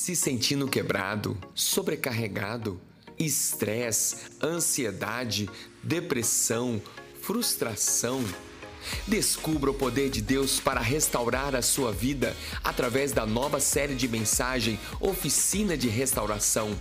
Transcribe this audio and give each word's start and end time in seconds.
se 0.00 0.16
sentindo 0.16 0.66
quebrado, 0.66 1.36
sobrecarregado, 1.54 2.80
estresse, 3.18 4.16
ansiedade, 4.42 5.46
depressão, 5.82 6.80
frustração. 7.20 8.24
Descubra 9.06 9.70
o 9.70 9.74
poder 9.74 10.08
de 10.08 10.22
Deus 10.22 10.58
para 10.58 10.80
restaurar 10.80 11.54
a 11.54 11.60
sua 11.60 11.92
vida 11.92 12.34
através 12.64 13.12
da 13.12 13.26
nova 13.26 13.60
série 13.60 13.94
de 13.94 14.08
mensagem 14.08 14.80
Oficina 14.98 15.76
de 15.76 15.90
Restauração, 15.90 16.74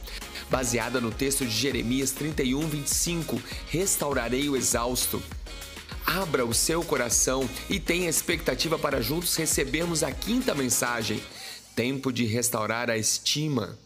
baseada 0.49 1.01
no 1.01 1.11
texto 1.11 1.45
de 1.45 1.51
Jeremias 1.51 2.11
31, 2.11 2.69
25: 2.69 3.41
Restaurarei 3.67 4.47
o 4.47 4.55
exausto. 4.55 5.21
Abra 6.05 6.45
o 6.45 6.53
seu 6.53 6.81
coração 6.83 7.47
e 7.69 7.81
tenha 7.81 8.09
expectativa 8.09 8.79
para 8.79 9.01
juntos 9.01 9.35
recebermos 9.35 10.03
a 10.03 10.11
quinta 10.11 10.55
mensagem: 10.55 11.21
Tempo 11.79 12.11
de 12.11 12.25
restaurar 12.25 12.89
a 12.89 12.97
estima. 12.97 13.79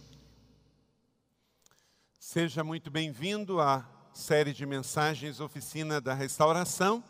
Seja 2.20 2.64
muito 2.64 2.90
bem-vindo 2.90 3.62
à 3.62 3.88
série 4.12 4.52
de 4.52 4.66
mensagens 4.66 5.40
Oficina 5.40 6.02
da 6.02 6.12
Restauração. 6.12 7.04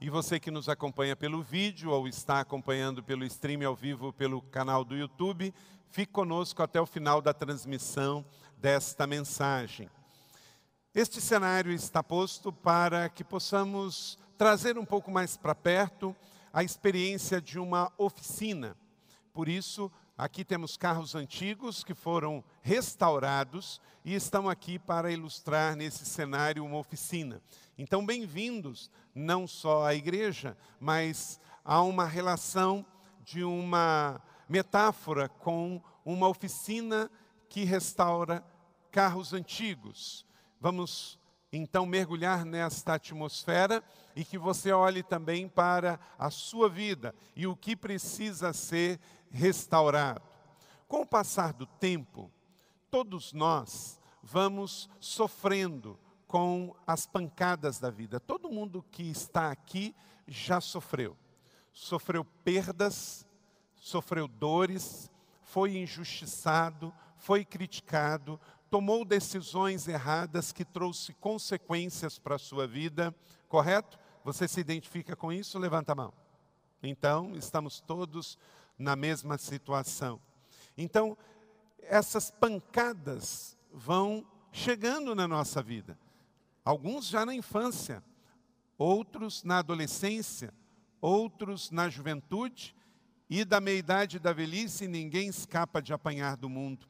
E 0.00 0.10
você 0.10 0.40
que 0.40 0.50
nos 0.50 0.68
acompanha 0.68 1.14
pelo 1.14 1.40
vídeo 1.40 1.92
ou 1.92 2.08
está 2.08 2.40
acompanhando 2.40 3.00
pelo 3.00 3.24
stream 3.24 3.64
ao 3.64 3.76
vivo 3.76 4.12
pelo 4.12 4.42
canal 4.42 4.84
do 4.84 4.96
YouTube, 4.96 5.54
fique 5.92 6.10
conosco 6.10 6.64
até 6.64 6.80
o 6.80 6.86
final 6.86 7.22
da 7.22 7.32
transmissão 7.32 8.26
desta 8.58 9.06
mensagem. 9.06 9.88
Este 10.92 11.20
cenário 11.20 11.70
está 11.70 12.02
posto 12.02 12.52
para 12.52 13.08
que 13.08 13.22
possamos 13.22 14.18
trazer 14.36 14.76
um 14.78 14.84
pouco 14.84 15.12
mais 15.12 15.36
para 15.36 15.54
perto 15.54 16.12
a 16.52 16.64
experiência 16.64 17.40
de 17.40 17.56
uma 17.56 17.92
oficina. 17.96 18.76
Por 19.32 19.48
isso, 19.48 19.90
aqui 20.16 20.44
temos 20.44 20.76
carros 20.76 21.14
antigos 21.14 21.82
que 21.82 21.94
foram 21.94 22.42
restaurados 22.62 23.80
e 24.04 24.14
estão 24.14 24.48
aqui 24.48 24.78
para 24.78 25.10
ilustrar 25.10 25.74
nesse 25.74 26.04
cenário 26.04 26.64
uma 26.64 26.78
oficina. 26.78 27.42
Então, 27.76 28.04
bem-vindos 28.04 28.90
não 29.14 29.46
só 29.46 29.84
à 29.84 29.94
igreja, 29.94 30.56
mas 30.78 31.40
a 31.64 31.82
uma 31.82 32.06
relação 32.06 32.86
de 33.24 33.42
uma 33.42 34.20
metáfora 34.48 35.28
com 35.28 35.82
uma 36.04 36.28
oficina 36.28 37.10
que 37.48 37.64
restaura 37.64 38.44
carros 38.90 39.32
antigos. 39.32 40.24
Vamos 40.60 41.18
então 41.52 41.86
mergulhar 41.86 42.44
nesta 42.44 42.94
atmosfera 42.94 43.82
e 44.14 44.24
que 44.24 44.36
você 44.36 44.72
olhe 44.72 45.02
também 45.02 45.48
para 45.48 45.98
a 46.18 46.30
sua 46.30 46.68
vida 46.68 47.14
e 47.34 47.46
o 47.46 47.56
que 47.56 47.76
precisa 47.76 48.52
ser 48.52 49.00
restaurado. 49.34 50.22
Com 50.86 51.02
o 51.02 51.06
passar 51.06 51.52
do 51.52 51.66
tempo, 51.66 52.30
todos 52.90 53.32
nós 53.32 54.00
vamos 54.22 54.88
sofrendo 55.00 55.98
com 56.26 56.74
as 56.86 57.06
pancadas 57.06 57.78
da 57.78 57.90
vida. 57.90 58.20
Todo 58.20 58.50
mundo 58.50 58.84
que 58.90 59.02
está 59.02 59.50
aqui 59.50 59.94
já 60.26 60.60
sofreu. 60.60 61.16
Sofreu 61.72 62.24
perdas, 62.24 63.26
sofreu 63.74 64.28
dores, 64.28 65.10
foi 65.42 65.76
injustiçado, 65.76 66.94
foi 67.16 67.44
criticado, 67.44 68.40
tomou 68.70 69.04
decisões 69.04 69.88
erradas 69.88 70.52
que 70.52 70.64
trouxe 70.64 71.12
consequências 71.14 72.18
para 72.18 72.36
a 72.36 72.38
sua 72.38 72.66
vida, 72.66 73.14
correto? 73.48 73.98
Você 74.24 74.48
se 74.48 74.60
identifica 74.60 75.14
com 75.14 75.32
isso? 75.32 75.58
Levanta 75.58 75.92
a 75.92 75.94
mão. 75.94 76.12
Então, 76.82 77.34
estamos 77.36 77.80
todos 77.80 78.38
na 78.78 78.96
mesma 78.96 79.38
situação. 79.38 80.20
Então, 80.76 81.16
essas 81.82 82.30
pancadas 82.30 83.56
vão 83.72 84.26
chegando 84.52 85.14
na 85.14 85.26
nossa 85.28 85.62
vida. 85.62 85.98
Alguns 86.64 87.06
já 87.06 87.26
na 87.26 87.34
infância, 87.34 88.02
outros 88.78 89.42
na 89.42 89.58
adolescência, 89.58 90.52
outros 91.00 91.70
na 91.70 91.88
juventude 91.88 92.74
e 93.28 93.44
da 93.44 93.60
meia-idade 93.60 94.18
da 94.18 94.32
velhice, 94.32 94.86
ninguém 94.86 95.28
escapa 95.28 95.82
de 95.82 95.92
apanhar 95.92 96.36
do 96.36 96.48
mundo. 96.48 96.86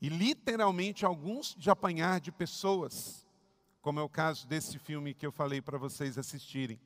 E 0.00 0.08
literalmente 0.08 1.04
alguns 1.04 1.54
de 1.56 1.70
apanhar 1.70 2.20
de 2.20 2.30
pessoas, 2.30 3.26
como 3.80 3.98
é 3.98 4.02
o 4.02 4.08
caso 4.08 4.46
desse 4.46 4.78
filme 4.78 5.14
que 5.14 5.26
eu 5.26 5.32
falei 5.32 5.60
para 5.60 5.78
vocês 5.78 6.16
assistirem. 6.16 6.78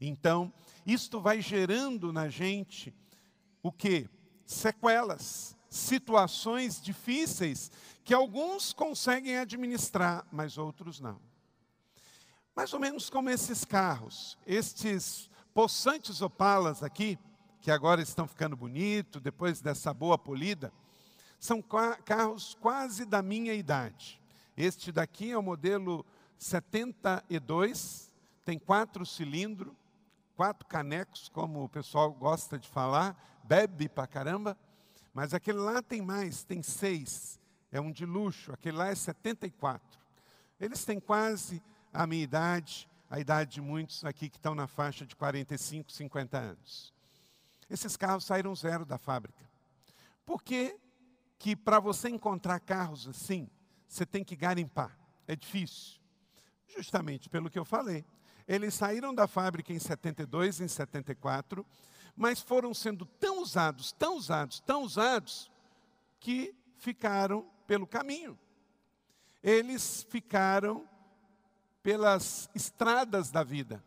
Então, 0.00 0.52
isto 0.86 1.20
vai 1.20 1.40
gerando 1.40 2.12
na 2.12 2.28
gente 2.28 2.94
o 3.62 3.70
que? 3.70 4.08
Sequelas, 4.44 5.56
situações 5.68 6.80
difíceis 6.80 7.70
que 8.04 8.12
alguns 8.12 8.72
conseguem 8.72 9.38
administrar, 9.38 10.26
mas 10.32 10.58
outros 10.58 11.00
não. 11.00 11.20
Mais 12.54 12.72
ou 12.72 12.80
menos 12.80 13.08
como 13.08 13.30
esses 13.30 13.64
carros, 13.64 14.36
estes 14.46 15.30
possantes 15.54 16.20
opalas 16.20 16.82
aqui, 16.82 17.18
que 17.60 17.70
agora 17.70 18.02
estão 18.02 18.26
ficando 18.26 18.56
bonitos, 18.56 19.22
depois 19.22 19.60
dessa 19.60 19.94
boa 19.94 20.18
polida, 20.18 20.72
são 21.38 21.62
carros 22.04 22.56
quase 22.60 23.04
da 23.04 23.22
minha 23.22 23.54
idade. 23.54 24.20
Este 24.56 24.92
daqui 24.92 25.30
é 25.30 25.38
o 25.38 25.42
modelo 25.42 26.04
72, 26.38 28.12
tem 28.44 28.58
quatro 28.58 29.06
cilindros, 29.06 29.72
quatro 30.36 30.66
canecos, 30.66 31.28
como 31.28 31.64
o 31.64 31.68
pessoal 31.68 32.12
gosta 32.12 32.58
de 32.58 32.68
falar, 32.68 33.16
bebe 33.44 33.88
pra 33.88 34.06
caramba, 34.06 34.56
mas 35.12 35.34
aquele 35.34 35.58
lá 35.58 35.82
tem 35.82 36.00
mais, 36.00 36.42
tem 36.44 36.62
seis, 36.62 37.40
é 37.70 37.80
um 37.80 37.90
de 37.90 38.06
luxo, 38.06 38.52
aquele 38.52 38.76
lá 38.76 38.88
é 38.88 38.94
74. 38.94 40.00
Eles 40.58 40.84
têm 40.84 41.00
quase 41.00 41.62
a 41.92 42.06
minha 42.06 42.22
idade, 42.22 42.88
a 43.10 43.18
idade 43.18 43.52
de 43.52 43.60
muitos 43.60 44.04
aqui 44.04 44.28
que 44.28 44.36
estão 44.36 44.54
na 44.54 44.66
faixa 44.66 45.04
de 45.04 45.14
45, 45.14 45.92
50 45.92 46.38
anos. 46.38 46.94
Esses 47.68 47.96
carros 47.96 48.24
saíram 48.24 48.54
zero 48.54 48.84
da 48.84 48.98
fábrica. 48.98 49.50
Por 50.24 50.42
que, 50.42 50.78
que 51.38 51.56
para 51.56 51.80
você 51.80 52.08
encontrar 52.08 52.60
carros 52.60 53.08
assim, 53.08 53.48
você 53.88 54.06
tem 54.06 54.22
que 54.22 54.36
garimpar? 54.36 54.96
É 55.26 55.34
difícil. 55.34 56.00
Justamente 56.66 57.28
pelo 57.28 57.50
que 57.50 57.58
eu 57.58 57.64
falei. 57.64 58.04
Eles 58.46 58.74
saíram 58.74 59.14
da 59.14 59.26
fábrica 59.26 59.72
em 59.72 59.78
72, 59.78 60.60
em 60.60 60.68
74, 60.68 61.66
mas 62.16 62.40
foram 62.40 62.74
sendo 62.74 63.06
tão 63.06 63.42
usados, 63.42 63.92
tão 63.92 64.16
usados, 64.16 64.60
tão 64.60 64.82
usados, 64.82 65.50
que 66.20 66.54
ficaram 66.76 67.46
pelo 67.66 67.86
caminho. 67.86 68.38
Eles 69.42 70.06
ficaram 70.08 70.88
pelas 71.82 72.48
estradas 72.54 73.30
da 73.30 73.42
vida. 73.42 73.82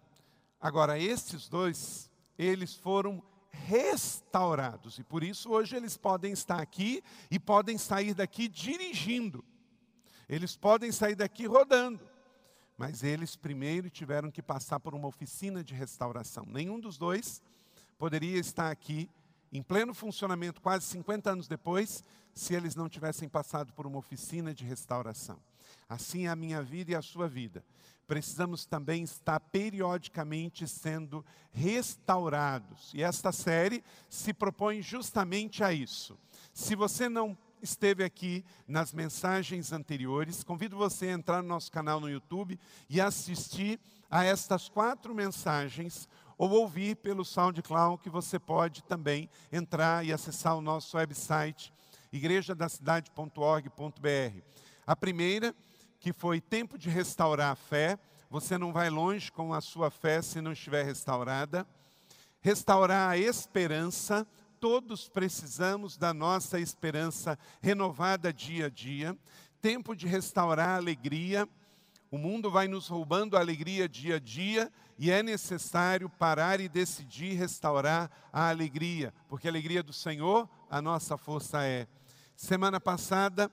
Agora, 0.59 0.99
estes 0.99 1.47
dois, 1.47 2.11
eles 2.37 2.73
foram 2.75 3.23
restaurados 3.51 4.99
e 4.99 5.03
por 5.03 5.23
isso 5.23 5.49
hoje 5.49 5.75
eles 5.75 5.95
podem 5.95 6.33
estar 6.33 6.61
aqui 6.61 7.01
e 7.31 7.39
podem 7.39 7.77
sair 7.77 8.13
daqui 8.13 8.47
dirigindo. 8.47 9.43
Eles 10.27 10.55
podem 10.55 10.91
sair 10.91 11.15
daqui 11.15 11.45
rodando. 11.45 12.05
Mas 12.77 13.03
eles 13.03 13.35
primeiro 13.35 13.89
tiveram 13.89 14.29
que 14.29 14.41
passar 14.41 14.79
por 14.79 14.93
uma 14.93 15.07
oficina 15.07 15.63
de 15.63 15.73
restauração. 15.73 16.45
Nenhum 16.45 16.79
dos 16.79 16.97
dois 16.97 17.41
poderia 17.97 18.39
estar 18.39 18.71
aqui 18.71 19.09
em 19.51 19.61
pleno 19.61 19.93
funcionamento 19.93 20.61
quase 20.61 20.85
50 20.85 21.31
anos 21.31 21.47
depois, 21.47 22.03
se 22.33 22.53
eles 22.53 22.75
não 22.75 22.89
tivessem 22.89 23.29
passado 23.29 23.71
por 23.73 23.87
uma 23.87 23.97
oficina 23.97 24.53
de 24.53 24.65
restauração. 24.65 25.39
Assim 25.87 26.25
é 26.25 26.29
a 26.29 26.35
minha 26.35 26.61
vida 26.61 26.91
e 26.91 26.95
a 26.95 27.01
sua 27.01 27.27
vida. 27.27 27.63
Precisamos 28.07 28.65
também 28.65 29.03
estar 29.03 29.39
periodicamente 29.39 30.67
sendo 30.67 31.25
restaurados. 31.51 32.93
E 32.93 33.01
esta 33.01 33.31
série 33.31 33.83
se 34.09 34.33
propõe 34.33 34.81
justamente 34.81 35.63
a 35.63 35.73
isso. 35.73 36.17
Se 36.53 36.75
você 36.75 37.09
não 37.09 37.37
esteve 37.61 38.03
aqui 38.03 38.45
nas 38.67 38.93
mensagens 38.93 39.71
anteriores, 39.71 40.43
convido 40.43 40.77
você 40.77 41.07
a 41.07 41.13
entrar 41.13 41.41
no 41.41 41.47
nosso 41.47 41.71
canal 41.71 41.99
no 41.99 42.09
YouTube 42.09 42.59
e 42.89 43.01
assistir 43.01 43.79
a 44.09 44.23
estas 44.23 44.69
quatro 44.69 45.15
mensagens 45.15 46.07
ou 46.37 46.49
ouvir 46.51 46.97
pelo 46.97 47.23
SoundCloud, 47.23 48.01
que 48.01 48.09
você 48.09 48.37
pode 48.37 48.83
também 48.83 49.29
entrar 49.51 50.05
e 50.05 50.11
acessar 50.11 50.57
o 50.57 50.61
nosso 50.61 50.97
website 50.97 51.73
igrejadacidade.org.br. 52.11 54.41
A 54.87 54.95
primeira, 54.95 55.55
que 55.99 56.13
foi 56.13 56.39
tempo 56.39 56.77
de 56.77 56.89
restaurar 56.89 57.51
a 57.51 57.55
fé, 57.55 57.97
você 58.29 58.57
não 58.57 58.71
vai 58.71 58.89
longe 58.89 59.31
com 59.31 59.53
a 59.53 59.61
sua 59.61 59.89
fé 59.89 60.21
se 60.21 60.41
não 60.41 60.51
estiver 60.51 60.83
restaurada. 60.83 61.65
Restaurar 62.41 63.09
a 63.09 63.17
esperança, 63.17 64.27
todos 64.59 65.09
precisamos 65.09 65.97
da 65.97 66.13
nossa 66.13 66.59
esperança 66.59 67.37
renovada 67.61 68.31
dia 68.31 68.67
a 68.67 68.69
dia. 68.69 69.17
Tempo 69.61 69.95
de 69.95 70.07
restaurar 70.07 70.69
a 70.69 70.75
alegria. 70.75 71.47
O 72.15 72.17
mundo 72.17 72.49
vai 72.49 72.65
nos 72.65 72.87
roubando 72.87 73.35
a 73.35 73.41
alegria 73.41 73.89
dia 73.89 74.15
a 74.15 74.19
dia 74.19 74.71
e 74.97 75.11
é 75.11 75.21
necessário 75.21 76.09
parar 76.09 76.61
e 76.61 76.69
decidir 76.69 77.33
restaurar 77.33 78.09
a 78.31 78.47
alegria, 78.47 79.13
porque 79.27 79.49
a 79.49 79.51
alegria 79.51 79.83
do 79.83 79.91
Senhor, 79.91 80.47
a 80.69 80.81
nossa 80.81 81.17
força 81.17 81.65
é. 81.65 81.85
Semana 82.33 82.79
passada, 82.79 83.51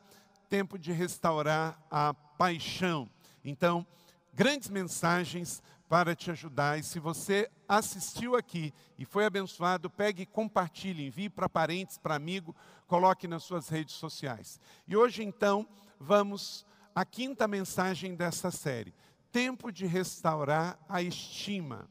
tempo 0.49 0.79
de 0.79 0.93
restaurar 0.93 1.77
a 1.91 2.15
paixão. 2.15 3.11
Então, 3.45 3.85
grandes 4.33 4.69
mensagens 4.69 5.61
para 5.89 6.15
te 6.15 6.31
ajudar. 6.31 6.79
E 6.79 6.85
se 6.85 7.01
você 7.01 7.51
assistiu 7.69 8.37
aqui 8.37 8.73
e 8.97 9.05
foi 9.05 9.25
abençoado, 9.25 9.91
pegue 9.91 10.23
e 10.23 10.27
compartilhe, 10.27 11.05
envie 11.05 11.29
para 11.29 11.49
parentes, 11.49 11.99
para 11.99 12.15
amigo, 12.15 12.55
coloque 12.87 13.27
nas 13.27 13.43
suas 13.43 13.69
redes 13.69 13.97
sociais. 13.97 14.61
E 14.87 14.97
hoje, 14.97 15.25
então, 15.25 15.67
vamos 15.99 16.65
à 16.95 17.05
quinta 17.05 17.49
mensagem 17.49 18.15
dessa 18.15 18.51
série: 18.51 18.95
tempo 19.31 19.71
de 19.73 19.87
restaurar 19.87 20.79
a 20.89 21.03
estima. 21.03 21.89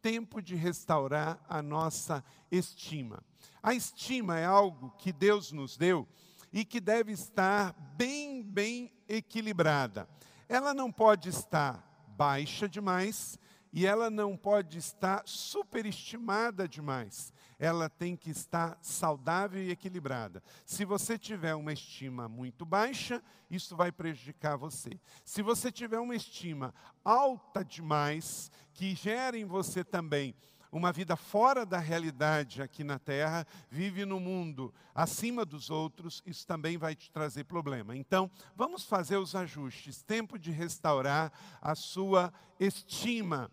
Tempo 0.00 0.42
de 0.42 0.56
restaurar 0.56 1.40
a 1.48 1.62
nossa 1.62 2.24
estima. 2.50 3.22
A 3.62 3.72
estima 3.72 4.36
é 4.36 4.44
algo 4.44 4.90
que 4.98 5.12
Deus 5.12 5.52
nos 5.52 5.76
deu 5.76 6.08
e 6.52 6.64
que 6.64 6.80
deve 6.80 7.12
estar 7.12 7.72
bem, 7.96 8.42
bem 8.42 8.92
equilibrada. 9.08 10.08
Ela 10.48 10.74
não 10.74 10.90
pode 10.90 11.28
estar 11.28 11.88
baixa 12.08 12.68
demais 12.68 13.38
e 13.72 13.86
ela 13.86 14.10
não 14.10 14.36
pode 14.36 14.76
estar 14.76 15.22
superestimada 15.24 16.68
demais. 16.68 17.32
Ela 17.62 17.88
tem 17.88 18.16
que 18.16 18.28
estar 18.28 18.76
saudável 18.82 19.62
e 19.62 19.70
equilibrada. 19.70 20.42
Se 20.66 20.84
você 20.84 21.16
tiver 21.16 21.54
uma 21.54 21.72
estima 21.72 22.28
muito 22.28 22.66
baixa, 22.66 23.22
isso 23.48 23.76
vai 23.76 23.92
prejudicar 23.92 24.56
você. 24.56 24.98
Se 25.24 25.42
você 25.42 25.70
tiver 25.70 26.00
uma 26.00 26.16
estima 26.16 26.74
alta 27.04 27.64
demais, 27.64 28.50
que 28.74 28.96
gera 28.96 29.38
em 29.38 29.44
você 29.44 29.84
também 29.84 30.34
uma 30.72 30.90
vida 30.90 31.14
fora 31.14 31.64
da 31.64 31.78
realidade 31.78 32.60
aqui 32.60 32.82
na 32.82 32.98
terra, 32.98 33.46
vive 33.70 34.04
no 34.04 34.18
mundo 34.18 34.74
acima 34.92 35.44
dos 35.44 35.70
outros, 35.70 36.20
isso 36.26 36.44
também 36.44 36.76
vai 36.76 36.96
te 36.96 37.12
trazer 37.12 37.44
problema. 37.44 37.94
Então, 37.94 38.28
vamos 38.56 38.84
fazer 38.84 39.18
os 39.18 39.36
ajustes. 39.36 40.02
Tempo 40.02 40.36
de 40.36 40.50
restaurar 40.50 41.30
a 41.60 41.76
sua 41.76 42.32
estima. 42.58 43.52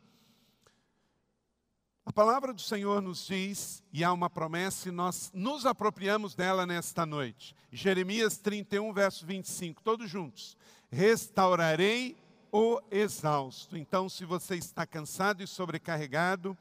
A 2.10 2.12
palavra 2.12 2.52
do 2.52 2.60
Senhor 2.60 3.04
nos 3.04 3.28
diz, 3.28 3.84
e 3.94 4.04
há 4.04 4.12
uma 4.12 4.32
promessa, 4.32 4.90
e 4.90 4.92
nós 4.92 5.30
nos 5.32 5.64
apropriamos 5.64 6.34
dela 6.34 6.66
nesta 6.66 7.06
noite. 7.06 7.56
Jeremias 7.72 8.36
31, 8.40 8.92
verso 8.92 9.24
25, 9.28 9.84
todos 9.84 10.10
juntos. 10.10 10.58
Restaurarei 10.90 12.18
o 12.52 12.82
exausto. 12.90 13.78
Então, 13.78 14.10
se 14.10 14.26
você 14.26 14.56
está 14.56 14.88
cansado 14.88 15.44
e 15.44 15.48
sobrecarregado, 15.48 16.58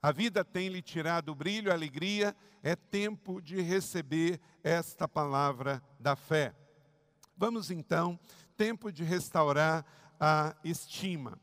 a 0.00 0.10
vida 0.10 0.42
tem 0.42 0.70
lhe 0.70 0.80
tirado 0.80 1.32
o 1.32 1.34
brilho, 1.34 1.70
a 1.70 1.74
alegria, 1.74 2.34
é 2.62 2.74
tempo 2.74 3.42
de 3.42 3.60
receber 3.60 4.40
esta 4.64 5.06
palavra 5.06 5.82
da 6.00 6.16
fé. 6.16 6.54
Vamos 7.36 7.70
então, 7.70 8.18
tempo 8.56 8.90
de 8.90 9.04
restaurar 9.04 9.84
a 10.18 10.56
estima. 10.64 11.38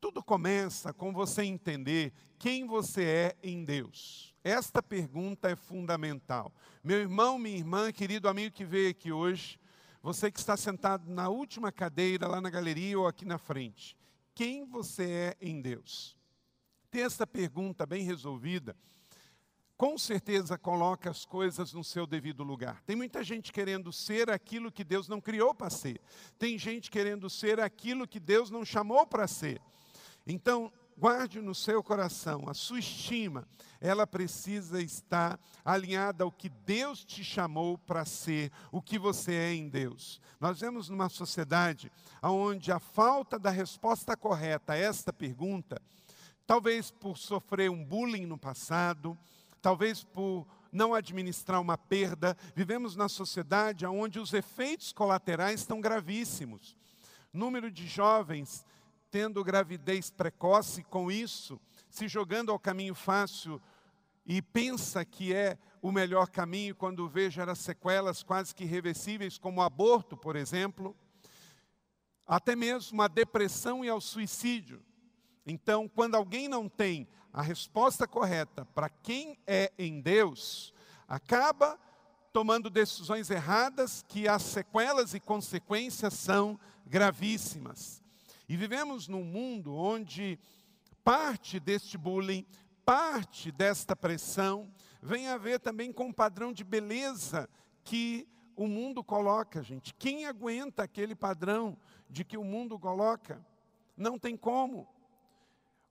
Tudo 0.00 0.22
começa 0.22 0.92
com 0.92 1.12
você 1.12 1.42
entender 1.42 2.12
quem 2.38 2.66
você 2.66 3.04
é 3.04 3.36
em 3.42 3.64
Deus. 3.64 4.34
Esta 4.44 4.82
pergunta 4.82 5.50
é 5.50 5.56
fundamental. 5.56 6.52
Meu 6.82 6.98
irmão, 6.98 7.38
minha 7.38 7.56
irmã, 7.56 7.92
querido 7.92 8.28
amigo 8.28 8.54
que 8.54 8.64
veio 8.64 8.90
aqui 8.90 9.10
hoje, 9.10 9.58
você 10.02 10.30
que 10.30 10.38
está 10.38 10.56
sentado 10.56 11.10
na 11.10 11.28
última 11.28 11.72
cadeira 11.72 12.28
lá 12.28 12.40
na 12.40 12.50
galeria 12.50 12.98
ou 12.98 13.06
aqui 13.06 13.24
na 13.24 13.38
frente, 13.38 13.96
quem 14.34 14.64
você 14.64 15.10
é 15.10 15.36
em 15.40 15.60
Deus? 15.60 16.18
ter 16.90 17.00
essa 17.00 17.26
pergunta 17.26 17.86
bem 17.86 18.02
resolvida, 18.02 18.76
com 19.76 19.96
certeza 19.96 20.58
coloca 20.58 21.08
as 21.08 21.24
coisas 21.24 21.72
no 21.72 21.84
seu 21.84 22.06
devido 22.06 22.42
lugar. 22.42 22.82
Tem 22.82 22.96
muita 22.96 23.22
gente 23.22 23.52
querendo 23.52 23.92
ser 23.92 24.28
aquilo 24.28 24.72
que 24.72 24.82
Deus 24.82 25.06
não 25.06 25.20
criou 25.20 25.54
para 25.54 25.70
ser. 25.70 26.00
Tem 26.36 26.58
gente 26.58 26.90
querendo 26.90 27.30
ser 27.30 27.60
aquilo 27.60 28.08
que 28.08 28.18
Deus 28.18 28.50
não 28.50 28.64
chamou 28.64 29.06
para 29.06 29.28
ser. 29.28 29.60
Então, 30.28 30.70
guarde 30.96 31.40
no 31.40 31.54
seu 31.54 31.82
coração, 31.82 32.44
a 32.48 32.54
sua 32.54 32.78
estima, 32.78 33.48
ela 33.80 34.06
precisa 34.06 34.80
estar 34.80 35.40
alinhada 35.64 36.22
ao 36.22 36.30
que 36.30 36.48
Deus 36.48 37.04
te 37.04 37.24
chamou 37.24 37.78
para 37.78 38.04
ser, 38.04 38.52
o 38.70 38.82
que 38.82 38.98
você 38.98 39.32
é 39.32 39.54
em 39.54 39.68
Deus. 39.68 40.20
Nós 40.38 40.60
vemos 40.60 40.88
numa 40.88 41.08
sociedade 41.08 41.90
onde 42.22 42.70
a 42.70 42.78
falta 42.78 43.38
da 43.38 43.50
resposta 43.50 44.16
correta 44.16 44.74
a 44.74 44.76
esta 44.76 45.12
pergunta 45.12 45.80
talvez 46.48 46.90
por 46.90 47.18
sofrer 47.18 47.70
um 47.70 47.84
bullying 47.84 48.24
no 48.24 48.38
passado, 48.38 49.16
talvez 49.60 50.02
por 50.02 50.46
não 50.72 50.94
administrar 50.94 51.60
uma 51.60 51.76
perda. 51.76 52.34
Vivemos 52.56 52.96
na 52.96 53.06
sociedade 53.06 53.84
onde 53.84 54.18
os 54.18 54.32
efeitos 54.32 54.90
colaterais 54.90 55.60
estão 55.60 55.78
gravíssimos. 55.78 56.74
Número 57.34 57.70
de 57.70 57.86
jovens 57.86 58.64
tendo 59.10 59.44
gravidez 59.44 60.10
precoce, 60.10 60.82
com 60.84 61.10
isso, 61.10 61.60
se 61.88 62.08
jogando 62.08 62.52
ao 62.52 62.58
caminho 62.58 62.94
fácil 62.94 63.60
e 64.26 64.42
pensa 64.42 65.04
que 65.04 65.34
é 65.34 65.58
o 65.80 65.90
melhor 65.90 66.28
caminho 66.28 66.74
quando 66.74 67.08
vê 67.08 67.30
gera 67.30 67.54
sequelas 67.54 68.22
quase 68.22 68.54
que 68.54 68.64
irreversíveis, 68.64 69.38
como 69.38 69.60
o 69.60 69.64
aborto, 69.64 70.16
por 70.16 70.36
exemplo, 70.36 70.94
até 72.26 72.54
mesmo 72.54 73.00
a 73.00 73.08
depressão 73.08 73.84
e 73.84 73.88
ao 73.88 74.00
suicídio. 74.00 74.82
Então, 75.46 75.88
quando 75.88 76.14
alguém 76.14 76.46
não 76.46 76.68
tem 76.68 77.08
a 77.32 77.40
resposta 77.40 78.06
correta 78.06 78.66
para 78.66 78.90
quem 78.90 79.38
é 79.46 79.72
em 79.78 80.00
Deus, 80.00 80.74
acaba 81.06 81.78
tomando 82.32 82.68
decisões 82.68 83.30
erradas 83.30 84.04
que 84.06 84.28
as 84.28 84.42
sequelas 84.42 85.14
e 85.14 85.20
consequências 85.20 86.12
são 86.12 86.60
gravíssimas. 86.86 88.02
E 88.48 88.56
vivemos 88.56 89.08
num 89.08 89.24
mundo 89.24 89.74
onde 89.74 90.38
parte 91.04 91.60
deste 91.60 91.98
bullying, 91.98 92.46
parte 92.84 93.52
desta 93.52 93.94
pressão, 93.94 94.72
vem 95.02 95.28
a 95.28 95.36
ver 95.36 95.60
também 95.60 95.92
com 95.92 96.08
o 96.08 96.14
padrão 96.14 96.52
de 96.52 96.64
beleza 96.64 97.48
que 97.84 98.26
o 98.56 98.66
mundo 98.66 99.04
coloca, 99.04 99.62
gente. 99.62 99.94
Quem 99.94 100.26
aguenta 100.26 100.82
aquele 100.82 101.14
padrão 101.14 101.76
de 102.08 102.24
que 102.24 102.36
o 102.36 102.44
mundo 102.44 102.78
coloca? 102.78 103.44
Não 103.96 104.18
tem 104.18 104.36
como. 104.36 104.88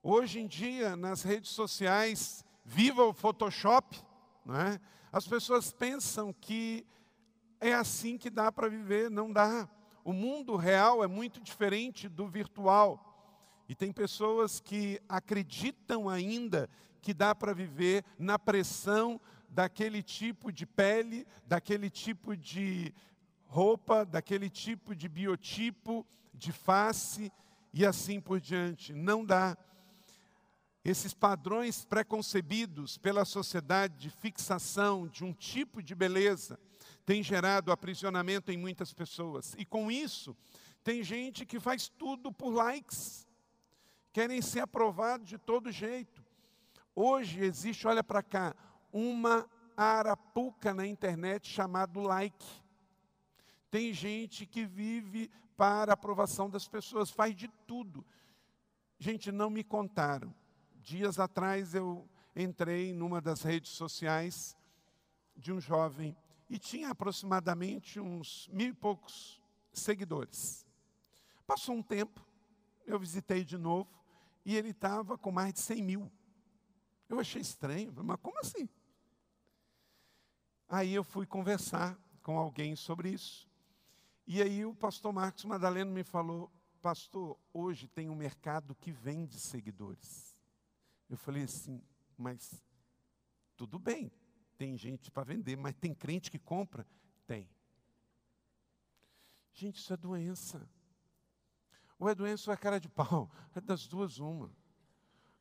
Hoje 0.02 0.40
em 0.40 0.48
dia, 0.48 0.96
nas 0.96 1.24
redes 1.24 1.52
sociais, 1.52 2.44
viva 2.66 3.04
o 3.04 3.14
Photoshop, 3.14 3.98
é? 4.50 4.80
as 5.12 5.28
pessoas 5.28 5.72
pensam 5.72 6.34
que 6.34 6.86
é 7.60 7.74
assim 7.74 8.18
que 8.18 8.30
dá 8.30 8.52
para 8.52 8.68
viver, 8.68 9.10
não 9.10 9.32
dá. 9.32 9.70
O 10.08 10.14
mundo 10.14 10.56
real 10.56 11.04
é 11.04 11.08
muito 11.08 11.42
diferente 11.42 12.08
do 12.08 12.30
virtual. 12.30 13.62
E 13.68 13.76
tem 13.76 13.92
pessoas 13.92 14.58
que 14.62 15.02
acreditam 15.10 16.08
ainda 16.08 16.70
que 17.02 17.14
dá 17.14 17.36
para 17.36 17.54
viver 17.54 18.06
na 18.18 18.40
pressão 18.40 19.20
daquele 19.50 20.02
tipo 20.02 20.50
de 20.50 20.66
pele, 20.66 21.28
daquele 21.46 21.90
tipo 21.90 22.38
de 22.38 22.96
roupa, 23.48 24.06
daquele 24.06 24.50
tipo 24.50 24.96
de 24.96 25.10
biotipo, 25.10 26.08
de 26.34 26.54
face 26.54 27.30
e 27.74 27.86
assim 27.86 28.22
por 28.22 28.40
diante. 28.40 28.94
Não 28.94 29.26
dá. 29.26 29.58
Esses 30.86 31.14
padrões 31.14 31.84
preconcebidos 31.84 32.98
pela 32.98 33.26
sociedade 33.26 33.98
de 33.98 34.10
fixação 34.10 35.06
de 35.06 35.26
um 35.26 35.34
tipo 35.34 35.84
de 35.84 35.94
beleza 35.94 36.58
têm 37.08 37.24
gerado 37.24 37.72
aprisionamento 37.72 38.52
em 38.52 38.58
muitas 38.58 38.94
pessoas. 38.94 39.56
E 39.58 39.66
com 39.66 39.90
isso, 39.90 40.38
tem 40.84 41.02
gente 41.02 41.44
que 41.44 41.60
faz 41.60 41.88
tudo 41.88 42.32
por 42.32 42.52
likes, 42.52 43.28
querem 44.14 44.44
ser 44.44 44.60
aprovados 44.60 45.28
de 45.28 45.40
todo 45.40 45.72
jeito. 45.72 46.24
Hoje 46.94 47.44
existe, 47.44 47.88
olha 47.88 48.04
para 48.04 48.22
cá, 48.22 48.56
uma 48.94 49.50
arapuca 49.76 50.72
na 50.72 50.86
internet 50.86 51.48
chamado 51.48 52.00
like. 52.02 52.46
Tem 53.72 53.92
gente 53.92 54.46
que 54.46 54.66
vive 54.66 55.32
para 55.56 55.94
a 55.94 55.96
aprovação 55.96 56.48
das 56.48 56.68
pessoas, 56.68 57.10
faz 57.10 57.36
de 57.36 57.48
tudo. 57.66 58.06
Gente, 59.00 59.32
não 59.32 59.50
me 59.50 59.64
contaram 59.64 60.32
Dias 60.88 61.20
atrás 61.20 61.76
eu 61.76 62.08
entrei 62.34 62.94
numa 62.94 63.20
das 63.20 63.42
redes 63.42 63.72
sociais 63.72 64.56
de 65.36 65.52
um 65.52 65.60
jovem 65.60 66.16
e 66.50 66.58
tinha 66.58 66.90
aproximadamente 66.90 68.00
uns 68.00 68.48
mil 68.50 68.70
e 68.70 68.74
poucos 68.74 69.42
seguidores. 69.72 70.66
Passou 71.46 71.76
um 71.76 71.84
tempo, 71.84 72.26
eu 72.86 73.00
visitei 73.00 73.44
de 73.44 73.58
novo 73.58 73.90
e 74.46 74.56
ele 74.56 74.70
estava 74.70 75.18
com 75.18 75.32
mais 75.32 75.54
de 75.54 75.60
100 75.60 75.84
mil. 75.84 76.12
Eu 77.10 77.20
achei 77.20 77.42
estranho, 77.42 77.94
mas 78.04 78.20
como 78.22 78.40
assim? 78.40 78.68
Aí 80.68 80.94
eu 80.94 81.04
fui 81.04 81.26
conversar 81.26 81.98
com 82.22 82.38
alguém 82.38 82.76
sobre 82.76 83.10
isso. 83.10 83.48
E 84.26 84.42
aí 84.42 84.66
o 84.66 84.76
pastor 84.76 85.14
Marcos 85.14 85.46
Madaleno 85.46 85.92
me 85.92 86.04
falou, 86.04 86.52
pastor, 86.82 87.38
hoje 87.54 87.88
tem 87.88 88.10
um 88.10 88.16
mercado 88.16 88.76
que 88.76 88.92
vende 88.92 89.40
seguidores. 89.40 90.36
Eu 91.10 91.18
falei 91.18 91.44
assim, 91.44 91.82
mas 92.18 92.62
tudo 93.56 93.80
bem, 93.80 94.12
tem 94.58 94.78
gente 94.78 95.12
para 95.12 95.24
vender, 95.24 95.56
mas 95.56 95.76
tem 95.76 95.94
crente 95.94 96.32
que 96.32 96.40
compra? 96.40 96.86
tem. 97.28 97.48
Gente, 99.54 99.78
isso 99.78 99.94
é 99.94 99.98
doença. 99.98 100.68
Ou 102.00 102.08
é 102.08 102.16
doença 102.16 102.50
ou 102.50 102.54
é 102.54 102.58
cara 102.58 102.80
de 102.80 102.88
pau. 102.88 103.30
É 103.54 103.60
das 103.60 103.88
duas 103.88 104.20
uma. 104.20 104.52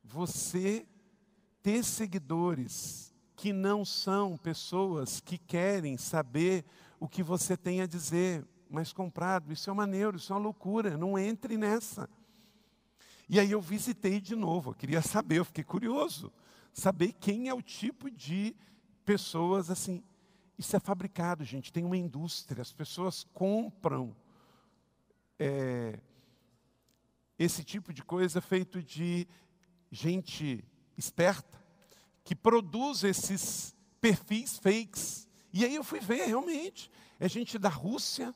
Você 0.03 0.87
ter 1.61 1.83
seguidores 1.83 3.13
que 3.35 3.53
não 3.53 3.85
são 3.85 4.35
pessoas 4.37 5.19
que 5.19 5.37
querem 5.37 5.97
saber 5.97 6.65
o 6.99 7.07
que 7.07 7.21
você 7.21 7.55
tem 7.55 7.81
a 7.81 7.85
dizer, 7.85 8.43
mas 8.69 8.91
comprado, 8.91 9.53
isso 9.53 9.69
é 9.69 9.73
uma 9.73 9.85
neuro, 9.85 10.17
isso 10.17 10.33
é 10.33 10.35
uma 10.35 10.41
loucura, 10.41 10.97
não 10.97 11.17
entre 11.17 11.55
nessa. 11.57 12.09
E 13.29 13.39
aí 13.39 13.51
eu 13.51 13.61
visitei 13.61 14.19
de 14.19 14.35
novo, 14.35 14.71
eu 14.71 14.75
queria 14.75 15.01
saber, 15.03 15.37
eu 15.37 15.45
fiquei 15.45 15.63
curioso, 15.63 16.33
saber 16.73 17.13
quem 17.13 17.49
é 17.49 17.53
o 17.53 17.61
tipo 17.61 18.09
de 18.09 18.55
pessoas 19.07 19.69
assim. 19.71 20.03
Isso 20.57 20.75
é 20.75 20.79
fabricado, 20.81 21.45
gente, 21.45 21.71
tem 21.71 21.85
uma 21.85 21.95
indústria, 21.95 22.61
as 22.61 22.73
pessoas 22.73 23.23
compram 23.33 24.13
é, 25.39 25.97
esse 27.39 27.63
tipo 27.63 27.93
de 27.93 28.03
coisa 28.03 28.41
feito 28.41 28.83
de 28.83 29.25
gente 29.89 30.65
esperta, 30.97 31.63
que 32.25 32.35
produz 32.35 33.05
esses 33.05 33.73
perfis 34.01 34.57
fakes. 34.57 35.29
E 35.53 35.63
aí 35.63 35.75
eu 35.75 35.85
fui 35.85 36.01
ver, 36.01 36.25
realmente, 36.25 36.91
é 37.17 37.29
gente 37.29 37.57
da 37.57 37.69
Rússia, 37.69 38.35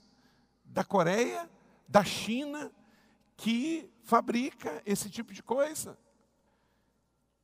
da 0.63 0.86
Coreia, 0.86 1.50
da 1.86 2.06
China, 2.06 2.72
que 3.36 3.92
fabrica 4.04 4.82
esse 4.86 5.10
tipo 5.10 5.34
de 5.34 5.44
coisa. 5.44 5.98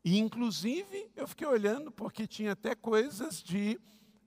E, 0.07 0.19
inclusive, 0.19 1.11
eu 1.17 1.27
fiquei 1.27 1.45
olhando 1.45 1.91
porque 1.91 2.25
tinha 2.25 2.53
até 2.53 2.73
coisas 2.73 3.43
de 3.43 3.77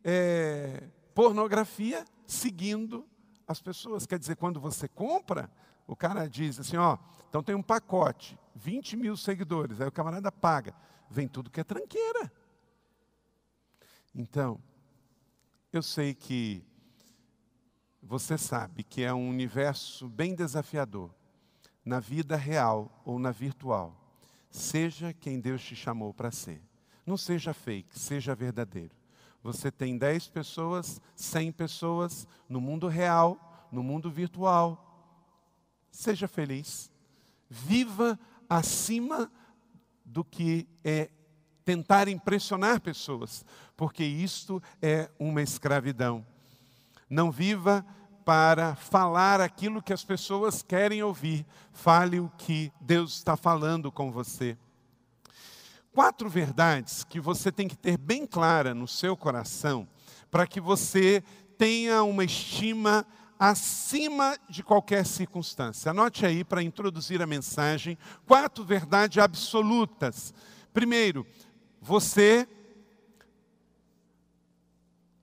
é, 0.05 0.91
pornografia 1.15 2.05
seguindo 2.27 3.09
as 3.49 3.63
pessoas. 3.63 4.05
Quer 4.05 4.19
dizer, 4.19 4.37
quando 4.37 4.61
você 4.61 4.87
compra, 4.87 5.51
o 5.87 5.97
cara 5.97 6.29
diz 6.29 6.61
assim: 6.61 6.77
ó, 6.77 6.99
então 7.31 7.43
tem 7.43 7.55
um 7.55 7.63
pacote, 7.63 8.39
20 8.55 8.95
mil 8.95 9.17
seguidores. 9.17 9.81
Aí 9.81 9.89
o 9.89 9.91
camarada 9.91 10.31
paga. 10.31 10.75
Vem 11.09 11.27
tudo 11.27 11.51
que 11.51 11.61
é 11.61 11.65
tranqueira. 11.65 12.31
Então, 14.15 14.61
eu 15.73 15.83
sei 15.83 16.13
que 16.13 16.63
você 18.03 18.37
sabe 18.37 18.85
que 18.85 19.03
é 19.03 19.15
um 19.15 19.31
universo 19.31 20.11
bem 20.11 20.35
desafiador 20.35 21.11
na 21.83 22.01
vida 22.01 22.37
real 22.37 23.01
ou 23.03 23.19
na 23.19 23.31
virtual. 23.31 24.00
Seja 24.51 25.13
quem 25.13 25.41
Deus 25.41 25.63
te 25.63 25.77
chamou 25.77 26.13
para 26.13 26.31
ser. 26.31 26.61
Não 27.07 27.17
seja 27.17 27.55
fake, 27.55 27.99
seja 27.99 28.35
verdadeiro. 28.35 28.95
Você 29.43 29.71
tem 29.71 29.97
10 29.97 30.29
pessoas, 30.29 31.01
100 31.17 31.53
pessoas 31.53 32.27
no 32.49 32.61
mundo 32.61 32.89
real, 32.89 33.69
no 33.73 33.83
mundo 33.83 34.11
virtual. 34.11 34.87
Seja 35.91 36.29
feliz. 36.29 36.91
Viva 37.49 38.19
acima 38.49 39.31
do 40.05 40.25
que 40.25 40.69
é 40.85 41.11
tentar 41.65 42.09
impressionar 42.09 42.81
pessoas, 42.81 43.45
porque 43.77 44.05
isto 44.05 44.63
é 44.83 45.09
uma 45.19 45.41
escravidão. 45.41 46.27
Não 47.09 47.31
viva 47.31 47.87
para 48.25 48.75
falar 48.75 49.41
aquilo 49.41 49.83
que 49.83 49.93
as 49.93 50.05
pessoas 50.05 50.63
querem 50.63 51.03
ouvir. 51.03 51.47
Fale 51.73 52.21
o 52.21 52.31
que 52.39 52.73
Deus 52.81 53.15
está 53.15 53.37
falando 53.37 53.91
com 53.91 54.11
você. 54.11 54.57
Quatro 55.93 56.29
verdades 56.29 57.03
que 57.05 57.21
você 57.21 57.51
tem 57.51 57.67
que 57.67 57.77
ter 57.77 57.97
bem 57.97 58.27
clara 58.27 58.73
no 58.73 58.87
seu 58.87 59.17
coração, 59.17 59.89
para 60.31 60.47
que 60.47 60.61
você 60.61 61.23
tenha 61.59 62.03
uma 62.05 62.25
estima 62.25 63.05
acima 63.39 64.39
de 64.49 64.63
qualquer 64.63 65.05
circunstância. 65.05 65.91
Anote 65.91 66.25
aí 66.25 66.45
para 66.45 66.63
introduzir 66.63 67.21
a 67.23 67.27
mensagem 67.27 67.99
quatro 68.27 68.63
verdades 68.63 69.19
absolutas. 69.19 70.33
Primeiro, 70.73 71.27
você 71.81 72.47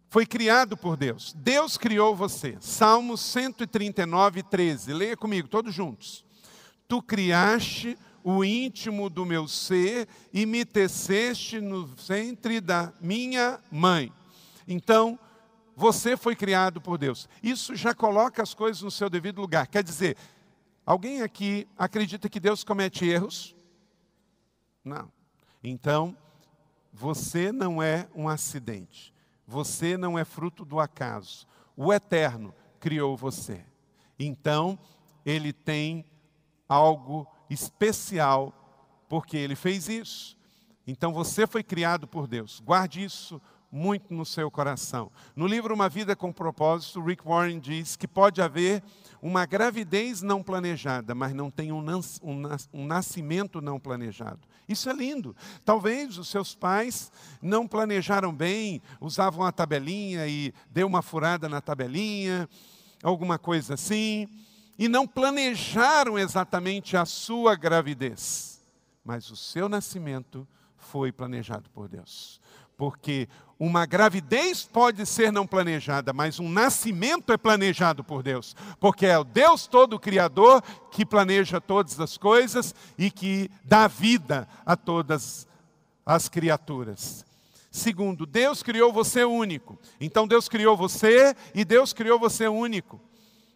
foi 0.09 0.25
criado 0.25 0.77
por 0.77 0.95
Deus. 0.95 1.33
Deus 1.37 1.77
criou 1.77 2.15
você. 2.15 2.57
Salmos 2.61 3.21
139, 3.21 4.43
13. 4.43 4.93
Leia 4.93 5.17
comigo, 5.17 5.47
todos 5.47 5.73
juntos. 5.73 6.25
Tu 6.87 7.01
criaste 7.01 7.97
o 8.23 8.43
íntimo 8.43 9.09
do 9.09 9.25
meu 9.25 9.47
ser 9.47 10.07
e 10.33 10.45
me 10.45 10.65
teceste 10.65 11.59
no 11.59 11.85
ventre 11.85 12.59
da 12.59 12.93
minha 13.01 13.59
mãe. 13.71 14.11
Então, 14.67 15.19
você 15.75 16.17
foi 16.17 16.35
criado 16.35 16.81
por 16.81 16.97
Deus. 16.97 17.29
Isso 17.43 17.75
já 17.75 17.93
coloca 17.93 18.41
as 18.41 18.53
coisas 18.53 18.81
no 18.81 18.91
seu 18.91 19.09
devido 19.09 19.39
lugar. 19.39 19.67
Quer 19.67 19.83
dizer, 19.83 20.17
alguém 20.85 21.21
aqui 21.21 21.67
acredita 21.77 22.27
que 22.27 22.39
Deus 22.39 22.63
comete 22.63 23.05
erros? 23.05 23.55
Não. 24.83 25.11
Então, 25.63 26.17
você 26.91 27.51
não 27.51 27.81
é 27.81 28.07
um 28.15 28.27
acidente. 28.27 29.13
Você 29.48 29.98
não 29.98 30.20
é 30.20 30.25
fruto 30.25 30.66
do 30.66 30.80
acaso. 30.80 31.48
O 31.75 31.94
Eterno 31.94 32.54
criou 32.80 33.16
você. 33.16 33.63
Então, 34.20 34.77
ele 35.25 35.54
tem 35.54 36.06
algo 36.68 37.25
especial 37.50 38.54
porque 39.08 39.38
ele 39.38 39.56
fez 39.56 39.88
isso. 39.88 40.38
Então 40.86 41.13
você 41.13 41.46
foi 41.48 41.63
criado 41.63 42.08
por 42.08 42.27
Deus. 42.27 42.60
Guarde 42.60 43.04
isso 43.04 43.42
muito 43.72 44.13
no 44.13 44.25
seu 44.25 44.50
coração. 44.50 45.12
No 45.36 45.46
livro 45.46 45.74
Uma 45.74 45.89
Vida 45.89 46.16
com 46.16 46.32
Propósito, 46.32 47.01
Rick 47.01 47.25
Warren 47.25 47.60
diz 47.60 47.96
que 47.96 48.08
pode 48.08 48.42
haver 48.42 48.82
uma 49.22 49.46
gravidez 49.46 50.22
não 50.22 50.42
planejada, 50.42 51.13
mas 51.13 51.34
não 51.34 51.51
tem 51.51 51.72
um, 51.72 51.84
um 52.74 52.86
nascimento 52.86 53.62
não 53.62 53.80
planejado. 53.80 54.39
Isso 54.67 54.89
é 54.89 54.93
lindo. 54.93 55.36
Talvez 55.63 56.17
os 56.17 56.27
seus 56.27 56.53
pais 56.53 57.12
não 57.41 57.67
planejaram 57.67 58.33
bem, 58.33 58.81
usavam 59.00 59.45
a 59.45 59.51
tabelinha 59.51 60.27
e 60.27 60.53
deu 60.69 60.88
uma 60.88 61.01
furada 61.01 61.47
na 61.47 61.62
tabelinha, 61.62 62.50
alguma 63.01 63.39
coisa 63.39 63.75
assim, 63.75 64.27
e 64.77 64.88
não 64.88 65.07
planejaram 65.07 66.19
exatamente 66.19 66.97
a 66.97 67.05
sua 67.05 67.55
gravidez. 67.55 68.65
Mas 69.03 69.31
o 69.31 69.38
seu 69.38 69.69
nascimento 69.69 70.47
foi 70.75 71.12
planejado 71.12 71.69
por 71.69 71.88
Deus. 71.88 72.41
Porque 72.75 73.27
uma 73.59 73.85
gravidez 73.85 74.63
pode 74.63 75.05
ser 75.05 75.31
não 75.31 75.47
planejada, 75.47 76.13
mas 76.13 76.39
um 76.39 76.49
nascimento 76.49 77.33
é 77.33 77.37
planejado 77.37 78.03
por 78.03 78.21
Deus, 78.21 78.55
porque 78.79 79.05
é 79.05 79.17
o 79.17 79.23
Deus 79.23 79.65
todo 79.65 79.99
criador 79.99 80.61
que 80.91 81.05
planeja 81.05 81.59
todas 81.59 81.99
as 81.99 82.17
coisas 82.17 82.75
e 82.97 83.09
que 83.09 83.49
dá 83.63 83.87
vida 83.87 84.47
a 84.65 84.75
todas 84.75 85.47
as 86.05 86.29
criaturas. 86.29 87.25
Segundo, 87.71 88.25
Deus 88.25 88.63
criou 88.63 88.93
você 88.93 89.23
único. 89.23 89.77
Então 89.99 90.27
Deus 90.27 90.47
criou 90.47 90.77
você 90.77 91.35
e 91.53 91.65
Deus 91.65 91.93
criou 91.93 92.19
você 92.19 92.47
único. 92.47 92.99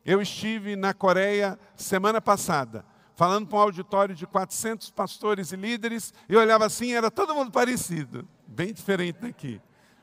Eu 0.03 0.21
estive 0.21 0.75
na 0.75 0.93
Coreia 0.95 1.59
semana 1.75 2.19
passada, 2.19 2.83
falando 3.15 3.47
para 3.47 3.59
um 3.59 3.61
auditório 3.61 4.15
de 4.15 4.25
400 4.25 4.89
pastores 4.89 5.51
e 5.51 5.55
líderes, 5.55 6.11
e 6.27 6.35
olhava 6.35 6.65
assim, 6.65 6.93
era 6.93 7.11
todo 7.11 7.35
mundo 7.35 7.51
parecido, 7.51 8.27
bem 8.47 8.73
diferente 8.73 9.19
daqui 9.21 9.61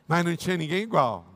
mas 0.09 0.25
não 0.25 0.35
tinha 0.35 0.57
ninguém 0.57 0.83
igual. 0.83 1.27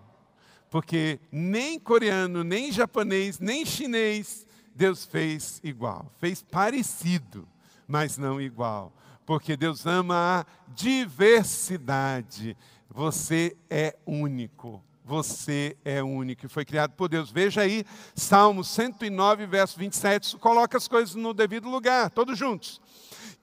Porque 0.71 1.21
nem 1.31 1.79
coreano, 1.79 2.43
nem 2.43 2.73
japonês, 2.73 3.38
nem 3.38 3.67
chinês, 3.67 4.47
Deus 4.75 5.05
fez 5.05 5.61
igual. 5.62 6.11
Fez 6.19 6.43
parecido, 6.43 7.47
mas 7.87 8.17
não 8.17 8.41
igual. 8.41 8.91
Porque 9.26 9.55
Deus 9.55 9.85
ama 9.85 10.41
a 10.41 10.47
diversidade. 10.75 12.57
Você 12.88 13.55
é 13.69 13.95
único. 14.07 14.83
Você 15.05 15.76
é 15.85 16.02
único 16.02 16.47
e 16.47 16.49
foi 16.49 16.64
criado 16.64 16.93
por 16.93 17.09
Deus. 17.09 17.31
Veja 17.31 17.61
aí, 17.61 17.85
Salmo 18.14 18.64
109, 18.64 19.47
verso 19.47 19.79
27, 19.79 20.23
isso 20.23 20.38
coloca 20.38 20.79
as 20.79 20.88
coisas 20.88 21.14
no 21.14 21.35
devido 21.35 21.69
lugar, 21.69 22.09
todos 22.09 22.38
juntos. 22.38 22.81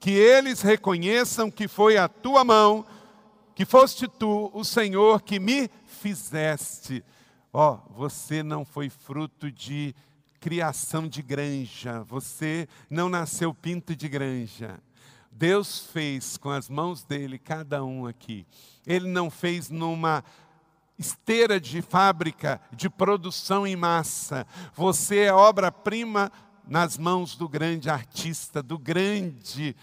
Que 0.00 0.10
eles 0.10 0.62
reconheçam 0.62 1.50
que 1.50 1.68
foi 1.68 1.96
a 1.96 2.08
tua 2.08 2.42
mão 2.42 2.84
que 3.60 3.66
foste 3.66 4.08
tu, 4.08 4.50
o 4.54 4.64
Senhor, 4.64 5.20
que 5.20 5.38
me 5.38 5.68
fizeste. 5.84 7.04
Ó, 7.52 7.74
oh, 7.74 7.92
você 7.92 8.42
não 8.42 8.64
foi 8.64 8.88
fruto 8.88 9.52
de 9.52 9.94
criação 10.40 11.06
de 11.06 11.20
granja, 11.20 12.02
você 12.04 12.66
não 12.88 13.10
nasceu 13.10 13.52
pinto 13.52 13.94
de 13.94 14.08
granja. 14.08 14.80
Deus 15.30 15.80
fez 15.92 16.38
com 16.38 16.48
as 16.48 16.70
mãos 16.70 17.04
dele 17.04 17.38
cada 17.38 17.84
um 17.84 18.06
aqui. 18.06 18.46
Ele 18.86 19.06
não 19.06 19.30
fez 19.30 19.68
numa 19.68 20.24
esteira 20.98 21.60
de 21.60 21.82
fábrica 21.82 22.58
de 22.72 22.88
produção 22.88 23.66
em 23.66 23.76
massa. 23.76 24.46
Você 24.74 25.24
é 25.24 25.34
obra-prima 25.34 26.32
nas 26.66 26.96
mãos 26.96 27.36
do 27.36 27.46
grande 27.46 27.90
artista, 27.90 28.62
do 28.62 28.78
grande 28.78 29.76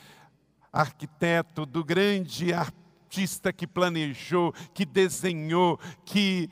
arquiteto, 0.74 1.64
do 1.64 1.86
grande 1.86 2.52
artista 2.52 2.87
artista 3.08 3.54
que 3.54 3.66
planejou, 3.66 4.54
que 4.74 4.86
desenhou, 4.86 5.80
que 6.04 6.50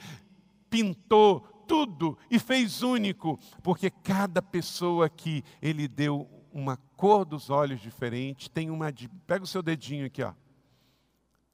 pintou 0.70 1.42
tudo 1.68 2.18
e 2.32 2.40
fez 2.40 2.82
único, 2.82 3.38
porque 3.62 3.90
cada 3.90 4.42
pessoa 4.42 5.08
aqui 5.08 5.44
ele 5.62 5.88
deu 5.88 6.30
uma 6.54 6.78
cor 6.96 7.26
dos 7.26 7.50
olhos 7.50 7.82
diferente, 7.82 8.50
tem 8.50 8.70
uma 8.70 8.88
pega 9.28 9.44
o 9.44 9.48
seu 9.48 9.62
dedinho 9.62 10.06
aqui, 10.06 10.24
ó. 10.24 10.34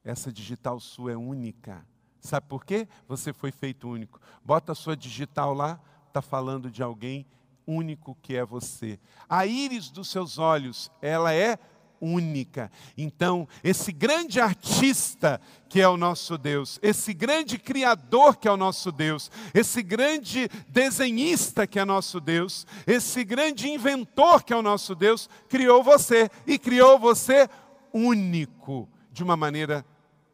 Essa 0.04 0.32
digital 0.32 0.80
sua 0.80 1.14
é 1.14 1.18
única. 1.18 1.86
Sabe 2.20 2.48
por 2.48 2.64
quê? 2.64 2.88
Você 3.08 3.34
foi 3.34 3.52
feito 3.52 3.90
único. 3.90 4.20
Bota 4.46 4.74
a 4.74 4.76
sua 4.76 4.96
digital 4.96 5.54
lá, 5.54 5.80
está 6.08 6.22
falando 6.22 6.70
de 6.70 6.84
alguém 6.84 7.26
único 7.66 8.16
que 8.22 8.36
é 8.36 8.46
você. 8.46 9.00
A 9.28 9.46
íris 9.46 9.90
dos 9.90 10.10
seus 10.10 10.38
olhos, 10.38 10.92
ela 11.02 11.34
é 11.34 11.58
única. 12.02 12.72
Então, 12.98 13.48
esse 13.64 13.92
grande 13.92 14.42
artista 14.42 15.40
que 15.70 15.80
é 15.80 15.88
o 15.88 15.96
nosso 15.96 16.38
Deus, 16.38 16.80
esse 16.82 17.14
grande 17.14 17.58
criador 17.58 18.36
que 18.36 18.48
é 18.48 18.52
o 18.52 18.58
nosso 18.58 18.92
Deus, 18.92 19.32
esse 19.54 19.84
grande 19.84 20.50
desenhista 20.68 21.68
que 21.68 21.80
é 21.80 21.86
nosso 21.86 22.20
Deus, 22.20 22.66
esse 22.88 23.24
grande 23.24 23.70
inventor 23.70 24.44
que 24.44 24.52
é 24.52 24.58
o 24.58 24.62
nosso 24.62 24.96
Deus, 24.96 25.30
criou 25.48 25.84
você 25.84 26.30
e 26.48 26.58
criou 26.58 26.98
você 26.98 27.48
único, 27.94 28.90
de 29.12 29.24
uma 29.24 29.38
maneira 29.38 29.86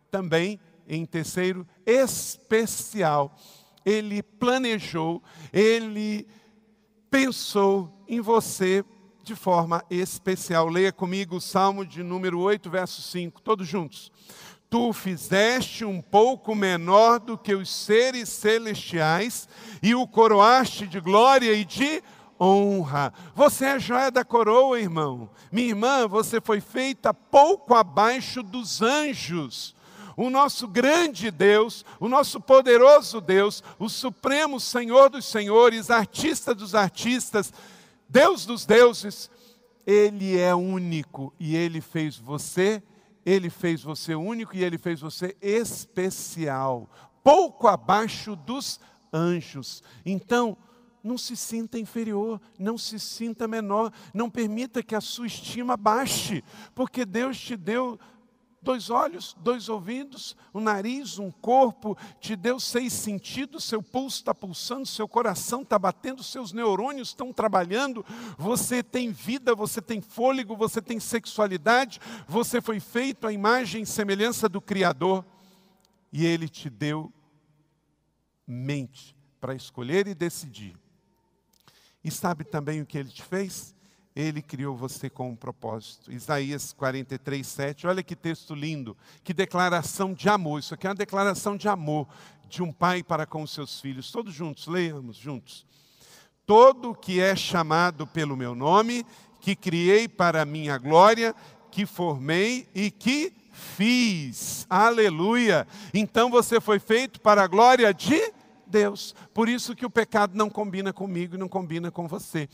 também, 0.09 0.59
em 0.87 1.05
terceiro, 1.05 1.67
especial. 1.85 3.35
Ele 3.85 4.23
planejou, 4.23 5.21
ele 5.51 6.25
pensou 7.09 7.91
em 8.07 8.21
você 8.21 8.83
de 9.27 9.35
forma 9.35 9.83
especial. 9.89 10.69
Leia 10.69 10.91
comigo 10.91 11.35
o 11.35 11.41
Salmo 11.41 11.85
de 11.85 12.01
número 12.01 12.39
8, 12.39 12.69
verso 12.69 13.01
5, 13.01 13.41
todos 13.41 13.67
juntos. 13.67 14.09
Tu 14.69 14.93
fizeste 14.93 15.83
um 15.83 16.01
pouco 16.01 16.55
menor 16.55 17.19
do 17.19 17.37
que 17.37 17.53
os 17.53 17.69
seres 17.69 18.29
celestiais 18.29 19.47
e 19.83 19.93
o 19.93 20.07
coroaste 20.07 20.87
de 20.87 21.01
glória 21.01 21.53
e 21.53 21.65
de 21.65 22.01
honra. 22.39 23.13
Você 23.35 23.65
é 23.65 23.79
joia 23.79 24.09
da 24.09 24.23
coroa, 24.23 24.79
irmão. 24.79 25.29
Minha 25.51 25.69
irmã, 25.69 26.07
você 26.07 26.39
foi 26.39 26.61
feita 26.61 27.13
pouco 27.13 27.75
abaixo 27.75 28.41
dos 28.41 28.81
anjos. 28.81 29.75
O 30.15 30.29
nosso 30.29 30.67
grande 30.67 31.29
Deus, 31.29 31.85
o 31.99 32.07
nosso 32.07 32.39
poderoso 32.39 33.19
Deus, 33.19 33.61
o 33.77 33.89
supremo 33.89 34.59
Senhor 34.59 35.09
dos 35.09 35.25
senhores, 35.25 35.91
artista 35.91 36.55
dos 36.55 36.73
artistas, 36.73 37.53
Deus 38.09 38.45
dos 38.45 38.65
deuses, 38.65 39.29
Ele 39.85 40.37
é 40.37 40.53
único 40.55 41.33
e 41.39 41.55
Ele 41.55 41.81
fez 41.81 42.17
você, 42.17 42.81
Ele 43.25 43.49
fez 43.49 43.81
você 43.81 44.15
único 44.15 44.55
e 44.55 44.63
Ele 44.63 44.77
fez 44.77 44.99
você 45.01 45.35
especial, 45.41 46.89
pouco 47.23 47.67
abaixo 47.67 48.35
dos 48.35 48.79
anjos. 49.11 49.83
Então, 50.05 50.57
não 51.03 51.17
se 51.17 51.35
sinta 51.35 51.79
inferior, 51.79 52.41
não 52.59 52.77
se 52.77 52.99
sinta 52.99 53.47
menor, 53.47 53.91
não 54.13 54.29
permita 54.29 54.83
que 54.83 54.95
a 54.95 55.01
sua 55.01 55.27
estima 55.27 55.77
baixe, 55.77 56.43
porque 56.75 57.05
Deus 57.05 57.39
te 57.39 57.55
deu 57.55 57.97
dois 58.67 58.89
olhos, 58.89 59.33
dois 59.39 59.69
ouvidos, 59.69 60.35
um 60.53 60.59
nariz, 60.59 61.17
um 61.17 61.31
corpo, 61.31 61.97
te 62.19 62.35
deu 62.35 62.59
seis 62.59 62.91
sentidos, 62.91 63.63
seu 63.63 63.81
pulso 63.81 64.17
está 64.17 64.35
pulsando, 64.35 64.85
seu 64.85 65.07
coração 65.07 65.61
está 65.61 65.79
batendo, 65.79 66.21
seus 66.21 66.51
neurônios 66.51 67.07
estão 67.07 67.31
trabalhando, 67.31 68.05
você 68.37 68.83
tem 68.83 69.09
vida, 69.09 69.55
você 69.55 69.81
tem 69.81 70.01
fôlego, 70.01 70.53
você 70.53 70.81
tem 70.81 70.99
sexualidade, 70.99 72.01
você 72.27 72.59
foi 72.59 72.81
feito 72.81 73.25
à 73.25 73.31
imagem 73.31 73.83
e 73.83 73.85
semelhança 73.85 74.49
do 74.49 74.59
Criador, 74.59 75.25
e 76.11 76.25
Ele 76.25 76.49
te 76.49 76.69
deu 76.69 77.09
mente 78.45 79.15
para 79.39 79.55
escolher 79.55 80.07
e 80.07 80.13
decidir. 80.13 80.77
E 82.03 82.11
sabe 82.11 82.43
também 82.43 82.81
o 82.81 82.85
que 82.85 82.97
Ele 82.97 83.09
te 83.09 83.23
fez? 83.23 83.73
Ele 84.19 84.41
criou 84.41 84.75
você 84.75 85.11
com 85.11 85.29
um 85.29 85.35
propósito. 85.35 86.11
Isaías 86.11 86.73
43, 86.73 87.45
7. 87.45 87.85
Olha 87.85 88.01
que 88.01 88.15
texto 88.15 88.55
lindo, 88.55 88.97
que 89.23 89.31
declaração 89.31 90.11
de 90.11 90.27
amor. 90.27 90.59
Isso 90.59 90.73
aqui 90.73 90.87
é 90.87 90.89
uma 90.89 90.95
declaração 90.95 91.55
de 91.55 91.69
amor 91.69 92.07
de 92.49 92.63
um 92.63 92.73
pai 92.73 93.03
para 93.03 93.27
com 93.27 93.43
os 93.43 93.51
seus 93.51 93.79
filhos. 93.79 94.11
Todos 94.11 94.33
juntos, 94.33 94.65
leiamos 94.65 95.17
juntos. 95.17 95.67
Todo 96.47 96.95
que 96.95 97.19
é 97.19 97.35
chamado 97.35 98.07
pelo 98.07 98.35
meu 98.35 98.55
nome, 98.55 99.05
que 99.39 99.55
criei 99.55 100.07
para 100.07 100.41
a 100.41 100.45
minha 100.45 100.79
glória, 100.79 101.35
que 101.69 101.85
formei 101.85 102.67
e 102.73 102.89
que 102.89 103.31
fiz. 103.51 104.65
Aleluia! 104.67 105.67
Então 105.93 106.31
você 106.31 106.59
foi 106.59 106.79
feito 106.79 107.21
para 107.21 107.43
a 107.43 107.47
glória 107.47 107.93
de 107.93 108.33
Deus. 108.65 109.13
Por 109.31 109.47
isso 109.47 109.75
que 109.75 109.85
o 109.85 109.91
pecado 109.91 110.35
não 110.35 110.49
combina 110.49 110.91
comigo 110.91 111.35
e 111.35 111.37
não 111.37 111.47
combina 111.47 111.91
com 111.91 112.07
você. 112.07 112.49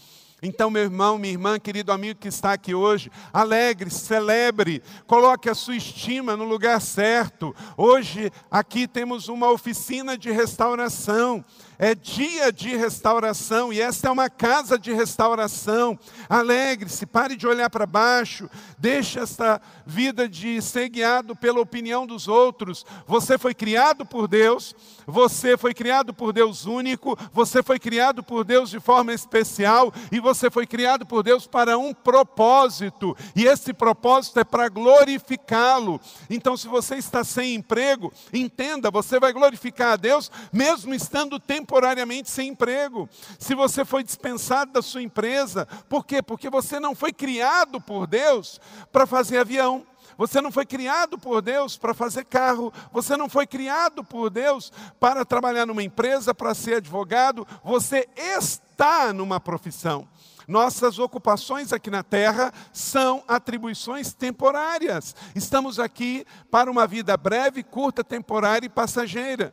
Então, 0.45 0.69
meu 0.69 0.83
irmão, 0.83 1.17
minha 1.17 1.31
irmã, 1.31 1.57
querido 1.57 1.89
amigo 1.89 2.19
que 2.19 2.27
está 2.27 2.51
aqui 2.51 2.75
hoje, 2.75 3.09
alegre, 3.31 3.89
celebre, 3.89 4.83
coloque 5.07 5.49
a 5.49 5.55
sua 5.55 5.77
estima 5.77 6.35
no 6.35 6.43
lugar 6.43 6.81
certo. 6.81 7.55
Hoje, 7.77 8.29
aqui 8.51 8.85
temos 8.85 9.29
uma 9.29 9.49
oficina 9.49 10.17
de 10.17 10.29
restauração. 10.31 11.45
É 11.83 11.93
dia 11.93 12.49
de 12.49 12.77
restauração 12.77 13.73
e 13.73 13.81
esta 13.81 14.07
é 14.07 14.11
uma 14.11 14.29
casa 14.29 14.79
de 14.79 14.93
restauração. 14.93 15.99
Alegre-se, 16.29 17.05
pare 17.05 17.35
de 17.35 17.45
olhar 17.45 17.69
para 17.69 17.85
baixo, 17.85 18.49
deixe 18.77 19.19
esta 19.19 19.61
vida 19.85 20.29
de 20.29 20.61
ser 20.61 20.87
guiado 20.87 21.35
pela 21.35 21.59
opinião 21.59 22.07
dos 22.07 22.29
outros. 22.29 22.85
Você 23.05 23.37
foi 23.37 23.53
criado 23.53 24.05
por 24.05 24.29
Deus, 24.29 24.73
você 25.05 25.57
foi 25.57 25.73
criado 25.73 26.13
por 26.13 26.31
Deus 26.31 26.65
único, 26.65 27.17
você 27.33 27.61
foi 27.61 27.77
criado 27.77 28.23
por 28.23 28.45
Deus 28.45 28.69
de 28.69 28.79
forma 28.79 29.13
especial 29.13 29.93
e 30.09 30.21
você 30.21 30.49
foi 30.49 30.65
criado 30.65 31.05
por 31.05 31.21
Deus 31.21 31.45
para 31.45 31.77
um 31.77 31.93
propósito, 31.93 33.13
e 33.35 33.43
esse 33.43 33.73
propósito 33.73 34.39
é 34.39 34.45
para 34.45 34.69
glorificá-lo. 34.69 35.99
Então, 36.29 36.55
se 36.55 36.69
você 36.69 36.95
está 36.95 37.25
sem 37.25 37.55
emprego, 37.55 38.13
entenda, 38.31 38.89
você 38.89 39.19
vai 39.19 39.33
glorificar 39.33 39.91
a 39.91 39.97
Deus 39.97 40.31
mesmo 40.53 40.93
estando 40.93 41.37
temporariamente 41.73 42.29
sem 42.29 42.49
emprego. 42.49 43.09
Se 43.39 43.55
você 43.55 43.83
foi 43.83 44.03
dispensado 44.03 44.71
da 44.71 44.81
sua 44.81 45.01
empresa, 45.01 45.67
por 45.89 46.05
quê? 46.05 46.21
Porque 46.21 46.47
você 46.47 46.79
não 46.79 46.93
foi 46.93 47.11
criado 47.11 47.81
por 47.81 48.05
Deus 48.05 48.61
para 48.91 49.07
fazer 49.07 49.39
avião. 49.39 49.83
Você 50.15 50.39
não 50.39 50.51
foi 50.51 50.67
criado 50.67 51.17
por 51.17 51.41
Deus 51.41 51.75
para 51.75 51.95
fazer 51.95 52.25
carro, 52.25 52.71
você 52.91 53.17
não 53.17 53.27
foi 53.27 53.47
criado 53.47 54.03
por 54.03 54.29
Deus 54.29 54.71
para 54.99 55.25
trabalhar 55.25 55.65
numa 55.65 55.81
empresa, 55.81 56.35
para 56.35 56.53
ser 56.53 56.75
advogado, 56.75 57.47
você 57.63 58.07
está 58.15 59.11
numa 59.11 59.39
profissão. 59.39 60.07
Nossas 60.47 60.99
ocupações 60.99 61.73
aqui 61.73 61.89
na 61.89 62.03
terra 62.03 62.53
são 62.71 63.23
atribuições 63.27 64.13
temporárias. 64.13 65.15
Estamos 65.33 65.79
aqui 65.79 66.23
para 66.51 66.69
uma 66.69 66.85
vida 66.85 67.17
breve, 67.17 67.63
curta, 67.63 68.03
temporária 68.03 68.67
e 68.67 68.69
passageira. 68.69 69.51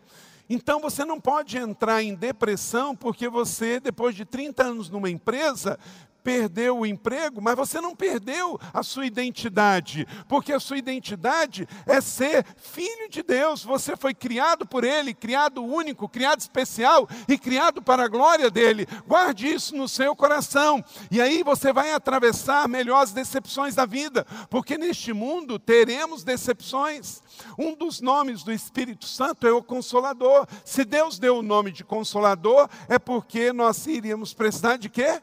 Então 0.52 0.80
você 0.80 1.04
não 1.04 1.20
pode 1.20 1.56
entrar 1.56 2.02
em 2.02 2.12
depressão 2.12 2.96
porque 2.96 3.28
você, 3.28 3.78
depois 3.78 4.16
de 4.16 4.24
30 4.24 4.64
anos 4.64 4.90
numa 4.90 5.08
empresa, 5.08 5.78
perdeu 6.22 6.78
o 6.78 6.86
emprego, 6.86 7.40
mas 7.40 7.56
você 7.56 7.80
não 7.80 7.94
perdeu 7.94 8.58
a 8.72 8.82
sua 8.82 9.06
identidade, 9.06 10.06
porque 10.28 10.52
a 10.52 10.60
sua 10.60 10.78
identidade 10.78 11.66
é 11.86 12.00
ser 12.00 12.44
filho 12.56 13.08
de 13.08 13.22
Deus. 13.22 13.64
Você 13.64 13.96
foi 13.96 14.14
criado 14.14 14.66
por 14.66 14.84
Ele, 14.84 15.14
criado 15.14 15.64
único, 15.64 16.08
criado 16.08 16.40
especial 16.40 17.08
e 17.28 17.38
criado 17.38 17.82
para 17.82 18.04
a 18.04 18.08
glória 18.08 18.50
dele. 18.50 18.86
Guarde 19.06 19.48
isso 19.48 19.76
no 19.76 19.88
seu 19.88 20.14
coração, 20.14 20.84
e 21.10 21.20
aí 21.20 21.42
você 21.42 21.72
vai 21.72 21.92
atravessar 21.92 22.68
melhor 22.68 23.02
as 23.02 23.12
decepções 23.12 23.74
da 23.74 23.86
vida, 23.86 24.26
porque 24.48 24.78
neste 24.78 25.12
mundo 25.12 25.58
teremos 25.58 26.24
decepções. 26.24 27.22
Um 27.58 27.74
dos 27.74 28.00
nomes 28.00 28.42
do 28.42 28.52
Espírito 28.52 29.06
Santo 29.06 29.46
é 29.46 29.52
o 29.52 29.62
Consolador. 29.62 30.46
Se 30.64 30.84
Deus 30.84 31.18
deu 31.18 31.38
o 31.38 31.42
nome 31.42 31.72
de 31.72 31.84
Consolador, 31.84 32.68
é 32.88 32.98
porque 32.98 33.52
nós 33.52 33.86
iríamos 33.86 34.34
precisar 34.34 34.76
de 34.76 34.88
quê? 34.88 35.20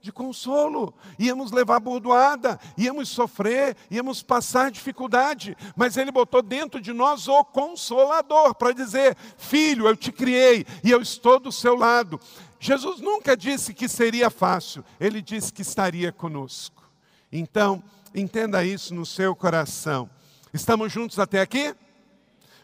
De 0.00 0.10
consolo, 0.10 0.94
íamos 1.18 1.50
levar 1.50 1.78
bordoada, 1.78 2.58
íamos 2.76 3.08
sofrer, 3.10 3.76
íamos 3.90 4.22
passar 4.22 4.70
dificuldade, 4.70 5.56
mas 5.76 5.96
Ele 5.96 6.10
botou 6.10 6.40
dentro 6.40 6.80
de 6.80 6.92
nós 6.92 7.28
o 7.28 7.44
consolador 7.44 8.54
para 8.54 8.72
dizer: 8.72 9.16
Filho, 9.36 9.86
eu 9.86 9.96
te 9.96 10.10
criei 10.10 10.66
e 10.82 10.90
eu 10.90 11.02
estou 11.02 11.38
do 11.38 11.52
seu 11.52 11.74
lado. 11.74 12.18
Jesus 12.58 13.00
nunca 13.00 13.36
disse 13.36 13.74
que 13.74 13.88
seria 13.88 14.30
fácil, 14.30 14.84
Ele 14.98 15.20
disse 15.20 15.52
que 15.52 15.62
estaria 15.62 16.10
conosco. 16.10 16.82
Então, 17.30 17.82
entenda 18.14 18.64
isso 18.64 18.94
no 18.94 19.04
seu 19.04 19.36
coração. 19.36 20.08
Estamos 20.52 20.92
juntos 20.92 21.18
até 21.18 21.40
aqui? 21.40 21.74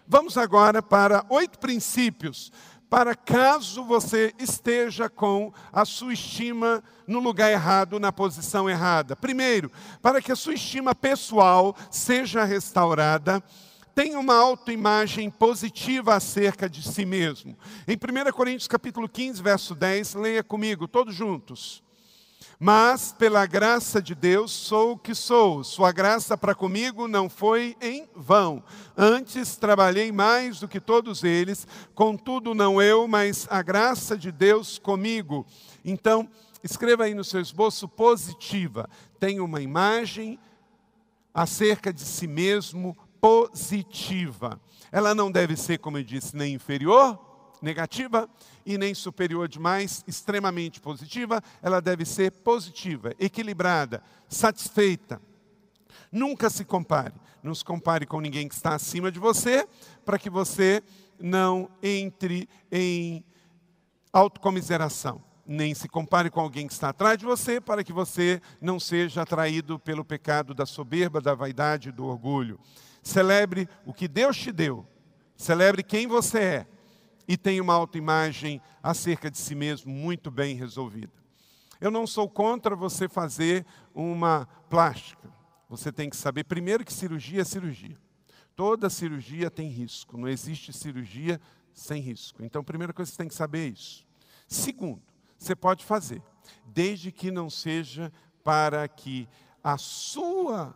Vamos 0.08 0.38
agora 0.38 0.82
para 0.82 1.26
oito 1.28 1.58
princípios 1.58 2.52
para 2.88 3.14
caso 3.14 3.84
você 3.84 4.32
esteja 4.38 5.08
com 5.08 5.52
a 5.72 5.84
sua 5.84 6.12
estima 6.12 6.82
no 7.06 7.18
lugar 7.18 7.50
errado, 7.50 7.98
na 7.98 8.12
posição 8.12 8.70
errada. 8.70 9.16
Primeiro, 9.16 9.70
para 10.00 10.22
que 10.22 10.30
a 10.30 10.36
sua 10.36 10.54
estima 10.54 10.94
pessoal 10.94 11.76
seja 11.90 12.44
restaurada, 12.44 13.42
tenha 13.94 14.18
uma 14.18 14.36
autoimagem 14.36 15.30
positiva 15.30 16.14
acerca 16.14 16.68
de 16.68 16.82
si 16.82 17.06
mesmo. 17.06 17.56
Em 17.88 17.96
1 17.96 18.32
Coríntios 18.32 18.68
capítulo 18.68 19.08
15, 19.08 19.42
verso 19.42 19.74
10, 19.74 20.14
leia 20.14 20.44
comigo, 20.44 20.86
todos 20.86 21.14
juntos. 21.14 21.85
Mas, 22.58 23.12
pela 23.12 23.44
graça 23.44 24.00
de 24.00 24.14
Deus, 24.14 24.50
sou 24.50 24.92
o 24.92 24.98
que 24.98 25.14
sou. 25.14 25.62
Sua 25.62 25.92
graça 25.92 26.38
para 26.38 26.54
comigo 26.54 27.06
não 27.06 27.28
foi 27.28 27.76
em 27.82 28.08
vão. 28.16 28.64
Antes 28.96 29.56
trabalhei 29.56 30.10
mais 30.10 30.58
do 30.58 30.66
que 30.66 30.80
todos 30.80 31.22
eles, 31.22 31.66
contudo, 31.94 32.54
não 32.54 32.80
eu, 32.80 33.06
mas 33.06 33.46
a 33.50 33.60
graça 33.60 34.16
de 34.16 34.32
Deus 34.32 34.78
comigo. 34.78 35.44
Então, 35.84 36.28
escreva 36.64 37.04
aí 37.04 37.12
no 37.12 37.24
seu 37.24 37.40
esboço 37.40 37.86
positiva. 37.86 38.88
Tem 39.20 39.38
uma 39.38 39.60
imagem 39.60 40.38
acerca 41.34 41.92
de 41.92 42.00
si 42.00 42.26
mesmo 42.26 42.96
positiva. 43.20 44.58
Ela 44.90 45.14
não 45.14 45.30
deve 45.30 45.56
ser, 45.56 45.78
como 45.78 45.98
eu 45.98 46.04
disse, 46.04 46.34
nem 46.34 46.54
inferior, 46.54 47.18
negativa, 47.62 48.28
e 48.64 48.76
nem 48.76 48.94
superior 48.94 49.48
demais, 49.48 50.04
extremamente 50.06 50.80
positiva, 50.80 51.42
ela 51.62 51.80
deve 51.80 52.04
ser 52.04 52.30
positiva, 52.30 53.14
equilibrada, 53.18 54.02
satisfeita. 54.28 55.20
Nunca 56.10 56.50
se 56.50 56.64
compare. 56.64 57.14
Não 57.42 57.54
se 57.54 57.64
compare 57.64 58.06
com 58.06 58.20
ninguém 58.20 58.48
que 58.48 58.54
está 58.54 58.74
acima 58.74 59.10
de 59.10 59.18
você, 59.18 59.66
para 60.04 60.18
que 60.18 60.28
você 60.28 60.82
não 61.18 61.70
entre 61.82 62.48
em 62.70 63.24
autocomiseração. 64.12 65.22
Nem 65.46 65.74
se 65.74 65.88
compare 65.88 66.28
com 66.28 66.40
alguém 66.40 66.66
que 66.66 66.72
está 66.72 66.88
atrás 66.88 67.16
de 67.18 67.24
você, 67.24 67.60
para 67.60 67.84
que 67.84 67.92
você 67.92 68.40
não 68.60 68.80
seja 68.80 69.22
atraído 69.22 69.78
pelo 69.78 70.04
pecado 70.04 70.54
da 70.54 70.66
soberba, 70.66 71.20
da 71.20 71.34
vaidade 71.34 71.92
do 71.92 72.04
orgulho. 72.04 72.58
Celebre 73.00 73.68
o 73.84 73.94
que 73.94 74.08
Deus 74.08 74.36
te 74.36 74.50
deu. 74.50 74.84
Celebre 75.36 75.84
quem 75.84 76.08
você 76.08 76.38
é 76.38 76.66
e 77.28 77.36
tem 77.36 77.60
uma 77.60 77.74
autoimagem 77.74 78.60
acerca 78.82 79.30
de 79.30 79.38
si 79.38 79.54
mesmo 79.54 79.92
muito 79.92 80.30
bem 80.30 80.54
resolvida. 80.56 81.12
Eu 81.80 81.90
não 81.90 82.06
sou 82.06 82.28
contra 82.28 82.74
você 82.74 83.08
fazer 83.08 83.66
uma 83.94 84.46
plástica. 84.70 85.30
Você 85.68 85.92
tem 85.92 86.08
que 86.08 86.16
saber, 86.16 86.44
primeiro, 86.44 86.84
que 86.84 86.92
cirurgia 86.92 87.42
é 87.42 87.44
cirurgia. 87.44 87.98
Toda 88.54 88.88
cirurgia 88.88 89.50
tem 89.50 89.68
risco, 89.68 90.16
não 90.16 90.28
existe 90.28 90.72
cirurgia 90.72 91.40
sem 91.74 92.00
risco. 92.00 92.42
Então, 92.42 92.62
a 92.62 92.64
primeira 92.64 92.92
coisa 92.92 93.10
que 93.10 93.16
você 93.16 93.22
tem 93.22 93.28
que 93.28 93.34
saber 93.34 93.66
é 93.66 93.72
isso. 93.72 94.06
Segundo, 94.48 95.02
você 95.36 95.54
pode 95.54 95.84
fazer, 95.84 96.22
desde 96.64 97.12
que 97.12 97.30
não 97.30 97.50
seja 97.50 98.10
para 98.42 98.88
que 98.88 99.28
a 99.62 99.76
sua 99.76 100.74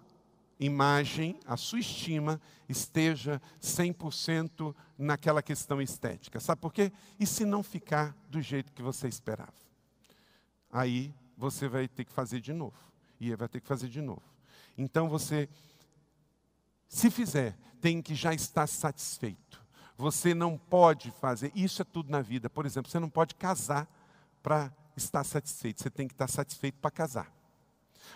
imagem, 0.61 1.41
a 1.47 1.57
sua 1.57 1.81
estima 1.81 2.41
esteja 2.69 3.41
100% 3.61 4.75
naquela 4.97 5.43
questão 5.43 5.81
estética. 5.81 6.39
Sabe 6.39 6.61
por 6.61 6.73
quê? 6.73 6.93
E 7.19 7.27
se 7.27 7.45
não 7.45 7.63
ficar 7.63 8.15
do 8.29 8.41
jeito 8.41 8.73
que 8.73 8.83
você 8.83 9.09
esperava? 9.09 9.55
Aí 10.71 11.13
você 11.37 11.67
vai 11.67 11.89
ter 11.89 12.05
que 12.05 12.13
fazer 12.13 12.41
de 12.41 12.53
novo. 12.53 12.77
E 13.19 13.35
vai 13.35 13.49
ter 13.49 13.61
que 13.61 13.67
fazer 13.67 13.89
de 13.89 14.01
novo. 14.01 14.23
Então 14.77 15.09
você, 15.09 15.49
se 16.87 17.11
fizer, 17.11 17.57
tem 17.81 18.03
que 18.03 18.15
já 18.15 18.35
estar 18.35 18.67
satisfeito. 18.67 19.61
Você 19.97 20.35
não 20.35 20.57
pode 20.57 21.11
fazer, 21.11 21.51
isso 21.55 21.83
é 21.83 21.85
tudo 21.85 22.11
na 22.11 22.23
vida. 22.23 22.49
Por 22.49 22.65
exemplo, 22.65 22.91
você 22.91 22.99
não 22.99 23.11
pode 23.11 23.35
casar 23.35 23.89
para 24.43 24.73
estar 24.97 25.25
satisfeito. 25.25 25.83
Você 25.83 25.91
tem 25.91 26.07
que 26.07 26.15
estar 26.15 26.29
satisfeito 26.29 26.79
para 26.79 26.91
casar. 26.91 27.40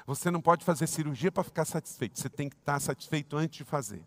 Você 0.06 0.30
não 0.30 0.40
pode 0.40 0.64
fazer 0.64 0.86
cirurgia 0.86 1.32
para 1.32 1.44
ficar 1.44 1.64
satisfeito. 1.64 2.18
Você 2.18 2.28
tem 2.28 2.48
que 2.48 2.56
estar 2.56 2.80
satisfeito 2.80 3.36
antes 3.36 3.58
de 3.58 3.64
fazer. 3.64 4.02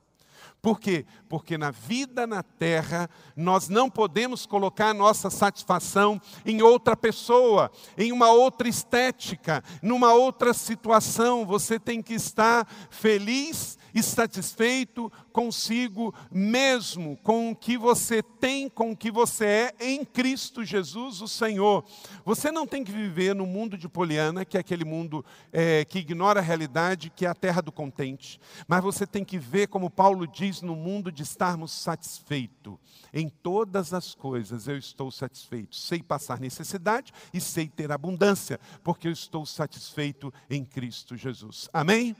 Por 0.61 0.79
quê? 0.79 1.05
Porque 1.29 1.57
na 1.57 1.71
vida 1.71 2.25
na 2.25 2.41
terra, 2.43 3.09
nós 3.35 3.69
não 3.69 3.89
podemos 3.89 4.45
colocar 4.45 4.93
nossa 4.93 5.29
satisfação 5.29 6.21
em 6.45 6.61
outra 6.61 6.95
pessoa, 6.95 7.71
em 7.97 8.11
uma 8.11 8.31
outra 8.31 8.67
estética, 8.67 9.63
numa 9.81 10.13
outra 10.13 10.53
situação. 10.53 11.45
Você 11.45 11.79
tem 11.79 12.01
que 12.01 12.13
estar 12.13 12.67
feliz 12.89 13.77
e 13.93 14.03
satisfeito 14.03 15.11
consigo 15.37 16.15
mesmo, 16.31 17.15
com 17.17 17.51
o 17.51 17.55
que 17.55 17.77
você 17.77 18.23
tem, 18.23 18.67
com 18.67 18.93
o 18.93 18.97
que 18.97 19.11
você 19.11 19.45
é 19.45 19.75
em 19.79 20.03
Cristo 20.03 20.65
Jesus, 20.65 21.21
o 21.21 21.27
Senhor. 21.27 21.85
Você 22.25 22.49
não 22.49 22.65
tem 22.65 22.83
que 22.83 22.91
viver 22.91 23.35
no 23.35 23.45
mundo 23.45 23.77
de 23.77 23.87
Poliana, 23.87 24.43
que 24.43 24.57
é 24.57 24.61
aquele 24.61 24.83
mundo 24.83 25.23
é, 25.53 25.85
que 25.85 25.99
ignora 25.99 26.39
a 26.39 26.43
realidade, 26.43 27.11
que 27.11 27.23
é 27.23 27.29
a 27.29 27.35
terra 27.35 27.61
do 27.61 27.71
contente, 27.71 28.41
mas 28.67 28.81
você 28.81 29.05
tem 29.05 29.23
que 29.23 29.37
ver, 29.37 29.67
como 29.67 29.91
Paulo 29.91 30.25
diz, 30.25 30.63
no 30.63 30.75
mundo 30.75 31.11
de 31.11 31.21
estarmos 31.21 31.71
satisfeitos. 31.71 32.73
Em 33.13 33.29
todas 33.29 33.93
as 33.93 34.15
coisas 34.15 34.67
eu 34.67 34.75
estou 34.75 35.11
satisfeito. 35.11 35.75
Sei 35.75 36.01
passar 36.01 36.39
necessidade 36.39 37.13
e 37.31 37.39
sei 37.39 37.67
ter 37.67 37.91
abundância, 37.91 38.59
porque 38.83 39.07
eu 39.07 39.11
estou 39.11 39.45
satisfeito 39.45 40.33
em 40.49 40.65
Cristo 40.65 41.15
Jesus. 41.15 41.69
Amém? 41.71 42.15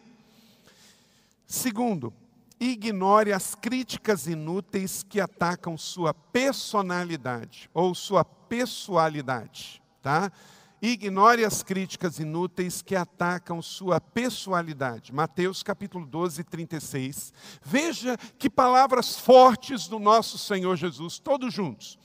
Segundo, 1.48 2.14
ignore 2.60 3.32
as 3.34 3.56
críticas 3.56 4.28
inúteis 4.28 5.04
que 5.04 5.20
atacam 5.20 5.78
sua 5.78 6.14
personalidade 6.14 7.70
ou 7.74 7.94
sua 7.94 8.24
pessoalidade, 8.24 9.82
tá? 10.02 10.32
Ignore 10.82 11.44
as 11.44 11.64
críticas 11.64 12.20
inúteis 12.20 12.84
que 12.84 12.96
atacam 12.96 13.62
sua 13.64 14.00
pessoalidade. 14.00 15.12
Mateus 15.12 15.64
capítulo 15.64 16.06
12, 16.06 16.44
36. 16.44 17.34
Veja 17.64 18.16
que 18.38 18.48
palavras 18.48 19.18
fortes 19.18 19.88
do 19.88 19.98
nosso 19.98 20.38
Senhor 20.38 20.76
Jesus, 20.76 21.18
todos 21.18 21.52
juntos. 21.52 21.98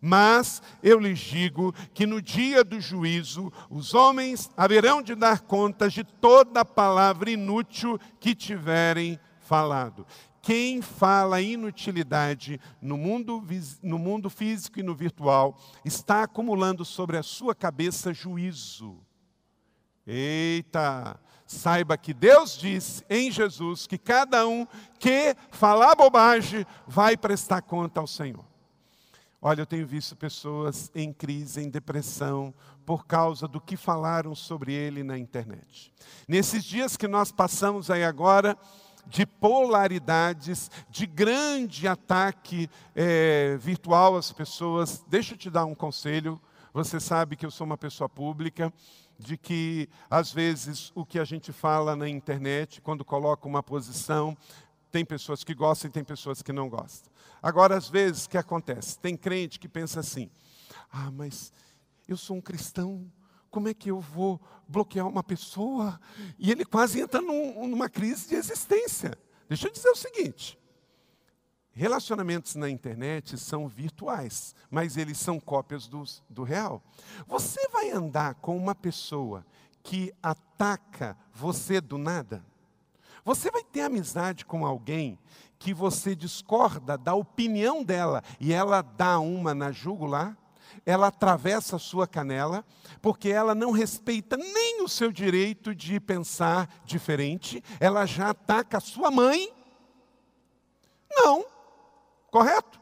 Mas 0.00 0.62
eu 0.82 0.98
lhes 0.98 1.18
digo 1.18 1.72
que 1.94 2.06
no 2.06 2.22
dia 2.22 2.62
do 2.62 2.80
juízo 2.80 3.52
os 3.68 3.92
homens 3.92 4.50
haverão 4.56 5.02
de 5.02 5.14
dar 5.14 5.40
conta 5.40 5.88
de 5.88 6.04
toda 6.04 6.64
palavra 6.64 7.30
inútil 7.30 7.98
que 8.20 8.34
tiverem 8.34 9.18
falado. 9.52 10.06
Quem 10.40 10.80
fala 10.80 11.42
inutilidade 11.42 12.58
no 12.80 12.96
mundo, 12.96 13.44
no 13.82 13.98
mundo 13.98 14.30
físico 14.30 14.80
e 14.80 14.82
no 14.82 14.94
virtual 14.94 15.58
está 15.84 16.22
acumulando 16.22 16.86
sobre 16.86 17.18
a 17.18 17.22
sua 17.22 17.54
cabeça 17.54 18.14
juízo. 18.14 18.96
Eita! 20.06 21.20
Saiba 21.46 21.98
que 21.98 22.14
Deus 22.14 22.56
disse 22.56 23.04
em 23.10 23.30
Jesus 23.30 23.86
que 23.86 23.98
cada 23.98 24.48
um 24.48 24.66
que 24.98 25.36
falar 25.50 25.94
bobagem 25.94 26.64
vai 26.86 27.14
prestar 27.14 27.60
conta 27.60 28.00
ao 28.00 28.06
Senhor. 28.06 28.46
Olha, 29.44 29.60
eu 29.60 29.66
tenho 29.66 29.86
visto 29.86 30.16
pessoas 30.16 30.90
em 30.94 31.12
crise, 31.12 31.60
em 31.60 31.68
depressão, 31.68 32.54
por 32.86 33.04
causa 33.04 33.46
do 33.46 33.60
que 33.60 33.76
falaram 33.76 34.34
sobre 34.34 34.72
ele 34.72 35.02
na 35.02 35.18
internet. 35.18 35.92
Nesses 36.26 36.64
dias 36.64 36.96
que 36.96 37.06
nós 37.06 37.30
passamos 37.30 37.90
aí 37.90 38.02
agora, 38.02 38.56
de 39.06 39.26
polaridades, 39.26 40.70
de 40.88 41.06
grande 41.06 41.86
ataque 41.86 42.68
é, 42.94 43.56
virtual 43.58 44.16
às 44.16 44.32
pessoas, 44.32 45.04
deixa 45.08 45.34
eu 45.34 45.38
te 45.38 45.50
dar 45.50 45.64
um 45.64 45.74
conselho. 45.74 46.40
Você 46.72 46.98
sabe 46.98 47.36
que 47.36 47.44
eu 47.44 47.50
sou 47.50 47.66
uma 47.66 47.76
pessoa 47.76 48.08
pública, 48.08 48.72
de 49.18 49.36
que 49.36 49.88
às 50.10 50.32
vezes 50.32 50.90
o 50.94 51.04
que 51.04 51.18
a 51.18 51.24
gente 51.24 51.52
fala 51.52 51.94
na 51.94 52.08
internet, 52.08 52.80
quando 52.80 53.04
coloca 53.04 53.46
uma 53.46 53.62
posição, 53.62 54.36
tem 54.90 55.04
pessoas 55.04 55.42
que 55.42 55.54
gostam 55.54 55.88
e 55.88 55.92
tem 55.92 56.04
pessoas 56.04 56.42
que 56.42 56.52
não 56.52 56.68
gostam. 56.68 57.10
Agora, 57.42 57.76
às 57.76 57.88
vezes, 57.88 58.26
o 58.26 58.30
que 58.30 58.38
acontece? 58.38 58.98
Tem 58.98 59.16
crente 59.16 59.58
que 59.58 59.68
pensa 59.68 60.00
assim: 60.00 60.30
ah, 60.92 61.10
mas 61.10 61.52
eu 62.06 62.16
sou 62.16 62.36
um 62.36 62.40
cristão, 62.40 63.10
como 63.52 63.68
é 63.68 63.74
que 63.74 63.90
eu 63.90 64.00
vou 64.00 64.40
bloquear 64.66 65.06
uma 65.06 65.22
pessoa? 65.22 66.00
E 66.38 66.50
ele 66.50 66.64
quase 66.64 67.00
entra 67.00 67.20
num, 67.20 67.68
numa 67.68 67.88
crise 67.88 68.30
de 68.30 68.34
existência. 68.34 69.16
Deixa 69.46 69.68
eu 69.68 69.72
dizer 69.72 69.90
o 69.90 69.94
seguinte: 69.94 70.58
relacionamentos 71.70 72.54
na 72.54 72.70
internet 72.70 73.36
são 73.36 73.68
virtuais, 73.68 74.54
mas 74.70 74.96
eles 74.96 75.18
são 75.18 75.38
cópias 75.38 75.86
do, 75.86 76.02
do 76.30 76.42
real. 76.42 76.82
Você 77.26 77.68
vai 77.68 77.90
andar 77.90 78.36
com 78.36 78.56
uma 78.56 78.74
pessoa 78.74 79.44
que 79.82 80.14
ataca 80.22 81.14
você 81.30 81.78
do 81.78 81.98
nada? 81.98 82.42
Você 83.22 83.50
vai 83.50 83.62
ter 83.62 83.82
amizade 83.82 84.46
com 84.46 84.64
alguém 84.64 85.18
que 85.58 85.74
você 85.74 86.16
discorda 86.16 86.96
da 86.96 87.14
opinião 87.14 87.84
dela 87.84 88.22
e 88.40 88.52
ela 88.52 88.80
dá 88.80 89.20
uma 89.20 89.54
na 89.54 89.70
jugular, 89.70 90.36
ela 90.84 91.08
atravessa 91.08 91.76
a 91.76 91.78
sua 91.78 92.06
canela, 92.06 92.64
porque 93.00 93.28
ela 93.28 93.54
não 93.54 93.70
respeita 93.70 94.36
nem 94.36 94.82
o 94.82 94.88
seu 94.88 95.10
direito 95.12 95.74
de 95.74 95.98
pensar 96.00 96.68
diferente, 96.84 97.62
ela 97.80 98.06
já 98.06 98.30
ataca 98.30 98.78
a 98.78 98.80
sua 98.80 99.10
mãe. 99.10 99.52
Não, 101.10 101.44
correto? 102.30 102.80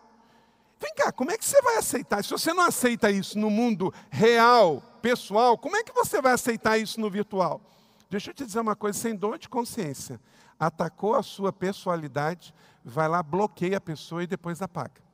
Vem 0.81 0.95
cá, 0.95 1.13
como 1.13 1.31
é 1.31 1.37
que 1.37 1.45
você 1.45 1.61
vai 1.61 1.77
aceitar? 1.77 2.25
Se 2.25 2.31
você 2.31 2.55
não 2.55 2.65
aceita 2.65 3.11
isso 3.11 3.39
no 3.39 3.51
mundo 3.51 3.93
real, 4.09 4.83
pessoal, 5.03 5.59
como 5.59 5.77
é 5.77 5.85
que 5.85 5.93
você 5.93 6.23
vai 6.23 6.33
aceitar 6.33 6.79
isso 6.79 6.99
no 6.99 7.11
virtual? 7.11 7.61
Deixa 8.09 8.31
eu 8.31 8.35
te 8.35 8.47
dizer 8.47 8.61
uma 8.61 8.75
coisa 8.75 8.99
sem 8.99 9.15
dor 9.15 9.39
de 9.39 9.49
consciência. 9.49 10.19
Atacou 10.59 11.15
a 11.15 11.23
sua 11.23 11.53
pessoalidade, 11.53 12.55
vai 12.85 13.09
lá, 13.09 13.23
bloqueia 13.23 13.77
a 13.77 13.81
pessoa 13.81 14.23
e 14.23 14.27
depois 14.27 14.63
apaga. 14.63 15.10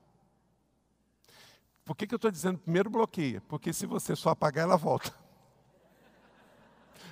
Por 1.87 1.97
que, 1.97 2.05
que 2.05 2.13
eu 2.13 2.17
estou 2.17 2.33
dizendo 2.33 2.59
primeiro 2.59 2.91
bloqueia? 2.91 3.41
Porque 3.49 3.73
se 3.73 3.87
você 3.87 4.17
só 4.17 4.31
apagar, 4.31 4.65
ela 4.65 4.77
volta. 4.77 5.15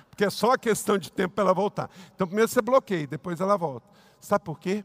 Porque 0.09 0.25
é 0.25 0.29
só 0.29 0.57
questão 0.57 0.97
de 0.97 1.09
tempo 1.09 1.33
para 1.33 1.45
ela 1.45 1.53
voltar. 1.53 1.89
Então, 2.13 2.27
primeiro 2.27 2.51
você 2.51 2.61
bloqueia, 2.61 3.07
depois 3.07 3.39
ela 3.39 3.55
volta. 3.55 3.89
Sabe 4.19 4.43
por 4.43 4.59
quê? 4.59 4.83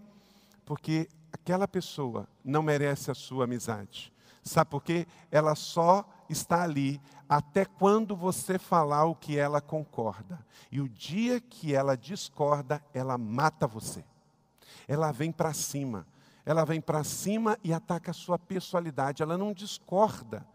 Porque 0.64 1.08
aquela 1.32 1.66
pessoa 1.66 2.28
não 2.44 2.62
merece 2.62 3.10
a 3.10 3.14
sua 3.14 3.44
amizade. 3.44 4.12
Sabe 4.44 4.70
por 4.70 4.82
quê? 4.82 5.08
Ela 5.28 5.56
só 5.56 6.08
está 6.28 6.62
ali 6.62 7.00
até 7.28 7.64
quando 7.64 8.14
você 8.14 8.60
falar 8.60 9.06
o 9.06 9.14
que 9.16 9.36
ela 9.36 9.60
concorda. 9.60 10.38
E 10.70 10.80
o 10.80 10.88
dia 10.88 11.40
que 11.40 11.74
ela 11.74 11.96
discorda, 11.96 12.80
ela 12.94 13.18
mata 13.18 13.66
você. 13.66 14.04
Ela 14.86 15.10
vem 15.10 15.32
para 15.32 15.52
cima. 15.52 16.06
Ela 16.44 16.64
vem 16.64 16.80
para 16.80 17.04
cima 17.04 17.58
e 17.62 17.72
ataca 17.72 18.10
a 18.10 18.14
sua 18.14 18.38
personalidade. 18.38 19.22
Ela 19.22 19.36
não 19.36 19.52
discorda. 19.52 20.46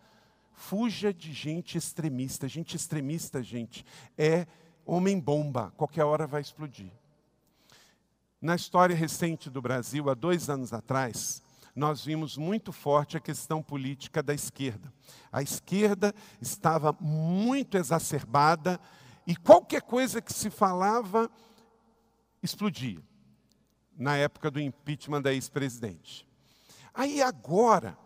Fuja 0.53 1.13
de 1.13 1.33
gente 1.33 1.77
extremista. 1.77 2.47
Gente 2.47 2.75
extremista, 2.75 3.41
gente, 3.43 3.85
é 4.17 4.47
homem-bomba. 4.85 5.73
Qualquer 5.77 6.03
hora 6.03 6.27
vai 6.27 6.41
explodir. 6.41 6.91
Na 8.41 8.55
história 8.55 8.95
recente 8.95 9.49
do 9.49 9.61
Brasil, 9.61 10.09
há 10.09 10.13
dois 10.13 10.49
anos 10.49 10.71
atrás, 10.71 11.41
nós 11.75 12.05
vimos 12.05 12.37
muito 12.37 12.71
forte 12.71 13.17
a 13.17 13.19
questão 13.19 13.61
política 13.61 14.23
da 14.23 14.33
esquerda. 14.33 14.93
A 15.31 15.41
esquerda 15.41 16.13
estava 16.39 16.95
muito 16.99 17.77
exacerbada 17.77 18.79
e 19.27 19.35
qualquer 19.35 19.81
coisa 19.81 20.21
que 20.21 20.31
se 20.31 20.49
falava 20.49 21.29
explodia, 22.41 23.01
na 23.97 24.17
época 24.17 24.51
do 24.51 24.59
impeachment 24.59 25.21
da 25.21 25.33
ex-presidente. 25.33 26.27
Aí 26.93 27.21
agora, 27.21 27.97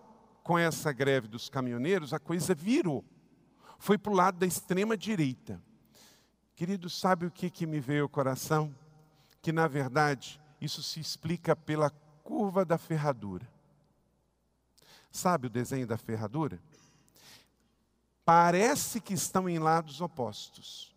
com 0.44 0.58
essa 0.58 0.92
greve 0.92 1.28
dos 1.28 1.50
caminhoneiros, 1.50 2.14
a 2.14 2.20
coisa 2.20 2.56
virou. 2.56 3.04
Foi 3.78 3.98
para 3.98 4.12
o 4.12 4.16
lado 4.16 4.38
da 4.38 4.46
extrema 4.46 4.98
direita. 4.98 5.62
Querido, 6.56 6.90
sabe 6.90 7.26
o 7.26 7.32
que, 7.32 7.50
que 7.50 7.66
me 7.66 7.80
veio 7.80 8.04
ao 8.04 8.10
coração? 8.10 8.76
Que 9.42 9.52
na 9.52 9.68
verdade 9.68 10.42
isso 10.60 10.84
se 10.84 11.00
explica 11.00 11.56
pela 11.56 11.90
curva 12.24 12.66
da 12.66 12.78
ferradura. 12.78 13.48
Sabe 15.12 15.48
o 15.48 15.50
desenho 15.50 15.88
da 15.88 15.98
ferradura? 15.98 16.62
Parece 18.26 19.02
que 19.02 19.14
estão 19.14 19.50
em 19.50 19.58
lados 19.58 20.02
opostos, 20.02 20.96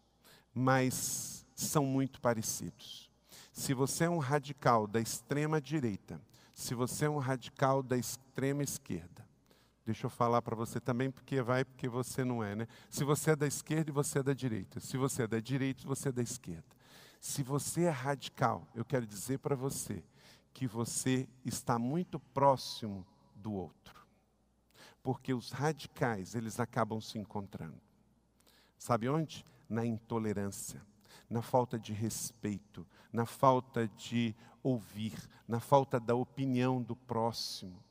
mas 0.52 1.46
são 1.54 1.84
muito 1.84 2.20
parecidos. 2.20 3.01
Se 3.52 3.74
você 3.74 4.04
é 4.04 4.10
um 4.10 4.18
radical 4.18 4.86
da 4.86 5.00
extrema 5.00 5.60
direita, 5.60 6.20
se 6.54 6.74
você 6.74 7.04
é 7.04 7.10
um 7.10 7.18
radical 7.18 7.82
da 7.82 7.96
extrema 7.96 8.62
esquerda, 8.62 9.26
deixa 9.84 10.06
eu 10.06 10.10
falar 10.10 10.42
para 10.42 10.56
você 10.56 10.80
também, 10.80 11.10
porque 11.10 11.40
vai, 11.42 11.64
porque 11.64 11.88
você 11.88 12.24
não 12.24 12.42
é, 12.42 12.56
né? 12.56 12.66
Se 12.90 13.04
você 13.04 13.32
é 13.32 13.36
da 13.36 13.46
esquerda 13.46 13.90
e 13.90 13.92
você 13.92 14.18
é 14.18 14.22
da 14.22 14.32
direita, 14.32 14.80
se 14.80 14.96
você 14.96 15.22
é 15.22 15.26
da 15.26 15.38
direita 15.38 15.82
e 15.82 15.86
você 15.86 16.08
é 16.08 16.12
da 16.12 16.22
esquerda. 16.22 16.64
Se 17.20 17.42
você 17.42 17.82
é 17.82 17.90
radical, 17.90 18.66
eu 18.74 18.84
quero 18.84 19.06
dizer 19.06 19.38
para 19.38 19.54
você 19.54 20.02
que 20.52 20.66
você 20.66 21.28
está 21.44 21.78
muito 21.78 22.18
próximo 22.18 23.06
do 23.36 23.52
outro 23.52 24.02
porque 25.02 25.34
os 25.34 25.50
radicais, 25.50 26.34
eles 26.34 26.60
acabam 26.60 27.00
se 27.00 27.18
encontrando. 27.18 27.80
Sabe 28.78 29.08
onde? 29.08 29.44
Na 29.68 29.84
intolerância, 29.84 30.82
na 31.32 31.40
falta 31.40 31.78
de 31.78 31.94
respeito, 31.94 32.86
na 33.10 33.24
falta 33.24 33.88
de 33.88 34.36
ouvir, 34.62 35.14
na 35.48 35.60
falta 35.60 35.98
da 35.98 36.14
opinião 36.14 36.82
do 36.82 36.94
próximo. 36.94 37.82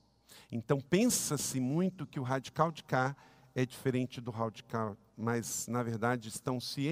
Então 0.52 0.80
pensa-se 0.80 1.60
muito 1.60 2.06
que 2.06 2.20
o 2.20 2.24
radical 2.24 2.72
de 2.72 2.84
cá 2.84 3.16
é 3.56 3.66
diferente 3.66 4.22
do 4.22 4.30
radical, 4.30 4.96
mas 5.18 5.68
na 5.68 5.82
verdade 5.82 6.30
estão 6.30 6.60
se 6.60 6.88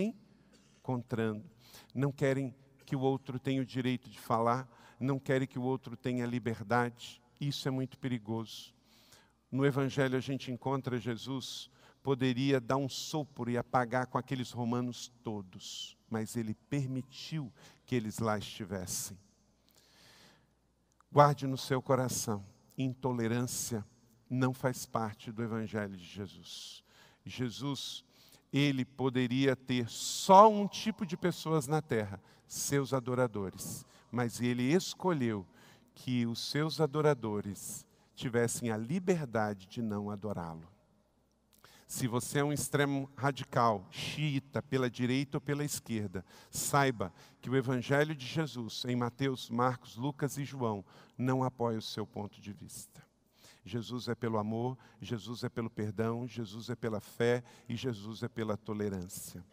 encontrando. 0.82 1.48
Não 1.94 2.12
querem 2.12 2.56
que 2.84 2.96
o 2.96 3.02
outro 3.02 3.38
tenha 3.38 3.62
o 3.62 3.66
direito 3.66 4.10
de 4.10 4.20
falar, 4.20 4.68
não 5.00 5.20
querem 5.20 5.48
que 5.48 5.60
o 5.60 5.64
outro 5.64 5.96
tenha 5.96 6.26
liberdade. 6.26 7.22
Isso 7.40 7.68
é 7.68 7.72
muito 7.72 7.96
perigoso 8.00 8.74
no 9.52 9.66
Evangelho 9.66 10.16
a 10.16 10.22
gente 10.22 10.52
encontra 10.52 11.00
Jesus, 11.00 11.70
poderia 12.02 12.60
dar 12.60 12.78
um 12.78 12.90
sopro 12.90 13.50
e 13.50 13.58
apagar 13.58 14.08
com 14.08 14.18
aqueles 14.18 14.52
romanos 14.52 15.12
todos, 15.24 15.98
mas 16.10 16.36
ele 16.36 16.54
permitiu 16.54 17.52
que 17.86 17.96
eles 17.96 18.20
lá 18.20 18.38
estivessem. 18.38 19.18
Guarde 21.12 21.48
no 21.48 21.58
seu 21.58 21.82
coração: 21.82 22.46
intolerância 22.78 23.86
não 24.30 24.54
faz 24.54 24.86
parte 24.86 25.32
do 25.32 25.44
Evangelho 25.44 25.98
de 25.98 26.06
Jesus. 26.06 26.84
Jesus, 27.26 28.04
ele 28.52 28.86
poderia 28.86 29.56
ter 29.56 29.90
só 29.90 30.50
um 30.50 30.68
tipo 30.68 31.06
de 31.06 31.18
pessoas 31.18 31.68
na 31.68 31.82
terra, 31.82 32.22
seus 32.48 32.94
adoradores, 32.94 33.86
mas 34.12 34.40
ele 34.40 34.64
escolheu 34.74 35.46
que 35.94 36.26
os 36.26 36.40
seus 36.40 36.80
adoradores 36.80 37.86
tivessem 38.16 38.72
a 38.72 38.78
liberdade 38.78 39.66
de 39.68 39.82
não 39.82 40.10
adorá-lo. 40.10 40.68
Se 41.90 42.08
você 42.08 42.38
é 42.38 42.44
um 42.44 42.54
extremo 42.54 43.10
radical, 43.16 43.84
xiita, 43.90 44.62
pela 44.62 44.88
direita 44.92 45.38
ou 45.38 45.42
pela 45.42 45.66
esquerda, 45.66 46.24
saiba 46.52 47.12
que 47.42 47.50
o 47.50 47.56
Evangelho 47.56 48.14
de 48.14 48.28
Jesus, 48.28 48.86
em 48.86 48.96
Mateus, 48.96 49.50
Marcos, 49.50 49.96
Lucas 49.96 50.38
e 50.38 50.46
João, 50.46 50.86
não 51.18 51.44
apoia 51.44 51.80
o 51.80 51.82
seu 51.82 52.06
ponto 52.06 52.40
de 52.40 52.54
vista. 52.54 53.04
Jesus 53.66 54.08
é 54.08 54.14
pelo 54.14 54.38
amor, 54.38 54.78
Jesus 55.02 55.44
é 55.44 55.50
pelo 55.50 55.68
perdão, 55.68 56.28
Jesus 56.28 56.70
é 56.70 56.76
pela 56.76 57.02
fé 57.02 57.44
e 57.68 57.76
Jesus 57.76 58.22
é 58.22 58.28
pela 58.28 58.56
tolerância. 58.56 59.44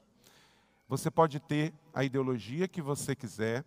Você 0.87 1.11
pode 1.11 1.41
ter 1.41 1.73
a 1.95 2.05
ideologia 2.05 2.69
que 2.69 2.83
você 2.83 3.17
quiser, 3.17 3.65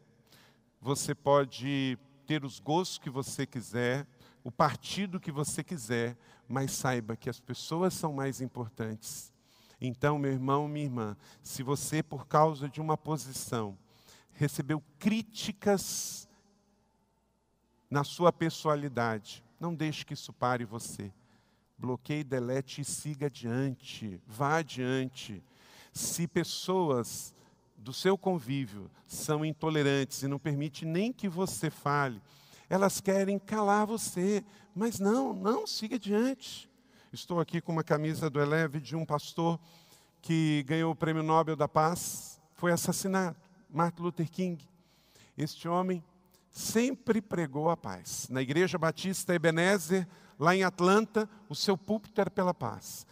você 0.80 1.16
pode 1.16 1.98
ter 2.28 2.46
os 2.46 2.60
gostos 2.60 3.00
que 3.00 3.10
você 3.10 3.48
quiser, 3.48 4.06
o 4.44 4.52
partido 4.52 5.20
que 5.20 5.32
você 5.32 5.64
quiser, 5.64 6.18
mas 6.48 6.72
saiba 6.72 7.16
que 7.16 7.30
as 7.30 7.40
pessoas 7.40 7.94
são 7.94 8.14
mais 8.14 8.42
importantes. 8.42 9.32
Então, 9.82 10.20
meu 10.20 10.32
irmão, 10.32 10.68
minha 10.68 10.86
irmã, 10.86 11.18
se 11.42 11.64
você, 11.64 12.04
por 12.04 12.28
causa 12.28 12.68
de 12.68 12.82
uma 12.82 12.98
posição, 12.98 13.78
recebeu 14.34 14.84
críticas 14.98 16.28
na 17.90 18.04
sua 18.04 18.32
pessoalidade, 18.32 19.44
não 19.60 19.74
deixe 19.74 20.06
que 20.06 20.14
isso 20.14 20.32
pare 20.32 20.64
você. 20.64 21.12
Bloqueie, 21.78 22.24
delete 22.24 22.82
e 22.82 22.86
siga 22.86 23.28
adiante, 23.28 24.22
vá 24.28 24.58
adiante. 24.58 25.42
Se 25.94 26.28
pessoas 26.28 27.34
do 27.78 27.94
seu 27.94 28.18
convívio 28.18 28.92
são 29.08 29.46
intolerantes 29.46 30.22
e 30.24 30.28
não 30.28 30.38
permite 30.38 30.86
nem 30.86 31.12
que 31.12 31.30
você 31.30 31.70
fale, 31.70 32.22
elas 32.70 33.02
querem 33.02 33.40
calar 33.40 33.86
você, 33.88 34.44
mas 34.76 35.00
não, 35.00 35.34
não, 35.34 35.66
siga 35.66 35.96
adiante. 35.96 36.70
Estou 37.12 37.40
aqui 37.40 37.60
com 37.60 37.72
uma 37.72 37.84
camisa 37.84 38.30
do 38.30 38.40
Eleve 38.40 38.80
de 38.80 38.96
um 38.96 39.04
pastor 39.04 39.60
que 40.22 40.64
ganhou 40.68 40.92
o 40.92 40.96
Prêmio 40.96 41.24
Nobel 41.24 41.56
da 41.56 41.68
Paz, 41.68 42.40
foi 42.54 42.72
assassinado, 42.72 43.36
Martin 43.70 44.04
Luther 44.04 44.30
King. 44.30 44.64
Este 45.36 45.68
homem 45.68 46.04
sempre 46.52 47.22
pregou 47.22 47.70
a 47.70 47.78
paz. 47.78 48.28
Na 48.30 48.42
Igreja 48.42 48.78
Batista 48.78 49.34
Ebenezer, 49.34 50.08
lá 50.38 50.56
em 50.56 50.64
Atlanta, 50.64 51.28
o 51.48 51.56
seu 51.56 51.78
púlpito 51.78 52.20
era 52.22 52.30
pela 52.30 52.54
paz. 52.54 53.08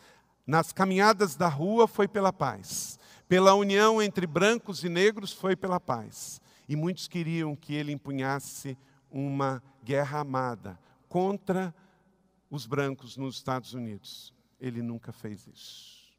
Nas 0.46 0.72
caminhadas 0.72 1.36
da 1.36 1.48
rua 1.48 1.88
foi 1.88 2.08
pela 2.08 2.32
paz. 2.32 3.00
Pela 3.28 3.54
união 3.56 4.02
entre 4.02 4.28
brancos 4.28 4.84
e 4.84 4.89
negros 4.89 5.32
foi 5.32 5.56
pela 5.56 5.80
paz. 5.80 6.41
E 6.70 6.76
muitos 6.76 7.08
queriam 7.08 7.56
que 7.56 7.74
ele 7.74 7.91
empunhasse 7.91 8.78
uma 9.12 9.62
guerra 9.84 10.20
amada 10.20 10.80
contra 11.08 11.74
os 12.50 12.65
brancos 12.65 13.17
nos 13.17 13.36
Estados 13.36 13.74
Unidos. 13.74 14.34
Ele 14.60 14.82
nunca 14.82 15.12
fez 15.12 15.48
isso. 15.48 16.15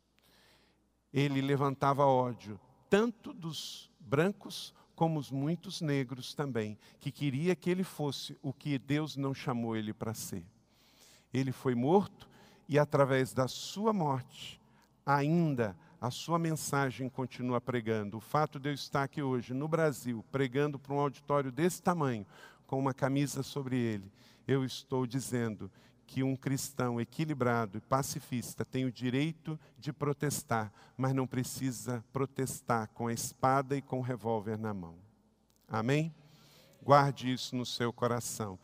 Ele 1.13 1.41
levantava 1.41 2.05
ódio 2.05 2.61
tanto 2.89 3.33
dos 3.33 3.91
brancos 4.01 4.75
como 4.95 5.21
os 5.21 5.31
muitos 5.31 5.81
negros 5.81 6.35
também, 6.35 6.77
que 6.99 7.13
queria 7.13 7.55
que 7.55 7.71
ele 7.71 7.85
fosse 7.85 8.37
o 8.43 8.53
que 8.53 8.79
Deus 8.79 9.17
não 9.17 9.33
chamou 9.33 9.77
ele 9.77 9.93
para 9.93 10.13
ser. 10.13 10.45
Ele 11.33 11.53
foi 11.53 11.75
morto 11.75 12.29
e 12.69 12.79
através 12.79 13.33
da 13.33 13.47
sua 13.47 13.93
morte, 13.93 14.61
ainda 15.07 15.77
a 16.01 16.11
sua 16.11 16.39
mensagem 16.39 17.09
continua 17.09 17.61
pregando. 17.61 18.17
O 18.17 18.21
fato 18.21 18.59
de 18.59 18.71
eu 18.71 18.73
estar 18.73 19.03
aqui 19.03 19.23
hoje 19.23 19.55
no 19.55 19.69
Brasil, 19.69 20.25
pregando 20.31 20.79
para 20.79 20.95
um 20.95 21.01
auditório 21.01 21.51
desse 21.51 21.83
tamanho, 21.83 22.27
com 22.69 22.79
uma 22.79 22.93
camisa 22.93 23.43
sobre 23.43 23.79
ele, 23.79 24.13
eu 24.47 24.63
estou 24.63 25.07
dizendo 25.07 25.73
que 26.07 26.23
um 26.23 26.37
cristão 26.37 27.01
equilibrado 27.01 27.79
e 27.79 27.81
pacifista 27.81 28.63
tem 28.63 28.85
o 28.85 28.93
direito 28.93 29.59
de 29.79 29.91
protestar, 29.91 30.71
mas 30.95 31.15
não 31.15 31.27
precisa 31.27 32.05
protestar 32.13 32.89
com 32.91 33.07
a 33.07 33.13
espada 33.13 33.75
e 33.75 33.81
com 33.81 33.99
o 33.99 34.03
revólver 34.03 34.59
na 34.59 34.75
mão. 34.75 34.97
Amém? 35.67 36.15
Guarde 36.83 37.33
isso 37.33 37.57
no 37.57 37.65
seu 37.65 37.91
coração. 37.91 38.59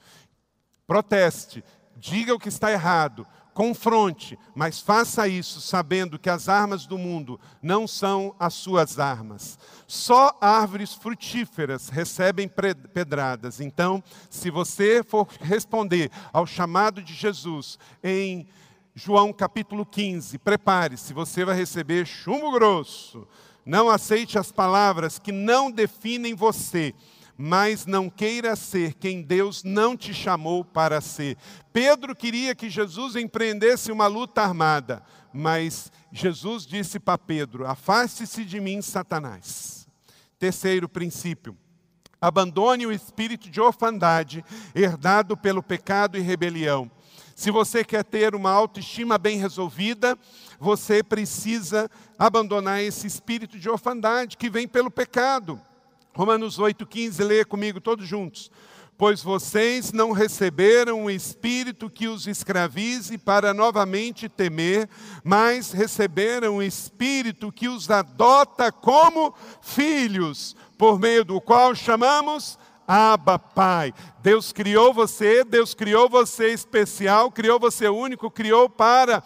Proteste, 0.87 1.65
diga 1.97 2.35
o 2.35 2.39
que 2.39 2.51
está 2.51 2.71
errado, 2.71 3.27
confronte, 3.55 4.37
mas 4.55 4.81
faça 4.81 5.29
isso 5.29 5.61
sabendo 5.61 6.19
que 6.19 6.29
as 6.29 6.49
armas 6.49 6.85
do 6.85 6.99
mundo 6.99 7.41
não 7.63 7.87
são 7.87 8.35
as 8.39 8.53
suas 8.55 8.99
armas. 8.99 9.59
Só 9.87 10.37
árvores 10.41 10.93
frutíferas 10.93 11.89
recebem 11.89 12.51
pedradas. 12.93 13.61
Então, 13.61 14.03
se 14.29 14.51
você 14.51 15.03
for 15.03 15.29
responder 15.41 16.11
ao 16.33 16.47
chamado 16.47 17.01
de 17.01 17.15
Jesus 17.15 17.79
em 18.03 18.47
João 18.95 19.33
capítulo 19.33 19.87
15, 19.87 20.39
prepare-se, 20.39 21.15
você 21.15 21.45
vai 21.45 21.57
receber 21.57 22.07
chumbo 22.07 22.51
grosso. 22.51 23.27
Não 23.65 23.89
aceite 23.89 24.39
as 24.39 24.53
palavras 24.53 25.19
que 25.19 25.33
não 25.33 25.71
definem 25.71 26.35
você 26.35 26.93
mas 27.37 27.87
não 27.87 28.09
queira 28.09 28.55
ser 28.55 28.95
quem 28.95 29.23
Deus 29.23 29.65
não 29.65 29.97
te 29.97 30.15
chamou 30.15 30.65
para 30.65 31.01
ser. 31.01 31.37
Pedro 31.73 32.15
queria 32.15 32.55
que 32.55 32.71
Jesus 32.71 33.17
empreendesse 33.17 33.91
uma 33.91 34.07
luta 34.07 34.43
armada, 34.43 35.03
mas 35.33 35.91
Jesus 36.13 36.65
disse 36.65 37.01
para 37.01 37.19
Pedro: 37.19 37.67
Afaste-se 37.67 38.45
de 38.45 38.61
mim, 38.61 38.81
Satanás. 38.81 39.87
Terceiro 40.39 40.89
princípio. 40.89 41.57
Abandone 42.21 42.87
o 42.87 42.93
espírito 42.93 43.51
de 43.51 43.61
orfandade 43.61 44.43
herdado 44.75 45.37
pelo 45.37 45.63
pecado 45.63 46.17
e 46.17 46.21
rebelião. 46.21 46.91
Se 47.35 47.51
você 47.51 47.85
quer 47.85 48.05
ter 48.05 48.35
uma 48.35 48.51
autoestima 48.51 49.19
bem 49.19 49.39
resolvida, 49.39 50.17
você 50.59 51.03
precisa 51.03 51.91
abandonar 52.19 52.81
esse 52.81 53.07
espírito 53.07 53.59
de 53.59 53.69
orfandade 53.69 54.37
que 54.37 54.49
vem 54.49 54.69
pelo 54.69 54.91
pecado. 54.91 55.61
Romanos 56.15 56.59
8,15, 56.59 57.25
leia 57.25 57.45
comigo 57.45 57.81
todos 57.81 58.07
juntos. 58.07 58.51
Pois 58.97 59.21
vocês 59.21 59.93
não 59.93 60.13
receberam 60.13 61.05
o 61.05 61.11
espírito 61.11 61.91
que 61.91 62.07
os 62.07 62.29
escravize 62.29 63.19
para 63.19 63.53
novamente 63.53 64.29
temer, 64.29 64.89
mas 65.25 65.73
receberam 65.73 66.59
o 66.59 66.63
espírito 66.63 67.51
que 67.51 67.69
os 67.69 67.91
adota 67.91 68.71
como 68.71 69.35
filhos, 69.61 70.55
por 70.79 71.01
meio 71.01 71.25
do 71.25 71.41
qual 71.41 71.75
chamamos 71.75 72.57
Abba 72.87 73.37
Pai. 73.37 73.93
Deus 74.23 74.53
criou 74.53 74.95
você, 74.95 75.43
Deus 75.43 75.75
criou 75.75 76.09
você 76.09 76.53
especial, 76.53 77.33
criou 77.33 77.59
você 77.59 77.89
único, 77.89 78.31
criou 78.31 78.69
para 78.69 79.25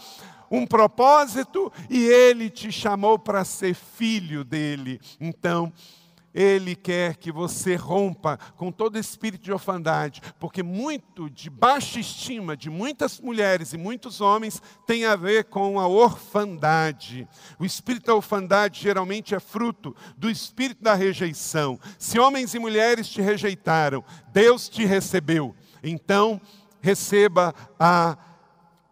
um 0.50 0.66
propósito 0.66 1.70
e 1.90 2.06
Ele 2.06 2.48
te 2.48 2.72
chamou 2.72 3.18
para 3.18 3.44
ser 3.44 3.74
filho 3.74 4.44
dele. 4.44 4.98
Então, 5.20 5.70
ele 6.34 6.76
quer 6.76 7.16
que 7.16 7.32
você 7.32 7.74
rompa 7.74 8.38
com 8.56 8.70
todo 8.70 8.98
espírito 8.98 9.44
de 9.44 9.52
orfandade, 9.52 10.20
porque 10.38 10.62
muito 10.62 11.28
de 11.30 11.50
baixa 11.50 11.98
estima 11.98 12.56
de 12.56 12.70
muitas 12.70 13.20
mulheres 13.20 13.72
e 13.72 13.78
muitos 13.78 14.20
homens 14.20 14.62
tem 14.86 15.04
a 15.04 15.16
ver 15.16 15.44
com 15.44 15.80
a 15.80 15.88
orfandade. 15.88 17.26
O 17.58 17.64
espírito 17.64 18.06
da 18.06 18.14
orfandade 18.14 18.80
geralmente 18.80 19.34
é 19.34 19.40
fruto 19.40 19.96
do 20.16 20.30
espírito 20.30 20.82
da 20.82 20.94
rejeição. 20.94 21.78
Se 21.98 22.18
homens 22.18 22.54
e 22.54 22.58
mulheres 22.58 23.08
te 23.08 23.20
rejeitaram, 23.20 24.04
Deus 24.32 24.68
te 24.68 24.84
recebeu. 24.84 25.54
Então, 25.82 26.40
receba 26.80 27.54
a 27.78 28.16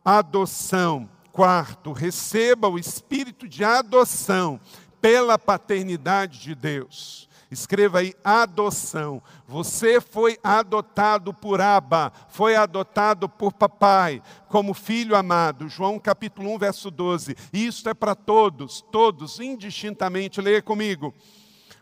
adoção. 0.04 1.08
Quarto, 1.32 1.92
receba 1.92 2.66
o 2.66 2.78
espírito 2.78 3.46
de 3.46 3.62
adoção 3.62 4.58
pela 5.00 5.38
paternidade 5.38 6.40
de 6.40 6.54
Deus. 6.54 7.26
Escreva 7.50 8.00
aí 8.00 8.12
adoção. 8.24 9.22
Você 9.46 10.00
foi 10.00 10.36
adotado 10.42 11.32
por 11.32 11.60
Abba, 11.60 12.12
foi 12.28 12.56
adotado 12.56 13.28
por 13.28 13.52
papai, 13.52 14.20
como 14.48 14.74
filho 14.74 15.14
amado. 15.14 15.68
João 15.68 15.98
capítulo 15.98 16.52
1, 16.54 16.58
verso 16.58 16.90
12. 16.90 17.36
Isso 17.52 17.88
é 17.88 17.94
para 17.94 18.16
todos, 18.16 18.84
todos, 18.90 19.38
indistintamente. 19.38 20.40
Leia 20.40 20.60
comigo. 20.60 21.14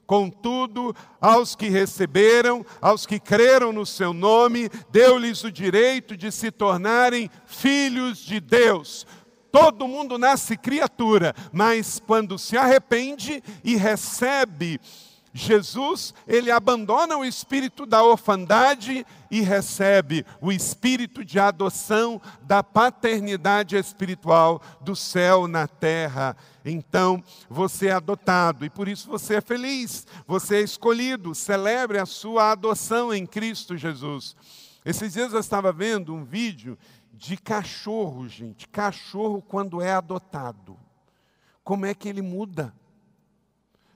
Contudo, 0.06 0.94
aos 1.18 1.56
que 1.56 1.70
receberam, 1.70 2.64
aos 2.80 3.06
que 3.06 3.18
creram 3.18 3.72
no 3.72 3.86
seu 3.86 4.12
nome, 4.12 4.68
deu-lhes 4.90 5.42
o 5.44 5.50
direito 5.50 6.14
de 6.14 6.30
se 6.30 6.50
tornarem 6.50 7.30
filhos 7.46 8.18
de 8.18 8.38
Deus. 8.38 9.06
Todo 9.54 9.86
mundo 9.86 10.18
nasce 10.18 10.56
criatura, 10.56 11.32
mas 11.52 12.02
quando 12.04 12.36
se 12.36 12.56
arrepende 12.56 13.40
e 13.62 13.76
recebe 13.76 14.80
Jesus, 15.32 16.12
ele 16.26 16.50
abandona 16.50 17.16
o 17.16 17.24
espírito 17.24 17.86
da 17.86 18.02
orfandade 18.02 19.06
e 19.30 19.42
recebe 19.42 20.26
o 20.40 20.50
espírito 20.50 21.24
de 21.24 21.38
adoção 21.38 22.20
da 22.42 22.64
paternidade 22.64 23.76
espiritual 23.76 24.60
do 24.80 24.96
céu 24.96 25.46
na 25.46 25.68
terra. 25.68 26.36
Então, 26.64 27.22
você 27.48 27.86
é 27.86 27.92
adotado 27.92 28.64
e 28.64 28.70
por 28.70 28.88
isso 28.88 29.08
você 29.08 29.36
é 29.36 29.40
feliz, 29.40 30.04
você 30.26 30.56
é 30.56 30.62
escolhido. 30.62 31.32
Celebre 31.32 32.00
a 32.00 32.06
sua 32.06 32.50
adoção 32.50 33.14
em 33.14 33.24
Cristo 33.24 33.76
Jesus. 33.76 34.34
Esses 34.84 35.12
dias 35.12 35.32
eu 35.32 35.38
estava 35.38 35.72
vendo 35.72 36.12
um 36.12 36.24
vídeo 36.24 36.76
de 37.16 37.36
cachorro, 37.36 38.28
gente. 38.28 38.68
Cachorro 38.68 39.40
quando 39.40 39.80
é 39.80 39.92
adotado. 39.92 40.78
Como 41.62 41.86
é 41.86 41.94
que 41.94 42.08
ele 42.08 42.20
muda? 42.20 42.74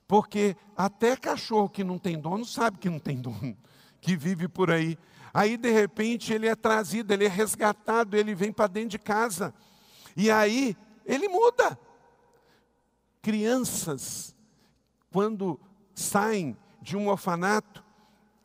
Porque 0.07 0.57
até 0.77 1.17
cachorro 1.17 1.69
que 1.69 1.85
não 1.85 1.99
tem 1.99 2.19
dono 2.19 2.45
sabe 2.45 2.79
que 2.79 2.89
não 2.89 2.99
tem 2.99 3.21
dono, 3.21 3.57
que 4.01 4.17
vive 4.17 4.49
por 4.49 4.71
aí. 4.71 4.99
Aí, 5.35 5.57
de 5.57 5.71
repente, 5.71 6.33
ele 6.33 6.49
é 6.49 6.55
trazido, 6.55 7.13
ele 7.13 7.27
é 7.27 7.29
resgatado, 7.29 8.17
ele 8.17 8.35
vem 8.35 8.51
para 8.51 8.67
dentro 8.67 8.91
de 8.91 8.99
casa. 8.99 9.53
E 10.17 10.31
aí, 10.31 10.77
ele 11.05 11.29
muda. 11.29 11.79
Crianças, 13.21 14.35
quando 15.13 15.61
saem 15.95 16.57
de 16.81 16.97
um 16.97 17.09
orfanato 17.09 17.85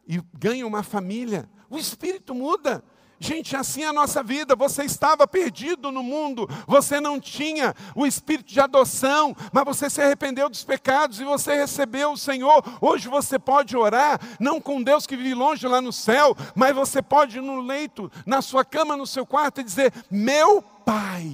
e 0.05 0.21
ganham 0.33 0.67
uma 0.67 0.83
família, 0.83 1.49
o 1.69 1.77
espírito 1.77 2.35
muda. 2.35 2.83
Gente, 3.19 3.55
assim 3.55 3.83
é 3.83 3.87
a 3.87 3.93
nossa 3.93 4.21
vida. 4.21 4.55
Você 4.55 4.83
estava 4.83 5.27
perdido 5.27 5.91
no 5.91 6.03
mundo, 6.03 6.47
você 6.67 6.99
não 6.99 7.19
tinha 7.19 7.73
o 7.95 8.05
espírito 8.05 8.51
de 8.51 8.59
adoção, 8.59 9.35
mas 9.51 9.63
você 9.63 9.89
se 9.89 10.01
arrependeu 10.01 10.49
dos 10.49 10.63
pecados 10.63 11.19
e 11.19 11.23
você 11.23 11.55
recebeu 11.55 12.11
o 12.11 12.17
Senhor. 12.17 12.63
Hoje 12.81 13.07
você 13.07 13.39
pode 13.39 13.77
orar, 13.77 14.19
não 14.39 14.59
com 14.59 14.83
Deus 14.83 15.07
que 15.07 15.15
vive 15.15 15.33
longe 15.33 15.67
lá 15.67 15.81
no 15.81 15.93
céu, 15.93 16.35
mas 16.55 16.75
você 16.75 17.01
pode 17.01 17.37
ir 17.37 17.41
no 17.41 17.61
leito, 17.61 18.11
na 18.25 18.41
sua 18.41 18.65
cama, 18.65 18.97
no 18.97 19.07
seu 19.07 19.25
quarto 19.25 19.61
e 19.61 19.63
dizer: 19.63 19.93
Meu 20.09 20.61
Pai. 20.61 21.31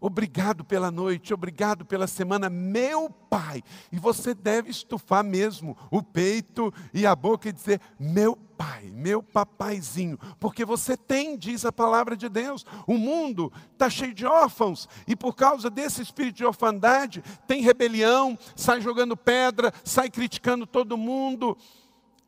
Obrigado 0.00 0.64
pela 0.64 0.90
noite, 0.90 1.34
obrigado 1.34 1.84
pela 1.84 2.06
semana, 2.06 2.48
meu 2.48 3.10
Pai. 3.10 3.62
E 3.92 3.98
você 3.98 4.32
deve 4.32 4.70
estufar 4.70 5.22
mesmo 5.22 5.76
o 5.90 6.02
peito 6.02 6.72
e 6.94 7.06
a 7.06 7.14
boca 7.14 7.48
e 7.48 7.52
dizer: 7.52 7.80
Meu 7.98 8.34
Pai, 8.34 8.49
meu 8.92 9.22
papaizinho, 9.22 10.18
porque 10.38 10.64
você 10.64 10.96
tem, 10.96 11.36
diz 11.36 11.64
a 11.64 11.72
palavra 11.72 12.16
de 12.16 12.28
Deus. 12.28 12.64
O 12.86 12.98
mundo 12.98 13.52
está 13.72 13.88
cheio 13.88 14.14
de 14.14 14.26
órfãos, 14.26 14.88
e 15.06 15.16
por 15.16 15.34
causa 15.34 15.70
desse 15.70 16.02
espírito 16.02 16.36
de 16.36 16.44
orfandade, 16.44 17.22
tem 17.46 17.62
rebelião, 17.62 18.38
sai 18.54 18.80
jogando 18.80 19.16
pedra, 19.16 19.72
sai 19.84 20.10
criticando 20.10 20.66
todo 20.66 20.96
mundo. 20.96 21.56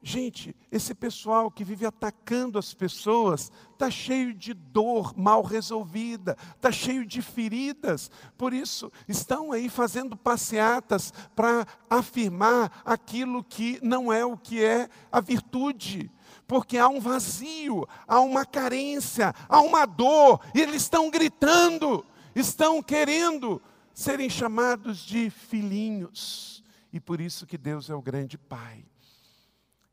Gente, 0.04 0.56
esse 0.72 0.96
pessoal 0.96 1.48
que 1.48 1.62
vive 1.62 1.86
atacando 1.86 2.58
as 2.58 2.74
pessoas 2.74 3.52
está 3.72 3.88
cheio 3.88 4.34
de 4.34 4.52
dor 4.52 5.16
mal 5.16 5.42
resolvida, 5.42 6.36
está 6.56 6.72
cheio 6.72 7.06
de 7.06 7.22
feridas. 7.22 8.10
Por 8.36 8.52
isso, 8.52 8.90
estão 9.06 9.52
aí 9.52 9.68
fazendo 9.68 10.16
passeatas 10.16 11.12
para 11.36 11.64
afirmar 11.88 12.82
aquilo 12.84 13.44
que 13.44 13.78
não 13.80 14.12
é 14.12 14.24
o 14.24 14.36
que 14.36 14.64
é 14.64 14.88
a 15.10 15.20
virtude. 15.20 16.10
Porque 16.52 16.76
há 16.76 16.86
um 16.86 17.00
vazio, 17.00 17.88
há 18.06 18.20
uma 18.20 18.44
carência, 18.44 19.34
há 19.48 19.62
uma 19.62 19.86
dor, 19.86 20.38
e 20.54 20.60
eles 20.60 20.82
estão 20.82 21.10
gritando, 21.10 22.04
estão 22.34 22.82
querendo 22.82 23.58
serem 23.94 24.28
chamados 24.28 24.98
de 24.98 25.30
filhinhos. 25.30 26.62
E 26.92 27.00
por 27.00 27.22
isso 27.22 27.46
que 27.46 27.56
Deus 27.56 27.88
é 27.88 27.94
o 27.94 28.02
grande 28.02 28.36
Pai. 28.36 28.84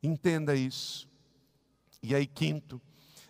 Entenda 0.03 0.53
isso. 0.53 1.07
E 2.03 2.13
aí, 2.13 2.27
quinto, 2.27 2.81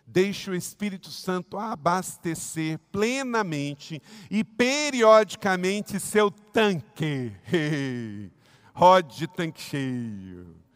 deixe 0.08 0.50
o 0.50 0.56
Espírito 0.56 1.12
Santo 1.12 1.56
abastecer 1.56 2.80
plenamente 2.92 4.02
e 4.32 4.44
periodicamente 4.44 6.00
seu 6.00 6.32
tanque. 6.32 7.32
Rode 8.74 9.18
de 9.18 9.28
tanque 9.28 9.62
cheio. 9.62 10.69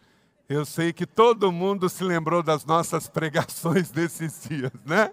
Eu 0.53 0.67
sei 0.67 0.93
que 0.93 1.07
todo 1.07 1.51
mundo 1.51 1.89
se 1.89 2.03
lembrou 2.03 2.43
das 2.43 2.63
nossas 2.63 3.07
pregações 3.07 3.89
desses 3.91 4.43
dias, 4.47 4.71
né? 4.85 5.09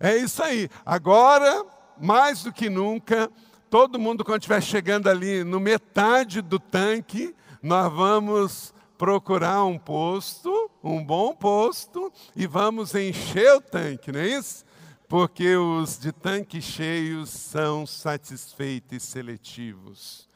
É 0.00 0.16
isso 0.16 0.42
aí. 0.42 0.70
Agora, 0.84 1.66
mais 2.00 2.42
do 2.42 2.50
que 2.50 2.70
nunca, 2.70 3.30
todo 3.68 3.98
mundo, 3.98 4.24
quando 4.24 4.40
estiver 4.40 4.62
chegando 4.62 5.10
ali 5.10 5.44
no 5.44 5.60
metade 5.60 6.40
do 6.40 6.58
tanque, 6.58 7.36
nós 7.62 7.92
vamos 7.92 8.74
procurar 8.96 9.62
um 9.64 9.78
posto, 9.78 10.70
um 10.82 11.04
bom 11.04 11.34
posto, 11.34 12.10
e 12.34 12.46
vamos 12.46 12.94
encher 12.94 13.56
o 13.56 13.60
tanque, 13.60 14.10
não 14.10 14.20
é 14.20 14.26
isso? 14.26 14.64
Porque 15.06 15.54
os 15.54 15.98
de 15.98 16.12
tanque 16.12 16.62
cheios 16.62 17.28
são 17.28 17.86
satisfeitos 17.86 18.96
e 18.96 19.00
seletivos. 19.00 20.31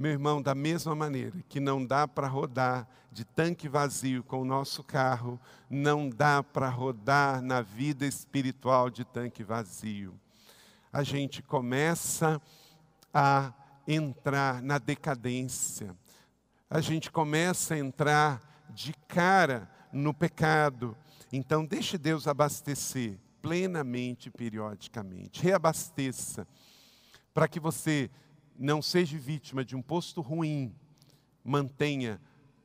Meu 0.00 0.10
irmão, 0.10 0.42
da 0.42 0.54
mesma 0.54 0.96
maneira 0.96 1.44
que 1.48 1.60
não 1.60 1.86
dá 1.86 2.08
para 2.08 2.26
rodar 2.26 2.88
de 3.12 3.24
tanque 3.24 3.68
vazio 3.68 4.24
com 4.24 4.40
o 4.42 4.44
nosso 4.44 4.82
carro, 4.82 5.38
não 5.68 6.10
dá 6.10 6.42
para 6.42 6.68
rodar 6.68 7.40
na 7.40 7.62
vida 7.62 8.04
espiritual 8.04 8.90
de 8.90 9.04
tanque 9.04 9.44
vazio 9.44 10.18
a 10.92 11.02
gente 11.02 11.42
começa 11.42 12.40
a 13.14 13.52
entrar 13.86 14.60
na 14.62 14.78
decadência, 14.78 15.96
a 16.68 16.80
gente 16.80 17.10
começa 17.10 17.74
a 17.74 17.78
entrar 17.78 18.66
de 18.70 18.92
cara 19.08 19.70
no 19.92 20.12
pecado. 20.12 20.96
Então, 21.32 21.64
deixe 21.64 21.96
Deus 21.98 22.26
abastecer 22.26 23.18
plenamente, 23.40 24.30
periodicamente. 24.30 25.42
Reabasteça, 25.42 26.46
para 27.32 27.48
que 27.48 27.58
você 27.58 28.10
não 28.60 28.80
seja 28.82 29.18
vítima 29.18 29.64
de 29.64 29.74
um 29.74 29.80
posto 29.80 30.20
ruim, 30.20 30.76
mantenha 31.42 32.20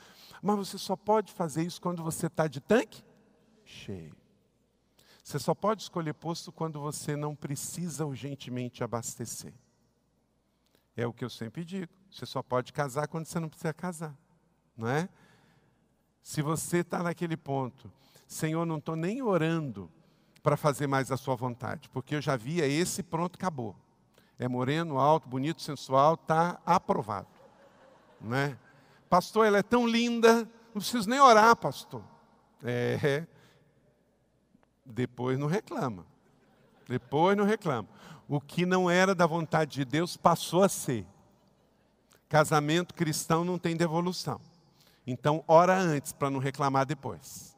Mas 0.43 0.57
você 0.57 0.79
só 0.79 0.97
pode 0.97 1.33
fazer 1.33 1.63
isso 1.63 1.81
quando 1.81 2.03
você 2.03 2.27
está 2.27 2.47
de 2.47 2.61
tanque 2.61 3.03
cheio. 3.65 4.15
Você 5.23 5.39
só 5.39 5.55
pode 5.55 5.83
escolher 5.83 6.15
posto 6.15 6.53
quando 6.53 6.81
você 6.81 7.17
não 7.17 7.35
precisa 7.35 8.07
urgentemente 8.07 8.85
abastecer. 8.85 9.53
É 10.97 11.07
o 11.07 11.13
que 11.13 11.25
eu 11.25 11.31
sempre 11.31 11.65
digo. 11.65 11.93
Você 12.11 12.25
só 12.25 12.43
pode 12.43 12.73
casar 12.73 13.09
quando 13.09 13.27
você 13.27 13.41
não 13.41 13.49
precisa 13.49 13.75
casar. 13.75 14.17
Não 14.77 14.89
é? 14.89 15.09
Se 16.23 16.43
você 16.43 16.79
está 16.79 17.03
naquele 17.03 17.37
ponto, 17.37 17.93
Senhor, 18.27 18.65
não 18.65 18.79
estou 18.79 18.97
nem 18.97 19.23
orando 19.23 19.91
para 20.47 20.57
fazer 20.57 20.87
mais 20.87 21.11
a 21.11 21.17
sua 21.17 21.35
vontade, 21.35 21.89
porque 21.89 22.15
eu 22.15 22.23
já 22.23 22.37
via 22.37 22.65
esse 22.69 23.03
pronto, 23.03 23.35
acabou 23.35 23.75
é 24.39 24.47
moreno, 24.47 24.99
alto, 24.99 25.29
bonito, 25.29 25.61
sensual, 25.61 26.15
está 26.15 26.61
aprovado. 26.65 27.27
Né? 28.21 28.57
Pastor, 29.09 29.47
ela 29.47 29.59
é 29.59 29.63
tão 29.63 29.89
linda, 29.89 30.45
não 30.75 30.81
preciso 30.81 31.09
nem 31.09 31.21
orar, 31.21 31.57
pastor. 31.57 32.03
É. 32.63 33.27
Depois 34.85 35.39
não 35.39 35.47
reclama. 35.47 36.07
Depois 36.89 37.37
não 37.37 37.45
reclama. 37.45 37.89
O 38.29 38.41
que 38.41 38.67
não 38.67 38.91
era 38.91 39.15
da 39.15 39.27
vontade 39.27 39.73
de 39.73 39.85
Deus 39.85 40.17
passou 40.17 40.63
a 40.63 40.69
ser. 40.69 41.07
Casamento 42.29 42.95
cristão 42.95 43.45
não 43.45 43.59
tem 43.59 43.77
devolução. 43.77 44.41
Então, 45.07 45.43
ora 45.49 45.77
antes 45.77 46.13
para 46.13 46.31
não 46.31 46.39
reclamar 46.39 46.85
depois. 46.85 47.56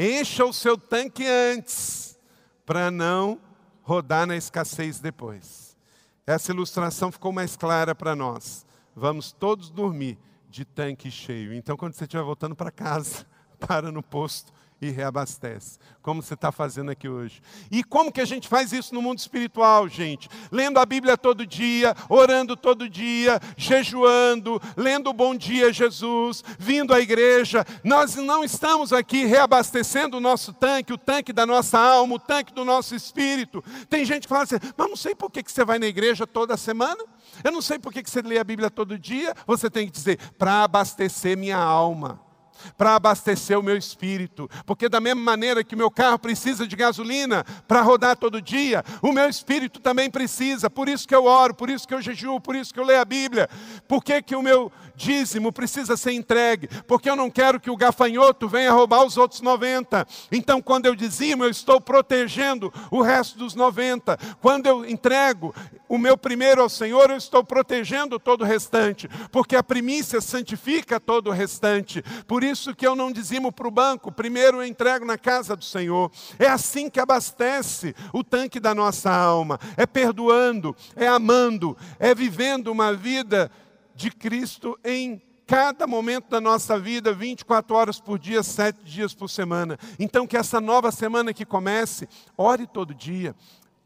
Encha 0.00 0.44
o 0.44 0.52
seu 0.52 0.78
tanque 0.78 1.26
antes 1.26 2.16
para 2.64 2.88
não 2.88 3.40
rodar 3.82 4.28
na 4.28 4.36
escassez 4.36 5.00
depois. 5.00 5.76
Essa 6.24 6.52
ilustração 6.52 7.10
ficou 7.10 7.32
mais 7.32 7.56
clara 7.56 7.96
para 7.96 8.14
nós. 8.14 8.64
Vamos 8.94 9.32
todos 9.32 9.70
dormir 9.70 10.16
de 10.48 10.64
tanque 10.64 11.10
cheio. 11.10 11.52
Então, 11.52 11.76
quando 11.76 11.94
você 11.94 12.04
estiver 12.04 12.22
voltando 12.22 12.54
para 12.54 12.70
casa, 12.70 13.26
para 13.58 13.90
no 13.90 14.00
posto 14.00 14.52
e 14.80 14.90
reabastece, 14.90 15.78
como 16.00 16.22
você 16.22 16.34
está 16.34 16.52
fazendo 16.52 16.90
aqui 16.90 17.08
hoje. 17.08 17.42
E 17.70 17.82
como 17.82 18.12
que 18.12 18.20
a 18.20 18.24
gente 18.24 18.46
faz 18.46 18.72
isso 18.72 18.94
no 18.94 19.02
mundo 19.02 19.18
espiritual, 19.18 19.88
gente? 19.88 20.28
Lendo 20.52 20.78
a 20.78 20.86
Bíblia 20.86 21.16
todo 21.16 21.44
dia, 21.44 21.94
orando 22.08 22.56
todo 22.56 22.88
dia, 22.88 23.40
jejuando, 23.56 24.60
lendo 24.76 25.10
o 25.10 25.12
Bom 25.12 25.34
Dia 25.34 25.72
Jesus, 25.72 26.44
vindo 26.58 26.94
à 26.94 27.00
igreja. 27.00 27.64
Nós 27.82 28.14
não 28.14 28.44
estamos 28.44 28.92
aqui 28.92 29.24
reabastecendo 29.24 30.16
o 30.16 30.20
nosso 30.20 30.52
tanque, 30.52 30.92
o 30.92 30.98
tanque 30.98 31.32
da 31.32 31.44
nossa 31.44 31.78
alma, 31.78 32.14
o 32.14 32.18
tanque 32.18 32.52
do 32.52 32.64
nosso 32.64 32.94
espírito. 32.94 33.62
Tem 33.90 34.04
gente 34.04 34.22
que 34.22 34.28
fala 34.28 34.44
assim, 34.44 34.56
mas 34.76 34.88
não 34.88 34.96
sei 34.96 35.14
por 35.14 35.30
que 35.30 35.42
você 35.44 35.64
vai 35.64 35.78
na 35.78 35.86
igreja 35.86 36.26
toda 36.26 36.56
semana, 36.56 37.02
eu 37.42 37.50
não 37.50 37.60
sei 37.60 37.78
por 37.78 37.92
que 37.92 38.08
você 38.08 38.22
lê 38.22 38.38
a 38.38 38.44
Bíblia 38.44 38.70
todo 38.70 38.98
dia. 38.98 39.34
Você 39.46 39.68
tem 39.68 39.86
que 39.86 39.92
dizer, 39.92 40.18
para 40.38 40.62
abastecer 40.62 41.36
minha 41.36 41.58
alma 41.58 42.27
para 42.76 42.94
abastecer 42.94 43.58
o 43.58 43.62
meu 43.62 43.76
espírito. 43.76 44.48
Porque, 44.66 44.88
da 44.88 45.00
mesma 45.00 45.22
maneira 45.22 45.64
que 45.64 45.74
o 45.74 45.78
meu 45.78 45.90
carro 45.90 46.18
precisa 46.18 46.66
de 46.66 46.76
gasolina 46.76 47.44
para 47.66 47.82
rodar 47.82 48.16
todo 48.16 48.40
dia, 48.40 48.84
o 49.02 49.12
meu 49.12 49.28
espírito 49.28 49.80
também 49.80 50.10
precisa. 50.10 50.70
Por 50.70 50.88
isso 50.88 51.06
que 51.06 51.14
eu 51.14 51.24
oro, 51.24 51.54
por 51.54 51.70
isso 51.70 51.86
que 51.86 51.94
eu 51.94 52.02
jejuo, 52.02 52.40
por 52.40 52.56
isso 52.56 52.72
que 52.72 52.80
eu 52.80 52.84
leio 52.84 53.00
a 53.00 53.04
Bíblia. 53.04 53.48
Por 53.86 54.02
que, 54.02 54.22
que 54.22 54.36
o 54.36 54.42
meu 54.42 54.70
dízimo 54.94 55.52
precisa 55.52 55.96
ser 55.96 56.12
entregue? 56.12 56.68
Porque 56.86 57.08
eu 57.08 57.16
não 57.16 57.30
quero 57.30 57.60
que 57.60 57.70
o 57.70 57.76
gafanhoto 57.76 58.48
venha 58.48 58.72
roubar 58.72 59.04
os 59.04 59.16
outros 59.16 59.40
90. 59.40 60.06
Então, 60.32 60.60
quando 60.60 60.86
eu 60.86 60.94
dizimo, 60.94 61.44
eu 61.44 61.50
estou 61.50 61.80
protegendo 61.80 62.72
o 62.90 63.02
resto 63.02 63.38
dos 63.38 63.54
90. 63.54 64.18
Quando 64.40 64.66
eu 64.66 64.88
entrego 64.88 65.54
o 65.88 65.96
meu 65.96 66.16
primeiro 66.16 66.62
ao 66.62 66.68
Senhor, 66.68 67.10
eu 67.10 67.16
estou 67.16 67.42
protegendo 67.42 68.18
todo 68.18 68.42
o 68.42 68.44
restante. 68.44 69.08
Porque 69.30 69.56
a 69.56 69.62
primícia 69.62 70.20
santifica 70.20 71.00
todo 71.00 71.28
o 71.28 71.32
restante. 71.32 72.02
Por 72.26 72.44
isso 72.50 72.74
que 72.74 72.86
eu 72.86 72.96
não 72.96 73.12
dizimo 73.12 73.52
para 73.52 73.68
o 73.68 73.70
banco, 73.70 74.10
primeiro 74.10 74.58
eu 74.58 74.66
entrego 74.66 75.04
na 75.04 75.18
casa 75.18 75.54
do 75.54 75.64
Senhor. 75.64 76.10
É 76.38 76.46
assim 76.46 76.88
que 76.90 77.00
abastece 77.00 77.94
o 78.12 78.24
tanque 78.24 78.58
da 78.58 78.74
nossa 78.74 79.10
alma. 79.10 79.58
É 79.76 79.86
perdoando, 79.86 80.74
é 80.96 81.06
amando, 81.06 81.76
é 81.98 82.14
vivendo 82.14 82.68
uma 82.68 82.92
vida 82.92 83.50
de 83.94 84.10
Cristo 84.10 84.78
em 84.84 85.22
cada 85.46 85.86
momento 85.86 86.28
da 86.28 86.40
nossa 86.40 86.78
vida, 86.78 87.12
24 87.12 87.74
horas 87.74 87.98
por 87.98 88.18
dia, 88.18 88.42
7 88.42 88.80
dias 88.84 89.14
por 89.14 89.28
semana. 89.28 89.78
Então, 89.98 90.26
que 90.26 90.36
essa 90.36 90.60
nova 90.60 90.92
semana 90.92 91.32
que 91.32 91.46
comece, 91.46 92.06
ore 92.36 92.66
todo 92.66 92.94
dia, 92.94 93.34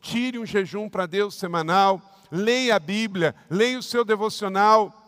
tire 0.00 0.40
um 0.40 0.44
jejum 0.44 0.88
para 0.88 1.06
Deus 1.06 1.36
semanal, 1.36 2.02
leia 2.32 2.74
a 2.74 2.80
Bíblia, 2.80 3.34
leia 3.48 3.78
o 3.78 3.82
seu 3.82 4.04
devocional 4.04 5.01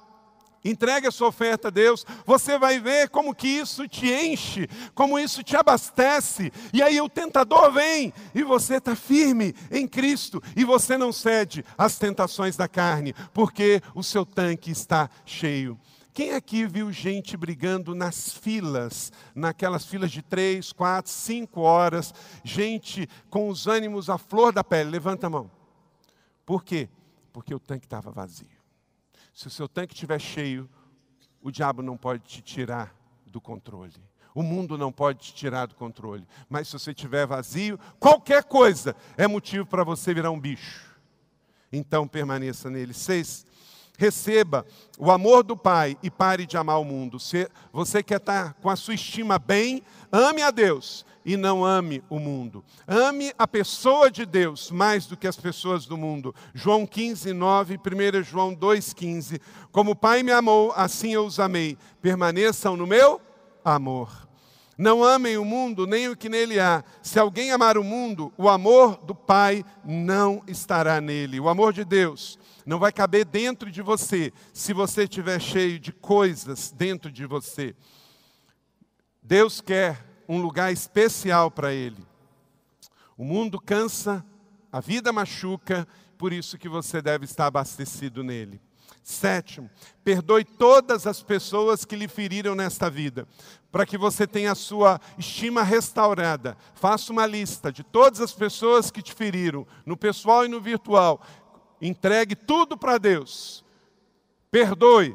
Entregue 0.65 1.07
a 1.07 1.11
sua 1.11 1.29
oferta 1.29 1.69
a 1.69 1.71
Deus, 1.71 2.07
você 2.25 2.59
vai 2.59 2.81
ver 2.81 3.11
como 3.11 3.35
que 3.35 3.47
isso 3.47 3.87
te 3.87 4.11
enche, 4.11 4.67
como 4.95 5.19
isso 5.19 5.43
te 5.43 5.57
abastece. 5.57 6.51
E 6.73 6.83
aí 6.83 7.01
o 7.01 7.09
tentador 7.09 7.71
vem 7.71 8.12
e 8.35 8.43
você 8.43 8.77
está 8.77 8.97
firme 8.97 9.55
em 9.71 9.87
Cristo 9.87 10.43
e 10.57 10.65
você 10.65 10.97
não 10.97 11.12
cede 11.12 11.65
às 11.77 11.99
tentações 11.99 12.57
da 12.57 12.67
carne, 12.67 13.15
porque 13.35 13.83
o 13.95 14.03
seu 14.03 14.25
tanque 14.25 14.71
está 14.71 15.11
cheio. 15.27 15.79
Quem 16.15 16.33
aqui 16.33 16.65
viu 16.65 16.93
gente 16.93 17.37
brigando 17.37 17.93
nas 17.93 18.31
filas, 18.31 19.12
naquelas 19.35 19.85
filas 19.85 20.12
de 20.12 20.23
três, 20.23 20.73
quatro, 20.73 21.11
cinco 21.11 21.62
horas, 21.62 22.15
gente 22.45 23.09
com 23.29 23.49
os 23.49 23.67
ânimos 23.67 24.09
à 24.09 24.17
flor 24.17 24.53
da 24.53 24.62
pele? 24.62 24.91
Levanta 24.91 25.27
a 25.27 25.31
mão. 25.31 25.51
Por 26.47 26.62
quê? 26.62 26.89
Porque 27.33 27.53
o 27.53 27.59
tanque 27.59 27.87
estava 27.87 28.12
vazio. 28.12 28.54
Se 29.35 29.49
o 29.49 29.51
seu 29.51 29.68
tanque 29.68 29.95
estiver 29.95 30.20
cheio, 30.20 30.70
o 31.43 31.51
diabo 31.51 31.82
não 31.82 31.97
pode 31.97 32.22
te 32.22 32.41
tirar 32.41 32.95
do 33.26 33.41
controle. 33.41 33.93
O 34.32 34.43
mundo 34.43 34.78
não 34.78 34.93
pode 34.93 35.18
te 35.18 35.35
tirar 35.35 35.66
do 35.66 35.74
controle. 35.74 36.26
Mas 36.49 36.68
se 36.68 36.78
você 36.78 36.93
estiver 36.93 37.26
vazio, 37.26 37.78
qualquer 37.99 38.45
coisa 38.45 38.95
é 39.16 39.26
motivo 39.26 39.66
para 39.66 39.82
você 39.82 40.14
virar 40.14 40.30
um 40.30 40.39
bicho. 40.39 40.97
Então 41.72 42.07
permaneça 42.07 42.70
nele. 42.70 42.95
Seis, 42.95 43.45
receba 43.99 44.64
o 44.99 45.11
amor 45.11 45.43
do 45.43 45.57
Pai 45.57 45.99
e 46.01 46.11
pare 46.11 46.47
de 46.47 46.57
amar 46.57 46.80
o 46.80 46.85
mundo. 46.85 47.18
Se 47.18 47.49
você 47.72 48.03
quer 48.03 48.18
estar 48.18 48.55
com 48.55 48.70
a 48.70 48.76
sua 48.76 48.95
estima 48.95 49.39
bem, 49.39 49.82
ame 50.12 50.43
a 50.43 50.53
Deus 50.53 51.05
e 51.25 51.37
não 51.37 51.64
ame 51.64 52.03
o 52.11 52.18
mundo. 52.18 52.64
Ame 52.87 53.33
a 53.39 53.47
pessoa 53.47 54.11
de 54.11 54.27
Deus 54.27 54.70
mais 54.70 55.07
do 55.07 55.16
que 55.16 55.27
as 55.27 55.37
pessoas 55.37 55.87
do 55.87 55.97
mundo. 55.97 56.35
João 56.53 56.87
15, 56.87 57.33
9, 57.33 57.79
1 57.79 58.22
João 58.22 58.53
2, 58.53 58.93
15. 58.93 59.41
Como 59.72 59.93
o 59.93 59.97
Pai 59.97 60.22
me 60.22 60.33
amou, 60.33 60.72
assim 60.77 61.14
eu 61.14 61.25
os 61.25 61.41
amei. 61.41 61.79
Permaneçam 62.03 62.77
no 62.77 62.87
meu 62.87 63.20
amor. 63.64 64.29
Não 64.77 65.05
amem 65.05 65.39
o 65.39 65.45
mundo, 65.45 65.87
nem 65.87 66.09
o 66.09 66.16
que 66.16 66.29
nele 66.29 66.59
há. 66.59 66.83
Se 67.01 67.18
alguém 67.18 67.53
amar 67.53 67.79
o 67.79 67.85
mundo, 67.85 68.33
o 68.37 68.49
amor 68.49 68.97
do 68.97 69.14
Pai 69.14 69.64
não 69.85 70.43
estará 70.49 71.01
nele. 71.01 71.39
O 71.39 71.49
amor 71.49 71.72
de 71.72 71.85
Deus 71.85 72.39
não 72.66 72.79
vai 72.79 72.93
caber 72.93 73.25
dentro 73.25 73.70
de 73.70 73.81
você 73.81 74.33
se 74.53 74.72
você 74.72 75.05
estiver 75.05 75.41
cheio 75.41 75.79
de 75.79 75.93
coisas 75.93 76.72
dentro 76.72 77.11
de 77.11 77.25
você. 77.25 77.75
Deus 79.22 79.61
quer 79.61 80.14
um 80.29 80.41
lugar 80.41 80.72
especial 80.72 81.51
para 81.51 81.72
ele. 81.72 82.05
O 83.16 83.25
mundo 83.25 83.61
cansa, 83.61 84.25
a 84.72 84.81
vida 84.81 85.12
machuca, 85.12 85.87
por 86.18 86.33
isso 86.33 86.59
que 86.59 86.68
você 86.68 87.01
deve 87.01 87.25
estar 87.25 87.47
abastecido 87.47 88.25
nele. 88.25 88.61
Sétimo, 89.03 89.70
perdoe 90.03 90.45
todas 90.45 91.07
as 91.07 91.22
pessoas 91.22 91.85
que 91.85 91.95
lhe 91.95 92.09
feriram 92.09 92.55
nesta 92.55 92.89
vida, 92.89 93.29
para 93.70 93.85
que 93.85 93.99
você 93.99 94.27
tenha 94.27 94.53
a 94.53 94.55
sua 94.55 94.99
estima 95.18 95.62
restaurada. 95.62 96.57
Faça 96.75 97.12
uma 97.12 97.27
lista 97.27 97.70
de 97.70 97.85
todas 97.85 98.20
as 98.20 98.33
pessoas 98.33 98.91
que 98.91 99.03
te 99.03 99.12
feriram, 99.12 99.66
no 99.85 99.97
pessoal 99.97 100.47
e 100.47 100.49
no 100.49 100.59
virtual. 100.61 101.20
Entregue 101.83 102.35
tudo 102.35 102.79
para 102.79 102.97
Deus. 102.97 103.62
Perdoe, 104.51 105.14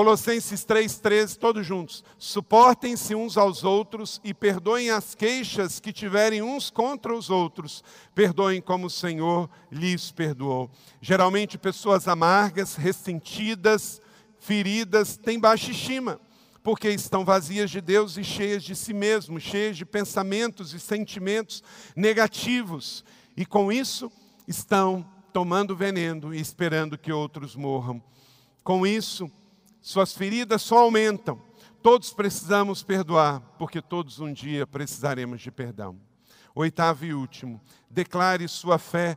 Colossenses 0.00 0.64
3,13, 0.64 1.36
todos 1.36 1.66
juntos. 1.66 2.02
Suportem-se 2.18 3.14
uns 3.14 3.36
aos 3.36 3.64
outros 3.64 4.18
e 4.24 4.32
perdoem 4.32 4.88
as 4.88 5.14
queixas 5.14 5.78
que 5.78 5.92
tiverem 5.92 6.40
uns 6.40 6.70
contra 6.70 7.14
os 7.14 7.28
outros. 7.28 7.84
Perdoem 8.14 8.62
como 8.62 8.86
o 8.86 8.90
Senhor 8.90 9.50
lhes 9.70 10.10
perdoou. 10.10 10.70
Geralmente, 11.02 11.58
pessoas 11.58 12.08
amargas, 12.08 12.76
ressentidas, 12.76 14.00
feridas, 14.38 15.18
têm 15.18 15.38
baixa 15.38 15.70
estima, 15.70 16.18
porque 16.62 16.88
estão 16.88 17.22
vazias 17.22 17.70
de 17.70 17.82
Deus 17.82 18.16
e 18.16 18.24
cheias 18.24 18.64
de 18.64 18.74
si 18.74 18.94
mesmos, 18.94 19.42
cheias 19.42 19.76
de 19.76 19.84
pensamentos 19.84 20.72
e 20.72 20.80
sentimentos 20.80 21.62
negativos. 21.94 23.04
E 23.36 23.44
com 23.44 23.70
isso, 23.70 24.10
estão 24.48 25.06
tomando 25.30 25.76
veneno 25.76 26.34
e 26.34 26.40
esperando 26.40 26.96
que 26.96 27.12
outros 27.12 27.54
morram. 27.54 28.02
Com 28.64 28.86
isso, 28.86 29.30
suas 29.80 30.12
feridas 30.12 30.62
só 30.62 30.78
aumentam. 30.78 31.40
Todos 31.82 32.12
precisamos 32.12 32.82
perdoar, 32.82 33.40
porque 33.58 33.80
todos 33.80 34.20
um 34.20 34.32
dia 34.32 34.66
precisaremos 34.66 35.40
de 35.40 35.50
perdão. 35.50 35.98
Oitavo 36.54 37.04
e 37.04 37.14
último, 37.14 37.60
declare 37.88 38.46
sua 38.48 38.78
fé 38.78 39.16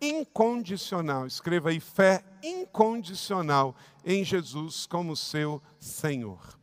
incondicional. 0.00 1.26
Escreva 1.26 1.70
aí 1.70 1.80
fé 1.80 2.24
incondicional 2.42 3.74
em 4.04 4.24
Jesus 4.24 4.84
como 4.86 5.16
seu 5.16 5.62
Senhor. 5.78 6.61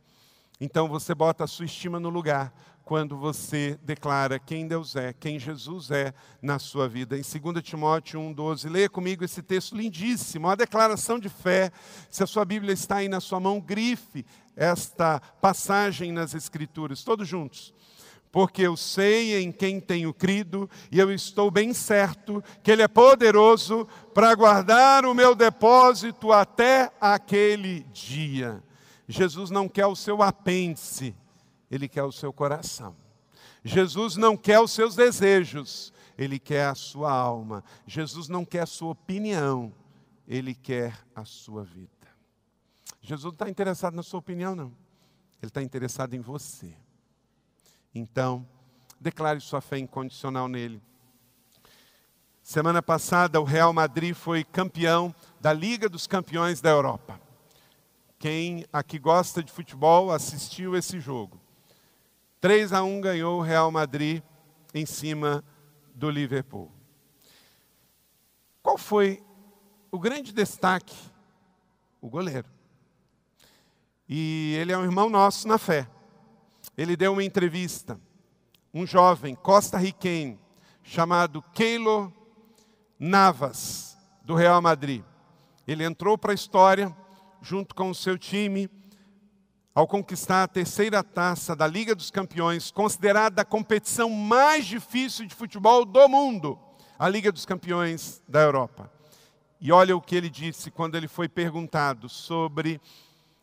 Então 0.60 0.88
você 0.88 1.14
bota 1.14 1.44
a 1.44 1.46
sua 1.46 1.64
estima 1.64 1.98
no 1.98 2.10
lugar 2.10 2.52
quando 2.84 3.16
você 3.16 3.78
declara 3.82 4.38
quem 4.38 4.66
Deus 4.66 4.94
é, 4.94 5.12
quem 5.12 5.38
Jesus 5.38 5.90
é 5.90 6.12
na 6.42 6.58
sua 6.58 6.88
vida. 6.88 7.16
Em 7.16 7.22
2 7.22 7.62
Timóteo 7.62 8.20
1,12, 8.20 8.68
leia 8.68 8.90
comigo 8.90 9.24
esse 9.24 9.42
texto 9.42 9.76
lindíssimo, 9.76 10.48
uma 10.48 10.56
declaração 10.56 11.18
de 11.18 11.28
fé. 11.28 11.70
Se 12.10 12.22
a 12.22 12.26
sua 12.26 12.44
Bíblia 12.44 12.74
está 12.74 12.96
aí 12.96 13.08
na 13.08 13.20
sua 13.20 13.40
mão, 13.40 13.60
grife 13.60 14.26
esta 14.54 15.20
passagem 15.40 16.12
nas 16.12 16.34
Escrituras, 16.34 17.04
todos 17.04 17.26
juntos. 17.26 17.72
Porque 18.30 18.62
eu 18.62 18.76
sei 18.76 19.40
em 19.40 19.50
quem 19.50 19.80
tenho 19.80 20.12
crido, 20.12 20.68
e 20.90 20.98
eu 20.98 21.10
estou 21.10 21.50
bem 21.50 21.72
certo 21.72 22.44
que 22.62 22.70
Ele 22.70 22.82
é 22.82 22.88
poderoso 22.88 23.88
para 24.12 24.34
guardar 24.34 25.06
o 25.06 25.14
meu 25.14 25.34
depósito 25.34 26.32
até 26.32 26.92
aquele 27.00 27.84
dia. 27.92 28.62
Jesus 29.10 29.50
não 29.50 29.68
quer 29.68 29.86
o 29.86 29.96
seu 29.96 30.22
apêndice, 30.22 31.16
ele 31.68 31.88
quer 31.88 32.04
o 32.04 32.12
seu 32.12 32.32
coração. 32.32 32.94
Jesus 33.64 34.16
não 34.16 34.36
quer 34.36 34.60
os 34.60 34.70
seus 34.70 34.94
desejos, 34.94 35.92
ele 36.16 36.38
quer 36.38 36.66
a 36.66 36.76
sua 36.76 37.12
alma. 37.12 37.64
Jesus 37.86 38.28
não 38.28 38.44
quer 38.44 38.60
a 38.60 38.66
sua 38.66 38.92
opinião, 38.92 39.74
ele 40.28 40.54
quer 40.54 40.96
a 41.12 41.24
sua 41.24 41.64
vida. 41.64 41.90
Jesus 43.02 43.24
não 43.24 43.32
está 43.32 43.50
interessado 43.50 43.94
na 43.94 44.02
sua 44.04 44.20
opinião, 44.20 44.54
não. 44.54 44.72
Ele 45.42 45.48
está 45.48 45.60
interessado 45.60 46.14
em 46.14 46.20
você. 46.20 46.72
Então, 47.92 48.46
declare 49.00 49.40
sua 49.40 49.60
fé 49.60 49.78
incondicional 49.78 50.46
nele. 50.46 50.80
Semana 52.42 52.80
passada, 52.80 53.40
o 53.40 53.44
Real 53.44 53.72
Madrid 53.72 54.14
foi 54.14 54.44
campeão 54.44 55.12
da 55.40 55.52
Liga 55.52 55.88
dos 55.88 56.06
Campeões 56.06 56.60
da 56.60 56.70
Europa. 56.70 57.29
Quem 58.20 58.66
aqui 58.70 58.98
gosta 58.98 59.42
de 59.42 59.50
futebol 59.50 60.12
assistiu 60.12 60.76
esse 60.76 61.00
jogo. 61.00 61.40
3 62.38 62.70
a 62.70 62.82
1 62.82 63.00
ganhou 63.00 63.38
o 63.38 63.42
Real 63.42 63.70
Madrid 63.70 64.22
em 64.74 64.84
cima 64.84 65.42
do 65.94 66.10
Liverpool. 66.10 66.70
Qual 68.62 68.76
foi 68.76 69.24
o 69.90 69.98
grande 69.98 70.34
destaque? 70.34 70.94
O 71.98 72.10
goleiro. 72.10 72.46
E 74.06 74.54
ele 74.60 74.72
é 74.72 74.76
um 74.76 74.84
irmão 74.84 75.08
nosso 75.08 75.48
na 75.48 75.56
fé. 75.56 75.88
Ele 76.76 76.98
deu 76.98 77.14
uma 77.14 77.24
entrevista. 77.24 77.98
Um 78.72 78.86
jovem 78.86 79.34
costa-riquenho 79.34 80.38
chamado 80.82 81.40
Keilo 81.54 82.12
Navas, 82.98 83.96
do 84.22 84.34
Real 84.34 84.60
Madrid. 84.60 85.02
Ele 85.66 85.84
entrou 85.84 86.18
para 86.18 86.32
a 86.32 86.34
história 86.34 86.94
junto 87.42 87.74
com 87.74 87.90
o 87.90 87.94
seu 87.94 88.18
time 88.18 88.68
ao 89.74 89.86
conquistar 89.86 90.42
a 90.42 90.48
terceira 90.48 91.02
taça 91.02 91.54
da 91.54 91.66
Liga 91.66 91.94
dos 91.94 92.10
Campeões, 92.10 92.70
considerada 92.70 93.42
a 93.42 93.44
competição 93.44 94.10
mais 94.10 94.66
difícil 94.66 95.26
de 95.26 95.34
futebol 95.34 95.84
do 95.84 96.08
mundo, 96.08 96.58
a 96.98 97.08
Liga 97.08 97.30
dos 97.30 97.46
Campeões 97.46 98.22
da 98.28 98.40
Europa. 98.40 98.92
E 99.60 99.70
olha 99.70 99.96
o 99.96 100.00
que 100.00 100.16
ele 100.16 100.28
disse 100.28 100.70
quando 100.70 100.96
ele 100.96 101.06
foi 101.06 101.28
perguntado 101.28 102.08
sobre 102.08 102.80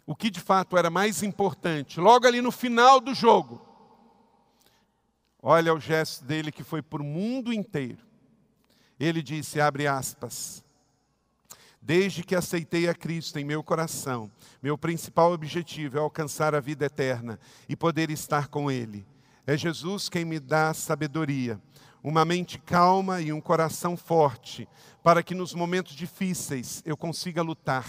o 0.06 0.16
que 0.16 0.30
de 0.30 0.40
fato 0.40 0.78
era 0.78 0.90
mais 0.90 1.24
importante, 1.24 2.00
logo 2.00 2.28
ali 2.28 2.42
no 2.42 2.52
final 2.52 3.00
do 3.00 3.14
jogo. 3.14 3.62
Olha 5.42 5.74
o 5.74 5.80
gesto 5.80 6.26
dele 6.26 6.52
que 6.52 6.64
foi 6.64 6.82
para 6.82 7.02
o 7.02 7.06
mundo 7.06 7.54
inteiro. 7.54 8.06
Ele 9.00 9.22
disse, 9.22 9.62
abre 9.62 9.88
aspas, 9.88 10.64
Desde 11.88 12.22
que 12.22 12.36
aceitei 12.36 12.90
a 12.90 12.94
Cristo 12.94 13.40
em 13.40 13.46
meu 13.46 13.64
coração, 13.64 14.30
meu 14.62 14.78
principal 14.78 15.32
objetivo 15.32 15.98
é 15.98 16.02
alcançar 16.02 16.54
a 16.54 16.60
vida 16.60 16.84
eterna 16.84 17.40
e 17.70 17.78
poder 17.78 18.12
estar 18.12 18.50
com 18.50 18.70
Ele. 18.70 19.08
É 19.46 19.56
Jesus 19.56 20.10
quem 20.10 20.26
me 20.26 20.38
dá 20.38 20.74
sabedoria, 20.74 21.58
uma 22.04 22.26
mente 22.26 22.60
calma 22.60 23.22
e 23.22 23.32
um 23.32 23.40
coração 23.40 23.96
forte, 23.96 24.68
para 25.02 25.24
que 25.24 25.34
nos 25.34 25.54
momentos 25.54 25.96
difíceis 25.96 26.84
eu 26.86 26.98
consiga 26.98 27.42
lutar 27.42 27.88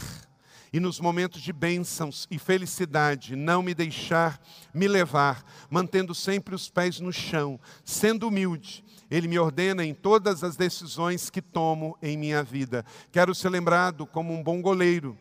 e 0.73 0.79
nos 0.79 1.01
momentos 1.01 1.41
de 1.41 1.53
bênçãos 1.53 2.29
e 2.31 2.39
felicidade 2.39 3.35
não 3.35 3.65
me 3.65 3.75
deixar 3.75 4.41
me 4.73 4.87
levar, 4.87 5.43
mantendo 5.69 6.15
sempre 6.15 6.55
os 6.55 6.71
pés 6.71 7.01
no 7.01 7.13
chão, 7.13 7.59
sendo 7.85 8.29
humilde 8.29 8.85
ele 9.11 9.29
me 9.29 9.39
ordena 9.39 9.85
em 9.85 9.95
todas 9.95 10.45
as 10.45 10.57
decisões 10.57 11.31
que 11.31 11.41
tomo 11.41 11.97
em 12.03 12.17
minha 12.17 12.43
vida. 12.43 12.85
Quero 13.11 13.35
ser 13.35 13.49
lembrado 13.49 14.07
como 14.07 14.33
um 14.33 14.43
bom 14.43 14.61
goleiro, 14.61 15.17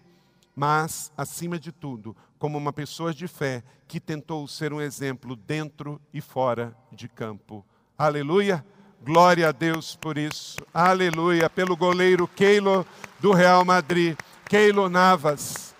mas, 0.55 1.11
acima 1.15 1.59
de 1.59 1.71
tudo, 1.71 2.15
como 2.39 2.57
uma 2.57 2.73
pessoa 2.73 3.13
de 3.13 3.27
fé 3.27 3.63
que 3.87 3.99
tentou 3.99 4.47
ser 4.47 4.73
um 4.73 4.81
exemplo 4.81 5.35
dentro 5.35 6.01
e 6.13 6.19
fora 6.19 6.75
de 6.91 7.07
campo. 7.07 7.65
Aleluia! 7.97 8.65
Glória 9.03 9.49
a 9.49 9.51
Deus 9.51 9.95
por 9.95 10.17
isso. 10.17 10.57
Aleluia! 10.73 11.49
Pelo 11.49 11.77
goleiro 11.77 12.27
Keilo 12.27 12.85
do 13.19 13.31
Real 13.31 13.63
Madrid, 13.63 14.17
Keilo 14.45 14.89
Navas. 14.89 15.75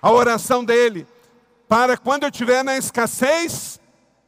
A 0.00 0.10
oração 0.10 0.64
dele, 0.64 1.06
para 1.68 1.96
quando 1.96 2.24
eu 2.24 2.28
estiver 2.28 2.64
na 2.64 2.76
escassez, 2.76 3.80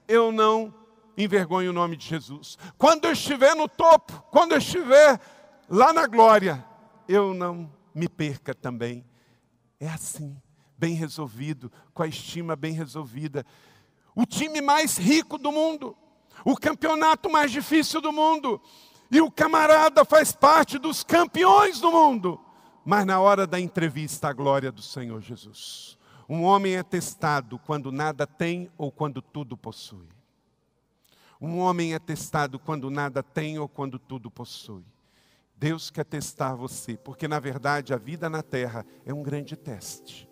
eu 0.07 0.30
não 0.30 0.72
envergonhe 1.17 1.69
o 1.69 1.73
nome 1.73 1.97
de 1.97 2.07
Jesus. 2.07 2.59
Quando 2.77 3.07
eu 3.07 3.12
estiver 3.12 3.55
no 3.55 3.69
topo, 3.69 4.12
quando 4.31 4.53
eu 4.53 4.59
estiver 4.59 5.21
lá 5.69 5.93
na 5.93 6.07
glória, 6.07 6.65
eu 7.09 7.35
não 7.35 7.71
me 7.95 8.09
perca 8.09 8.55
também. 8.55 9.05
É 9.79 9.89
assim, 9.89 10.37
bem 10.77 10.95
resolvido, 10.95 11.71
com 11.93 12.03
a 12.03 12.09
estima 12.09 12.57
bem 12.57 12.73
resolvida. 12.73 13.45
O 14.15 14.25
time 14.25 14.61
mais 14.61 14.97
rico 14.97 15.39
do 15.39 15.51
mundo, 15.51 15.97
o 16.45 16.57
campeonato 16.57 17.31
mais 17.31 17.51
difícil 17.51 18.01
do 18.01 18.12
mundo, 18.12 18.61
e 19.11 19.21
o 19.21 19.31
camarada 19.31 20.05
faz 20.05 20.33
parte 20.33 20.79
dos 20.79 21.05
campeões 21.05 21.81
do 21.81 21.91
mundo. 21.91 22.41
Mas 22.85 23.07
na 23.07 23.21
hora 23.21 23.47
da 23.47 23.59
entrevista, 23.59 24.29
a 24.29 24.33
glória 24.33 24.71
do 24.71 24.83
Senhor 24.83 25.21
Jesus. 25.21 25.99
Um 26.29 26.43
homem 26.43 26.77
é 26.77 26.83
testado 26.83 27.59
quando 27.59 27.93
nada 27.93 28.27
tem 28.27 28.71
ou 28.79 28.91
quando 28.91 29.21
tudo 29.21 29.57
possui. 29.57 30.14
Um 31.45 31.59
homem 31.59 31.92
é 31.92 31.99
testado 31.99 32.59
quando 32.59 32.90
nada 32.90 33.22
tem 33.22 33.59
ou 33.59 33.68
quando 33.68 33.99
tudo 33.99 34.30
possui. 34.30 34.82
Deus 35.55 35.90
quer 35.90 36.07
testar 36.07 36.55
você, 36.55 36.97
porque 36.97 37.28
na 37.28 37.38
verdade 37.38 37.92
a 37.92 37.99
vida 37.99 38.30
na 38.30 38.42
terra 38.42 38.82
é 39.05 39.12
um 39.12 39.22
grande 39.22 39.55
teste. 39.55 40.26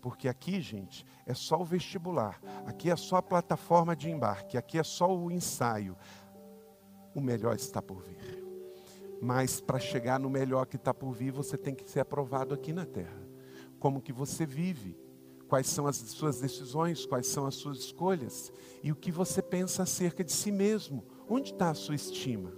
porque 0.00 0.26
aqui, 0.26 0.62
gente, 0.62 1.04
é 1.26 1.34
só 1.34 1.60
o 1.60 1.64
vestibular, 1.64 2.40
aqui 2.66 2.90
é 2.90 2.96
só 2.96 3.16
a 3.16 3.22
plataforma 3.22 3.94
de 3.94 4.10
embarque, 4.10 4.56
aqui 4.56 4.78
é 4.78 4.82
só 4.82 5.14
o 5.14 5.30
ensaio. 5.30 5.96
O 7.14 7.20
melhor 7.20 7.54
está 7.56 7.82
por 7.82 8.02
vir. 8.02 8.42
Mas 9.20 9.60
para 9.60 9.78
chegar 9.78 10.18
no 10.18 10.30
melhor 10.30 10.64
que 10.64 10.76
está 10.76 10.94
por 10.94 11.12
vir, 11.12 11.30
você 11.30 11.58
tem 11.58 11.74
que 11.74 11.90
ser 11.90 12.00
aprovado 12.00 12.54
aqui 12.54 12.72
na 12.72 12.86
terra. 12.86 13.22
Como 13.78 14.00
que 14.00 14.14
você 14.14 14.46
vive? 14.46 14.96
Quais 15.54 15.68
são 15.68 15.86
as 15.86 15.98
suas 15.98 16.40
decisões? 16.40 17.06
Quais 17.06 17.28
são 17.28 17.46
as 17.46 17.54
suas 17.54 17.78
escolhas? 17.78 18.52
E 18.82 18.90
o 18.90 18.96
que 18.96 19.12
você 19.12 19.40
pensa 19.40 19.84
acerca 19.84 20.24
de 20.24 20.32
si 20.32 20.50
mesmo? 20.50 21.04
Onde 21.28 21.52
está 21.52 21.70
a 21.70 21.74
sua 21.74 21.94
estima? 21.94 22.52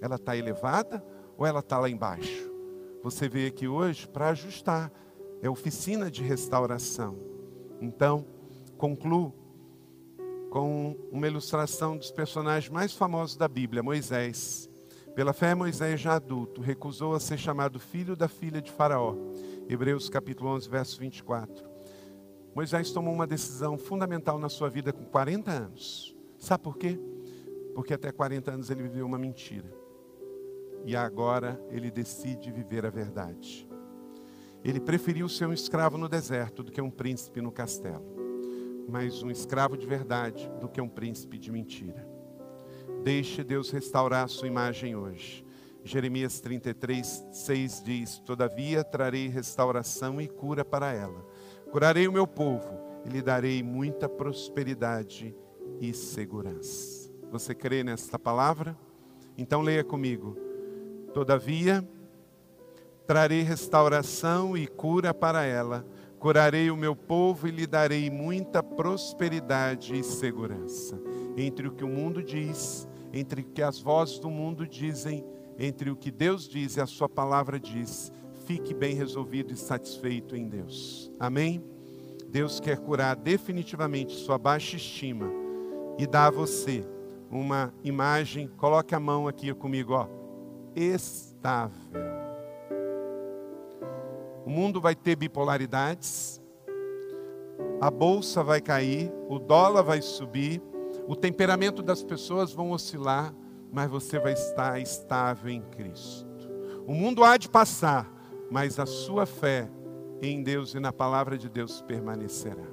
Ela 0.00 0.16
está 0.16 0.34
elevada 0.34 1.04
ou 1.36 1.44
ela 1.44 1.60
está 1.60 1.78
lá 1.78 1.90
embaixo? 1.90 2.50
Você 3.02 3.28
veio 3.28 3.48
aqui 3.48 3.68
hoje 3.68 4.08
para 4.08 4.30
ajustar. 4.30 4.90
É 5.42 5.50
oficina 5.50 6.10
de 6.10 6.22
restauração. 6.22 7.18
Então, 7.78 8.24
concluo 8.78 9.34
com 10.48 10.96
uma 11.12 11.26
ilustração 11.26 11.94
dos 11.94 12.10
personagens 12.10 12.72
mais 12.72 12.94
famosos 12.94 13.36
da 13.36 13.48
Bíblia, 13.48 13.82
Moisés. 13.82 14.70
Pela 15.14 15.34
fé, 15.34 15.54
Moisés, 15.54 16.00
já 16.00 16.14
adulto, 16.14 16.62
recusou 16.62 17.14
a 17.14 17.20
ser 17.20 17.36
chamado 17.36 17.78
filho 17.78 18.16
da 18.16 18.28
filha 18.28 18.62
de 18.62 18.72
Faraó. 18.72 19.14
Hebreus 19.68 20.08
capítulo 20.08 20.48
11, 20.52 20.70
verso 20.70 20.98
24. 20.98 21.69
Moisés 22.54 22.90
tomou 22.90 23.14
uma 23.14 23.26
decisão 23.26 23.78
fundamental 23.78 24.38
na 24.38 24.48
sua 24.48 24.68
vida 24.68 24.92
com 24.92 25.04
40 25.04 25.50
anos. 25.50 26.16
Sabe 26.38 26.64
por 26.64 26.76
quê? 26.76 26.98
Porque 27.74 27.94
até 27.94 28.10
40 28.10 28.50
anos 28.50 28.70
ele 28.70 28.82
viveu 28.82 29.06
uma 29.06 29.18
mentira. 29.18 29.72
E 30.84 30.96
agora 30.96 31.60
ele 31.70 31.90
decide 31.90 32.50
viver 32.50 32.84
a 32.84 32.90
verdade. 32.90 33.68
Ele 34.64 34.80
preferiu 34.80 35.28
ser 35.28 35.46
um 35.46 35.52
escravo 35.52 35.96
no 35.96 36.08
deserto 36.08 36.62
do 36.62 36.72
que 36.72 36.80
um 36.80 36.90
príncipe 36.90 37.40
no 37.40 37.52
castelo. 37.52 38.04
Mas 38.88 39.22
um 39.22 39.30
escravo 39.30 39.76
de 39.76 39.86
verdade 39.86 40.50
do 40.60 40.68
que 40.68 40.80
um 40.80 40.88
príncipe 40.88 41.38
de 41.38 41.52
mentira. 41.52 42.06
Deixe 43.04 43.44
Deus 43.44 43.70
restaurar 43.70 44.24
a 44.24 44.28
sua 44.28 44.48
imagem 44.48 44.96
hoje. 44.96 45.46
Jeremias 45.82 46.40
33, 46.40 47.26
6 47.32 47.82
diz: 47.82 48.18
Todavia 48.18 48.84
trarei 48.84 49.28
restauração 49.28 50.20
e 50.20 50.28
cura 50.28 50.64
para 50.64 50.92
ela. 50.92 51.24
Curarei 51.70 52.08
o 52.08 52.12
meu 52.12 52.26
povo 52.26 52.80
e 53.04 53.08
lhe 53.08 53.22
darei 53.22 53.62
muita 53.62 54.08
prosperidade 54.08 55.34
e 55.80 55.94
segurança. 55.94 57.08
Você 57.30 57.54
crê 57.54 57.84
nesta 57.84 58.18
palavra? 58.18 58.76
Então 59.38 59.62
leia 59.62 59.84
comigo. 59.84 60.36
Todavia, 61.14 61.88
trarei 63.06 63.42
restauração 63.42 64.56
e 64.56 64.66
cura 64.66 65.14
para 65.14 65.44
ela. 65.44 65.86
Curarei 66.18 66.72
o 66.72 66.76
meu 66.76 66.96
povo 66.96 67.46
e 67.46 67.52
lhe 67.52 67.68
darei 67.68 68.10
muita 68.10 68.64
prosperidade 68.64 69.96
e 69.96 70.02
segurança. 70.02 71.00
Entre 71.36 71.68
o 71.68 71.72
que 71.72 71.84
o 71.84 71.88
mundo 71.88 72.20
diz, 72.20 72.86
entre 73.12 73.42
o 73.42 73.44
que 73.44 73.62
as 73.62 73.80
vozes 73.80 74.18
do 74.18 74.28
mundo 74.28 74.66
dizem, 74.66 75.24
entre 75.56 75.88
o 75.88 75.96
que 75.96 76.10
Deus 76.10 76.48
diz 76.48 76.76
e 76.76 76.80
a 76.80 76.86
sua 76.86 77.08
palavra 77.08 77.60
diz, 77.60 78.12
fique 78.44 78.74
bem 78.74 78.94
resolvido 78.94 79.52
e 79.52 79.56
satisfeito 79.56 80.36
em 80.36 80.48
Deus. 80.48 81.10
Amém? 81.18 81.62
Deus 82.28 82.60
quer 82.60 82.78
curar 82.78 83.16
definitivamente 83.16 84.14
sua 84.14 84.38
baixa 84.38 84.76
estima 84.76 85.30
e 85.98 86.06
dar 86.06 86.26
a 86.26 86.30
você 86.30 86.84
uma 87.30 87.72
imagem, 87.84 88.48
coloque 88.48 88.94
a 88.94 89.00
mão 89.00 89.28
aqui 89.28 89.52
comigo, 89.54 89.92
ó, 89.92 90.08
estável. 90.74 92.00
O 94.44 94.50
mundo 94.50 94.80
vai 94.80 94.94
ter 94.94 95.16
bipolaridades, 95.16 96.40
a 97.80 97.90
bolsa 97.90 98.42
vai 98.42 98.60
cair, 98.60 99.12
o 99.28 99.38
dólar 99.38 99.82
vai 99.82 100.02
subir, 100.02 100.62
o 101.06 101.14
temperamento 101.14 101.82
das 101.82 102.02
pessoas 102.02 102.52
vão 102.52 102.72
oscilar, 102.72 103.34
mas 103.72 103.88
você 103.88 104.18
vai 104.18 104.32
estar 104.32 104.80
estável 104.80 105.50
em 105.50 105.62
Cristo. 105.62 106.28
O 106.86 106.94
mundo 106.94 107.22
há 107.22 107.36
de 107.36 107.48
passar, 107.48 108.10
mas 108.50 108.78
a 108.78 108.86
sua 108.86 109.24
fé 109.26 109.70
em 110.20 110.42
Deus 110.42 110.74
e 110.74 110.80
na 110.80 110.92
palavra 110.92 111.38
de 111.38 111.48
Deus 111.48 111.80
permanecerá. 111.82 112.69